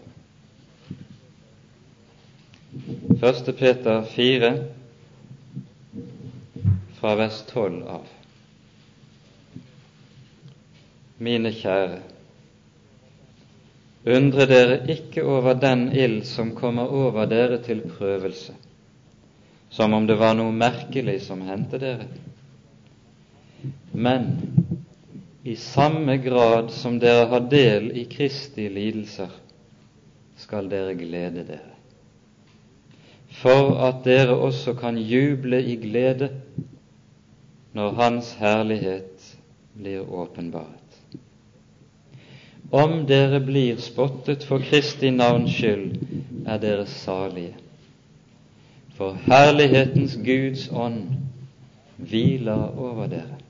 1. 3.19 3.51
Peter 3.59 4.01
4, 4.15 4.53
fra 6.97 7.13
vers 7.19 7.43
12 7.51 7.83
av. 7.97 8.09
Mine 11.23 11.53
kjære, 11.53 12.01
Undre 14.03 14.45
dere 14.49 14.81
ikke 14.91 15.23
over 15.23 15.53
den 15.55 15.85
ild 15.95 16.25
som 16.27 16.49
kommer 16.57 16.91
over 16.91 17.23
dere 17.31 17.61
til 17.63 17.85
prøvelse, 17.87 18.51
som 19.71 19.93
om 19.95 20.07
det 20.07 20.17
var 20.19 20.35
noe 20.35 20.51
merkelig 20.51 21.21
som 21.23 21.45
hendte 21.47 21.79
dere. 21.79 22.09
Men 23.95 24.27
i 25.43 25.55
samme 25.55 26.17
grad 26.17 26.71
som 26.71 26.99
dere 26.99 27.25
har 27.27 27.47
del 27.51 27.91
i 27.97 28.05
Kristi 28.05 28.69
lidelser, 28.69 29.31
skal 30.39 30.69
dere 30.71 30.95
glede 30.95 31.43
dere, 31.47 31.73
for 33.41 33.75
at 33.87 34.05
dere 34.07 34.37
også 34.37 34.75
kan 34.79 34.97
juble 34.97 35.59
i 35.59 35.75
glede 35.81 36.29
når 37.73 37.91
Hans 37.99 38.31
herlighet 38.39 39.27
blir 39.75 40.07
åpenbart. 40.07 40.79
Om 42.71 43.03
dere 43.09 43.41
blir 43.43 43.77
spottet 43.83 44.45
for 44.47 44.63
Kristi 44.63 45.11
navns 45.11 45.51
skyld, 45.53 45.97
er 46.47 46.57
dere 46.61 46.87
salige. 46.89 47.53
For 48.97 49.17
herlighetens 49.27 50.15
Guds 50.23 50.69
ånd 50.71 51.03
hviler 51.97 52.69
over 52.77 53.09
dere. 53.11 53.42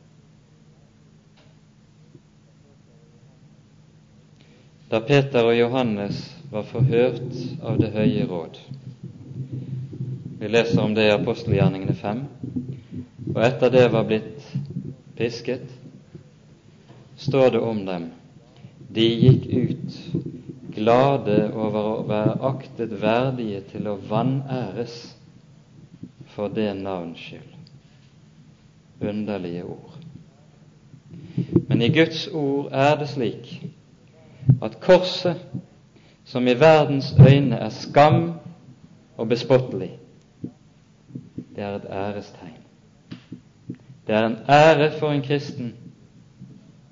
Da 4.94 5.00
Peter 5.02 5.48
og 5.50 5.56
Johannes 5.58 6.20
var 6.52 6.68
forhørt 6.70 7.32
av 7.66 7.80
Det 7.82 7.88
høye 7.96 8.28
råd 8.30 8.60
Vi 10.38 10.52
leser 10.52 10.82
om 10.84 10.94
det 10.94 11.08
i 11.08 11.14
apostelgjerningene 11.16 11.96
fem. 11.98 12.22
Og 13.32 13.40
etter 13.42 13.74
det 13.74 13.88
var 13.90 14.06
blitt 14.06 14.46
pisket, 15.18 15.66
står 17.18 17.56
det 17.56 17.64
om 17.66 17.82
dem 17.90 18.08
de 18.94 19.10
gikk 19.10 19.50
ut 19.50 20.00
glade 20.78 21.42
over 21.50 21.90
å 21.96 22.00
være 22.14 22.38
aktet 22.54 22.94
verdige 23.02 23.66
til 23.74 23.90
å 23.90 23.98
vanæres 23.98 25.00
for 26.36 26.54
det 26.54 26.70
navns 26.86 27.18
skyld. 27.32 27.54
Underlige 29.02 29.66
ord. 29.66 29.98
Men 31.66 31.82
i 31.82 31.90
Guds 31.90 32.28
ord 32.30 32.70
er 32.70 33.00
det 33.02 33.10
slik 33.18 33.56
at 34.62 34.80
korset, 34.80 35.36
som 36.26 36.48
i 36.48 36.54
verdens 36.60 37.16
øyne 37.20 37.56
er 37.56 37.70
skam 37.70 38.34
og 39.18 39.30
bespottelig, 39.30 39.92
det 41.56 41.64
er 41.64 41.76
et 41.76 41.88
ærestegn. 41.90 42.60
Det 44.08 44.16
er 44.16 44.26
en 44.26 44.38
ære 44.50 44.92
for 45.00 45.12
en 45.12 45.22
kristen 45.22 45.74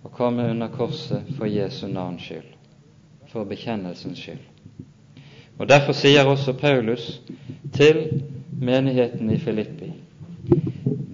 å 0.04 0.10
komme 0.10 0.50
under 0.50 0.68
korset 0.68 1.24
for 1.38 1.46
Jesu 1.46 1.88
navns 1.88 2.24
skyld, 2.24 2.54
for 3.32 3.44
bekjennelsens 3.44 4.20
skyld. 4.20 4.46
Og 5.58 5.70
Derfor 5.70 5.94
sier 5.94 6.26
også 6.26 6.54
Paulus 6.54 7.22
til 7.74 8.24
menigheten 8.52 9.30
i 9.30 9.38
Filippi 9.38 9.92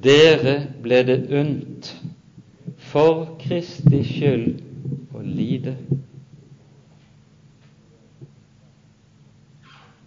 dere 0.07 0.59
ble 0.83 1.01
det 1.07 1.17
unnt 1.33 1.89
for 2.91 3.38
Kristi 3.41 4.03
skyld 4.05 5.15
å 5.15 5.23
lide. 5.25 5.73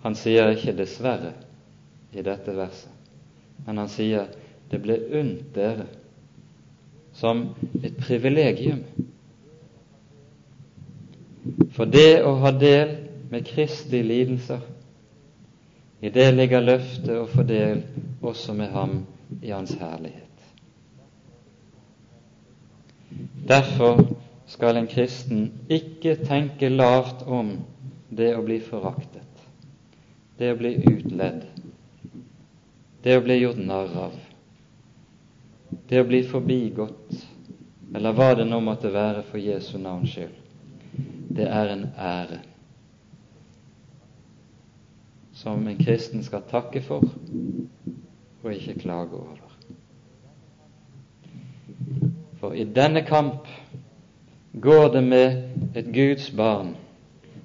Han 0.03 0.15
sier 0.17 0.51
ikke 0.55 0.73
'dessverre' 0.77 1.35
i 2.13 2.23
dette 2.23 2.57
verset, 2.57 2.93
men 3.67 3.79
han 3.79 3.89
sier 3.89 4.27
'det 4.71 4.81
ble 4.83 4.97
unnt 5.21 5.55
dere' 5.55 5.87
som 7.13 7.55
et 7.85 7.97
privilegium. 7.97 8.85
For 11.77 11.85
det 11.85 12.23
å 12.25 12.35
ha 12.41 12.51
del 12.51 12.97
med 13.31 13.47
Kristi 13.47 14.03
lidelser, 14.03 14.61
i 16.01 16.09
det 16.09 16.31
ligger 16.35 16.65
løftet 16.65 17.13
å 17.17 17.29
få 17.29 17.43
del 17.43 17.83
også 18.23 18.55
med 18.57 18.73
ham 18.73 19.03
i 19.43 19.51
Hans 19.51 19.75
herlighet. 19.77 20.27
Derfor 23.49 24.01
skal 24.47 24.77
en 24.77 24.89
kristen 24.91 25.51
ikke 25.69 26.17
tenke 26.25 26.69
lavt 26.69 27.27
om 27.27 27.53
det 28.11 28.33
å 28.37 28.45
bli 28.47 28.61
foraktet, 28.65 29.30
det 30.41 30.55
å 30.55 30.57
bli 30.57 30.71
utledd, 30.89 31.43
det 33.05 33.17
å 33.19 33.25
bli 33.25 33.35
gjort 33.43 33.59
narr 33.61 33.91
av, 34.07 34.15
det 35.91 36.01
å 36.01 36.07
bli 36.09 36.23
forbigått, 36.25 37.19
eller 37.93 38.17
hva 38.17 38.31
det 38.39 38.47
nå 38.49 38.63
måtte 38.65 38.89
være 38.95 39.21
for 39.29 39.43
Jesu 39.43 39.75
navns 39.77 40.15
skyld. 40.15 40.39
Det 41.37 41.45
er 41.45 41.75
en 41.75 41.85
ære. 41.93 42.41
Som 45.37 45.69
en 45.69 45.77
kristen 45.77 46.25
skal 46.25 46.49
takke 46.49 46.81
for 46.89 47.05
og 47.05 48.53
ikke 48.55 48.81
klage 48.81 49.21
over. 49.21 49.45
For 52.41 52.57
i 52.57 52.65
denne 52.65 53.05
kamp 53.05 53.45
går 54.57 54.95
det 54.97 55.05
med 55.05 55.77
et 55.77 55.93
Guds 55.93 56.33
barn 56.33 56.79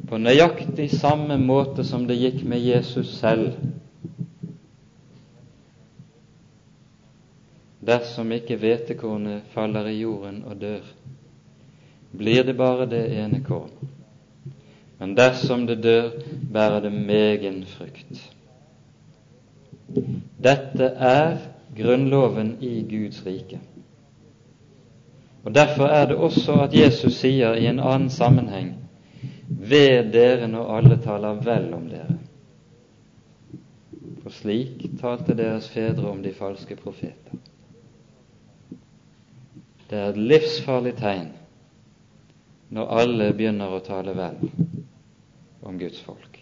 på 0.10 0.18
nøyaktig 0.18 0.89
samme 0.99 1.38
måte 1.41 1.84
som 1.84 2.06
det 2.08 2.18
gikk 2.20 2.43
med 2.45 2.62
Jesus 2.62 3.16
selv. 3.20 3.56
Dersom 7.86 8.32
ikke 8.34 8.58
hvetekornet 8.58 9.45
faller 9.53 9.89
i 9.89 9.99
jorden 9.99 10.43
og 10.49 10.58
dør, 10.62 10.86
blir 12.18 12.45
det 12.47 12.58
bare 12.58 12.88
det 12.89 13.03
ene 13.18 13.41
korn. 13.45 13.74
Men 14.99 15.18
dersom 15.18 15.68
det 15.68 15.82
dør, 15.84 16.10
bærer 16.53 16.80
det 16.86 16.93
megen 16.93 17.66
frukt. 17.68 18.22
Dette 20.41 20.88
er 20.97 21.38
grunnloven 21.78 22.56
i 22.62 22.80
Guds 22.89 23.26
rike. 23.26 23.60
Og 25.43 25.53
Derfor 25.56 25.86
er 25.86 26.08
det 26.08 26.16
også 26.16 26.53
at 26.64 26.74
Jesus 26.74 27.20
sier 27.22 27.53
i 27.53 27.68
en 27.70 27.80
annen 27.80 28.10
sammenheng 28.10 28.84
ved 29.48 30.12
dere 30.14 30.48
når 30.48 30.72
alle 30.78 30.98
taler 31.02 31.41
vel 31.46 31.74
om 31.74 31.88
dere. 31.89 32.18
For 34.24 34.34
slik 34.34 34.86
talte 35.02 35.36
deres 35.38 35.70
fedre 35.70 36.10
om 36.10 36.24
de 36.24 36.34
falske 36.34 36.76
profeter. 36.76 37.41
Det 39.89 40.00
er 40.00 40.10
et 40.10 40.18
livsfarlig 40.18 40.96
tegn 40.98 41.30
når 42.74 42.96
alle 43.00 43.28
begynner 43.38 43.76
å 43.76 43.84
tale 43.86 44.16
vel 44.18 44.39
om 45.62 45.78
Guds 45.78 46.02
folk. 46.02 46.39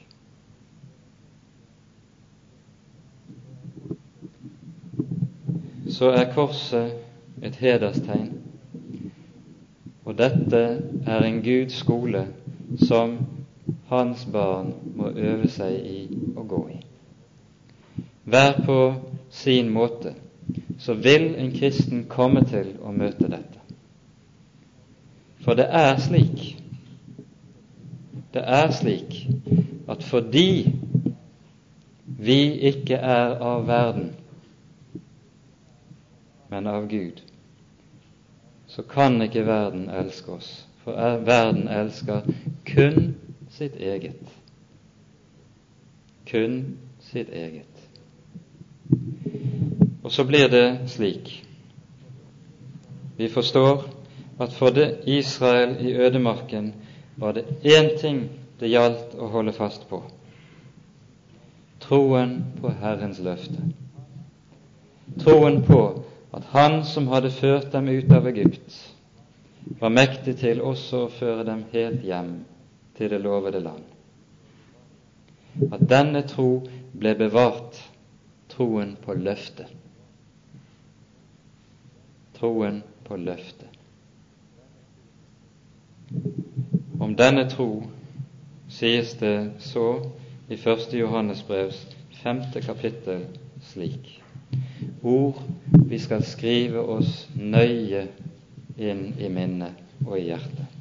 Så 5.94 6.10
er 6.16 6.32
korset 6.34 7.44
et 7.44 7.60
hederstegn 7.60 8.32
og 10.04 10.18
dette 10.20 10.62
er 11.08 11.26
en 11.28 11.40
Guds 11.44 11.78
skole 11.80 12.26
som 12.82 13.18
hans 13.88 14.26
barn 14.32 14.74
må 14.96 15.12
øve 15.16 15.50
seg 15.52 15.76
i 15.86 16.00
å 16.38 16.44
gå 16.48 16.62
i. 16.74 16.80
Hver 18.24 18.60
på 18.66 18.80
sin 19.30 19.70
måte 19.70 20.16
så 20.80 20.94
vil 20.94 21.34
en 21.40 21.52
kristen 21.56 22.06
komme 22.10 22.44
til 22.50 22.76
å 22.84 22.92
møte 22.92 23.30
dette. 23.30 23.62
For 25.44 25.60
det 25.60 25.68
er 25.70 25.98
slik 26.02 26.54
det 28.34 28.42
er 28.42 28.72
slik 28.74 29.28
at 29.88 30.04
fordi 30.04 30.74
vi 32.06 32.40
ikke 32.70 32.96
er 32.96 33.36
av 33.46 33.68
verden, 33.68 34.08
men 36.50 36.68
av 36.68 36.88
Gud, 36.90 37.22
så 38.68 38.82
kan 38.90 39.22
ikke 39.22 39.46
verden 39.46 39.86
elske 39.90 40.32
oss, 40.34 40.50
for 40.84 41.20
verden 41.26 41.68
elsker 41.68 42.22
kun 42.66 43.16
sitt 43.50 43.76
eget. 43.76 44.30
Kun 46.32 46.78
sitt 47.00 47.30
eget. 47.30 47.90
Og 50.04 50.12
så 50.12 50.24
blir 50.24 50.48
det 50.48 50.80
slik 50.92 51.46
Vi 53.18 53.30
forstår 53.30 53.86
at 54.40 54.54
for 54.54 54.70
det 54.70 55.00
Israel 55.06 55.78
i 55.80 55.94
ødemarken 55.94 56.74
var 57.18 57.32
det 57.32 57.46
én 57.64 58.00
ting 58.02 58.30
det 58.60 58.70
gjaldt 58.70 59.16
å 59.20 59.28
holde 59.28 59.54
fast 59.54 59.88
på 59.90 60.02
troen 61.84 62.44
på 62.62 62.72
Herrens 62.82 63.20
løfte. 63.20 63.60
Troen 65.20 65.62
på 65.68 65.82
at 66.34 66.44
Han 66.54 66.84
som 66.88 67.08
hadde 67.12 67.32
ført 67.32 67.72
dem 67.74 67.90
ut 67.92 68.12
av 68.12 68.28
Egypt, 68.28 68.78
var 69.80 69.90
mektig 69.90 70.38
til 70.42 70.62
også 70.62 71.06
å 71.06 71.12
føre 71.14 71.46
dem 71.48 71.66
helt 71.74 72.04
hjem 72.06 72.34
til 72.98 73.10
det 73.14 73.22
lovede 73.24 73.62
land. 73.64 73.84
At 75.72 75.86
denne 75.90 76.24
tro 76.28 76.64
ble 76.98 77.14
bevart, 77.18 77.78
troen 78.54 78.96
på 79.02 79.16
løftet. 79.18 79.70
Troen 82.38 82.82
på 83.06 83.18
løftet. 83.18 83.70
Om 87.02 87.16
denne 87.18 87.46
tro 87.50 87.70
sies 88.70 89.14
det 89.22 89.38
så 89.64 89.88
i 90.50 90.58
1. 90.58 90.94
Johannes 90.98 91.42
brevs 91.48 91.80
5. 92.24 92.44
kapittel 92.66 93.26
slik 93.72 94.20
ord 95.04 95.40
vi 95.90 96.00
skal 96.00 96.24
skrive 96.24 96.80
oss 96.96 97.28
nøye 97.36 98.08
inn 98.78 99.14
i 99.20 99.30
minnet 99.30 100.06
og 100.06 100.18
i 100.20 100.28
hjertet. 100.30 100.80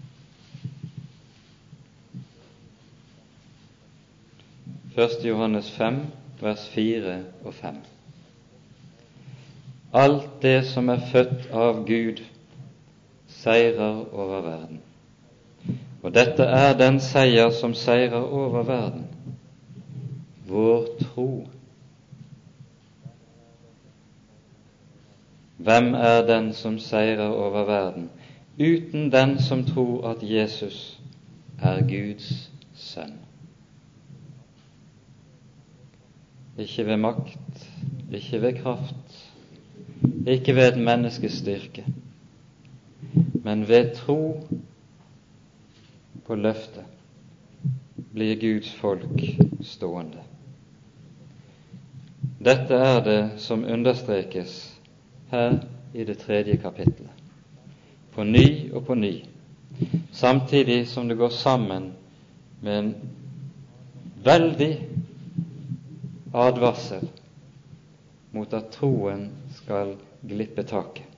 Første 4.92 5.28
Johannes 5.28 5.70
5, 5.70 6.00
vers 6.40 6.66
4 6.74 7.16
og 7.44 7.54
5. 7.54 7.76
Alt 9.92 10.28
det 10.42 10.58
som 10.68 10.88
er 10.88 11.00
født 11.12 11.48
av 11.52 11.84
Gud, 11.88 12.20
seirer 13.28 14.02
over 14.12 14.40
verden. 14.44 14.80
Og 16.02 16.12
dette 16.14 16.44
er 16.44 16.76
den 16.76 17.00
seier 17.00 17.52
som 17.56 17.74
seirer 17.78 18.20
over 18.20 18.66
verden, 18.68 19.06
vår 20.48 20.88
tro. 21.00 21.28
Hvem 25.62 25.94
er 25.94 26.26
den 26.26 26.52
som 26.52 26.78
seirer 26.78 27.28
over 27.28 27.64
verden, 27.64 28.08
uten 28.58 29.12
den 29.12 29.36
som 29.38 29.64
tror 29.64 30.08
at 30.10 30.22
Jesus 30.22 31.00
er 31.62 31.84
Guds 31.86 32.50
sønn? 32.74 33.14
Ikke 36.58 36.86
ved 36.86 36.96
makt, 36.96 37.68
ikke 38.10 38.42
ved 38.42 38.58
kraft, 38.58 39.30
ikke 40.26 40.56
ved 40.56 40.72
et 40.72 40.82
menneskes 40.82 41.38
styrke, 41.44 41.86
men 43.44 43.68
ved 43.68 43.94
tro 43.94 44.42
på 46.26 46.34
løftet 46.34 46.84
blir 48.12 48.34
Guds 48.40 48.74
folk 48.82 49.26
stående. 49.62 50.26
Dette 52.42 52.74
er 52.74 53.02
det 53.06 53.22
som 53.38 53.64
understrekes 53.64 54.72
her 55.32 55.58
i 55.92 56.04
det 56.04 56.18
tredje 56.20 56.56
kapittelet. 56.56 57.10
på 58.12 58.24
ny 58.24 58.72
og 58.72 58.86
på 58.86 58.94
ny, 58.94 59.24
samtidig 60.12 60.88
som 60.88 61.08
det 61.08 61.16
går 61.16 61.28
sammen 61.28 61.92
med 62.60 62.78
en 62.78 62.90
veldig 64.24 64.72
advarsel 66.34 67.08
mot 68.36 68.52
at 68.52 68.68
troen 68.74 69.30
skal 69.56 69.94
glippe 70.20 70.62
taket. 70.62 71.08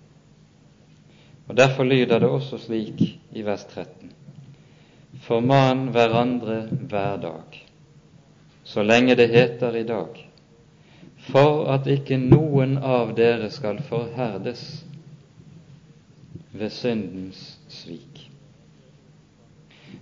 Og 1.49 1.57
Derfor 1.57 1.85
lyder 1.85 2.19
det 2.19 2.29
også 2.29 2.59
slik 2.59 3.03
i 3.33 3.43
vers 3.43 3.65
13.: 3.65 4.13
Forman 5.27 5.89
hverandre 5.89 6.63
hver 6.71 7.17
dag, 7.17 7.67
så 8.65 8.83
lenge 8.83 9.15
det 9.15 9.29
heter 9.29 9.77
i 9.77 9.83
dag, 9.83 10.31
for 11.31 11.67
at 11.73 11.87
ikke 11.89 12.19
noen 12.21 12.77
av 12.79 13.15
dere 13.17 13.49
skal 13.53 13.81
forherdes 13.89 14.85
ved 16.53 16.71
syndens 16.71 17.59
svik. 17.69 18.31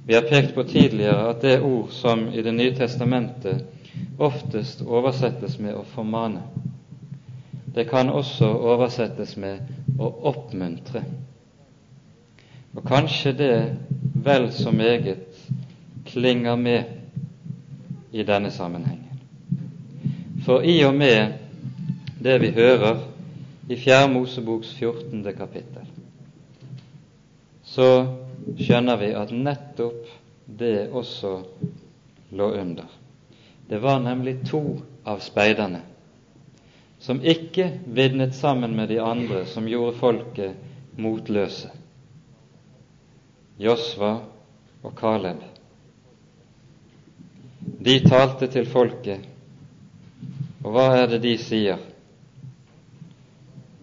Vi 0.07 0.14
har 0.14 0.27
pekt 0.27 0.55
på 0.55 0.64
tidligere 0.66 1.29
at 1.31 1.43
det 1.43 1.61
ord 1.62 1.91
som 1.95 2.27
i 2.33 2.43
Det 2.43 2.55
nye 2.55 2.75
testamentet 2.75 3.64
oftest 4.18 4.83
oversettes 4.83 5.59
med 5.59 5.75
å 5.75 5.85
formane, 5.95 6.43
det 7.75 7.87
kan 7.89 8.11
også 8.11 8.49
oversettes 8.49 9.37
med 9.37 9.61
å 9.99 10.09
oppmuntre. 10.33 11.05
Og 12.75 12.85
kanskje 12.89 13.33
det 13.33 13.55
vel 14.25 14.51
så 14.53 14.73
meget 14.73 15.39
klinger 16.05 16.57
med 16.57 16.85
i 18.12 18.23
denne 18.23 18.51
sammenhengen. 18.51 19.12
For 20.43 20.64
i 20.66 20.80
og 20.84 20.95
med 20.95 21.38
det 22.22 22.38
vi 22.43 22.51
hører 22.51 23.05
i 23.70 23.76
Fjerde 23.78 24.12
Moseboks 24.12 24.72
14. 24.74 25.22
kapittel, 25.38 25.86
så 27.62 27.88
skjønner 28.59 28.99
vi 28.99 29.12
at 29.14 29.30
nettopp 29.30 30.11
det 30.59 30.88
også 30.90 31.36
lå 32.34 32.51
under. 32.59 32.90
Det 33.70 33.78
var 33.82 34.03
nemlig 34.03 34.40
to 34.51 34.62
av 35.07 35.22
speiderne 35.22 35.84
som 37.03 37.18
ikke 37.22 37.68
vitnet 37.86 38.34
sammen 38.34 38.76
med 38.76 38.93
de 38.93 39.01
andre 39.03 39.47
som 39.51 39.66
gjorde 39.66 39.97
folket 39.99 40.99
motløse. 41.03 41.70
Josva 43.59 44.12
og 44.82 44.95
Kaleb. 44.99 45.43
De 47.82 47.97
talte 48.07 48.47
til 48.51 48.66
folket, 48.70 49.32
og 50.63 50.71
hva 50.71 50.85
er 50.95 51.09
det 51.11 51.23
de 51.25 51.33
sier? 51.43 51.81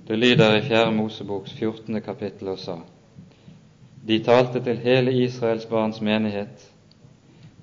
Det 0.08 0.18
lyder 0.18 0.56
i 0.58 0.62
Fjerde 0.66 0.96
Moseboks 0.96 1.52
14. 1.60 2.02
kapittel 2.02 2.54
og 2.54 2.60
sa 2.60 2.80
De 4.08 4.18
talte 4.24 4.62
til 4.64 4.80
hele 4.82 5.12
Israels 5.26 5.68
barns 5.70 6.00
menighet, 6.02 6.64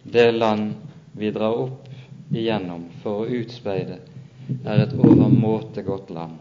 det 0.05 0.29
land 0.35 0.75
vi 1.17 1.33
drar 1.35 1.57
opp 1.65 1.89
igjennom 2.31 2.85
for 3.03 3.25
å 3.25 3.31
utspeide, 3.41 3.99
er 4.63 4.83
et 4.85 4.93
overmåte 4.95 5.83
godt 5.83 6.13
land. 6.15 6.37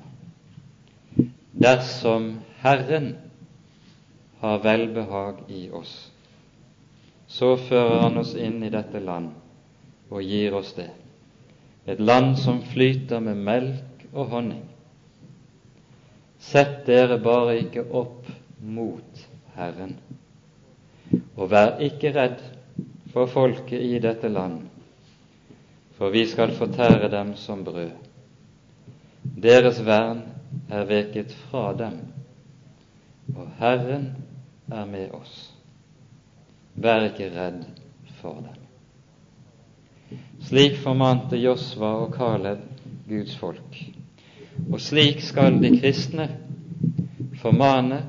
Dersom 1.55 2.36
Herren 2.61 3.15
har 4.43 4.61
velbehag 4.61 5.45
i 5.47 5.69
oss, 5.71 5.95
så 7.28 7.55
fører 7.57 8.03
Han 8.03 8.21
oss 8.21 8.36
inn 8.36 8.61
i 8.63 8.69
dette 8.69 8.99
land 8.99 9.32
og 10.11 10.21
gir 10.21 10.53
oss 10.53 10.76
det, 10.78 10.91
et 11.86 11.99
land 11.99 12.38
som 12.41 12.61
flyter 12.65 13.21
med 13.21 13.38
melk 13.38 14.05
og 14.13 14.31
honning. 14.33 14.63
Sett 16.41 16.83
dere 16.88 17.17
bare 17.21 17.57
ikke 17.61 17.86
opp 17.95 18.27
mot 18.61 19.25
Herren, 19.55 19.95
og 21.36 21.49
vær 21.51 21.77
ikke 21.86 22.13
redd 22.15 22.41
for 23.13 23.29
folket 23.31 23.81
i 23.81 23.99
dette 24.03 24.29
land, 24.29 24.65
for 25.97 26.13
vi 26.13 26.25
skal 26.27 26.53
fortære 26.57 27.09
dem 27.13 27.36
som 27.39 27.63
brød. 27.65 27.93
Deres 29.41 29.79
vern 29.86 30.25
er 30.69 30.86
veket 30.89 31.33
fra 31.45 31.69
dem, 31.77 32.01
og 33.36 33.47
Herren 33.59 34.11
er 34.71 34.86
med 34.89 35.13
oss. 35.17 35.51
Vær 36.75 37.07
ikke 37.07 37.31
redd 37.33 37.63
for 38.19 38.41
dem. 38.43 38.64
Slik 40.45 40.78
formante 40.84 41.38
Josva 41.38 41.91
og 42.03 42.16
Caleb 42.18 42.59
Guds 43.09 43.38
folk. 43.38 43.80
Og 44.72 44.80
slik 44.82 45.22
skal 45.26 45.57
de 45.61 45.72
kristne 45.80 46.28
formane 47.41 48.01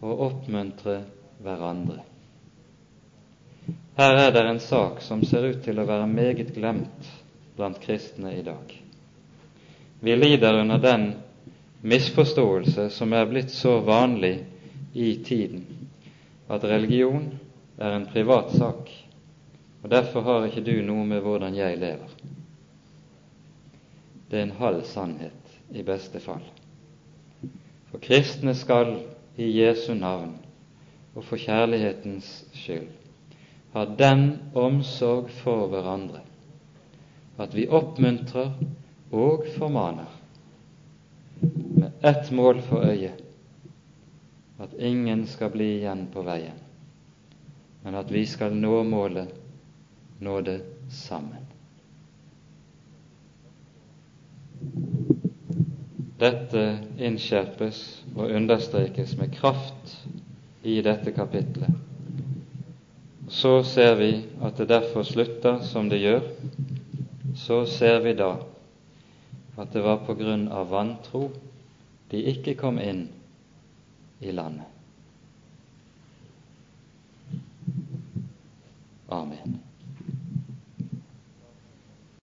og 0.00 0.20
oppmuntre 0.28 1.00
hverandre. 1.42 2.02
Her 3.98 4.20
er 4.22 4.30
det 4.34 4.44
en 4.46 4.60
sak 4.62 5.00
som 5.02 5.24
ser 5.26 5.48
ut 5.50 5.64
til 5.64 5.80
å 5.80 5.86
være 5.88 6.06
meget 6.06 6.52
glemt 6.54 7.08
blant 7.56 7.80
kristne 7.82 8.36
i 8.36 8.44
dag. 8.46 8.76
Vi 10.00 10.14
lider 10.14 10.60
under 10.60 10.78
den 10.78 11.08
misforståelse 11.82 12.88
som 12.94 13.12
er 13.12 13.26
blitt 13.26 13.50
så 13.50 13.80
vanlig 13.82 14.36
i 14.94 15.16
tiden, 15.26 15.64
at 16.48 16.64
religion 16.64 17.26
er 17.78 17.96
en 17.96 18.06
privat 18.12 18.54
sak, 18.54 18.86
og 19.82 19.90
derfor 19.90 20.26
har 20.26 20.46
ikke 20.48 20.64
du 20.66 20.74
noe 20.82 21.04
med 21.06 21.22
hvordan 21.22 21.54
jeg 21.54 21.78
lever. 21.78 22.14
Det 24.30 24.38
er 24.38 24.48
en 24.48 24.58
halv 24.58 24.84
sannhet 24.84 25.58
i 25.70 25.84
beste 25.86 26.20
fall. 26.20 26.44
For 27.90 28.02
kristne 28.02 28.54
skal 28.58 28.98
i 29.38 29.48
Jesu 29.60 29.94
navn 29.94 30.34
og 31.14 31.24
for 31.24 31.40
kjærlighetens 31.40 32.28
skyld 32.54 32.88
ha 33.72 33.84
den 33.98 34.26
omsorg 34.56 35.30
for 35.42 35.68
hverandre 35.70 36.24
at 37.38 37.54
vi 37.54 37.68
oppmuntrer 37.70 38.52
og 39.14 39.46
formaner 39.56 40.10
med 41.78 41.90
ett 42.02 42.30
mål 42.34 42.60
for 42.66 42.84
øyet 42.90 43.24
at 44.58 44.74
ingen 44.78 45.26
skal 45.26 45.52
bli 45.54 45.68
igjen 45.76 46.08
på 46.12 46.22
veien, 46.26 46.56
men 47.84 47.94
at 47.94 48.10
vi 48.10 48.24
skal 48.26 48.56
nå 48.58 48.82
målet, 48.82 49.30
nå 50.18 50.40
det 50.40 50.60
sammen. 50.90 51.44
Dette 56.18 56.62
innskjerpes 56.98 57.82
og 58.16 58.32
understrekes 58.34 59.14
med 59.20 59.34
kraft 59.36 59.92
i 60.66 60.80
dette 60.82 61.12
kapitlet. 61.14 61.70
Så 63.28 63.60
ser 63.62 63.94
vi 64.00 64.10
at 64.42 64.58
det 64.58 64.70
derfor 64.72 65.06
slutter 65.06 65.60
som 65.62 65.88
det 65.88 66.00
gjør. 66.02 66.24
Så 67.36 67.60
ser 67.70 68.00
vi 68.02 68.16
da 68.18 68.32
at 69.58 69.70
det 69.74 69.84
var 69.84 70.02
på 70.06 70.16
grunn 70.18 70.48
av 70.54 70.70
vantro 70.72 71.28
de 72.10 72.24
ikke 72.32 72.56
kom 72.58 72.80
inn 72.82 73.06
i 74.24 74.34
landet. 74.34 74.66
Amen. 79.08 79.67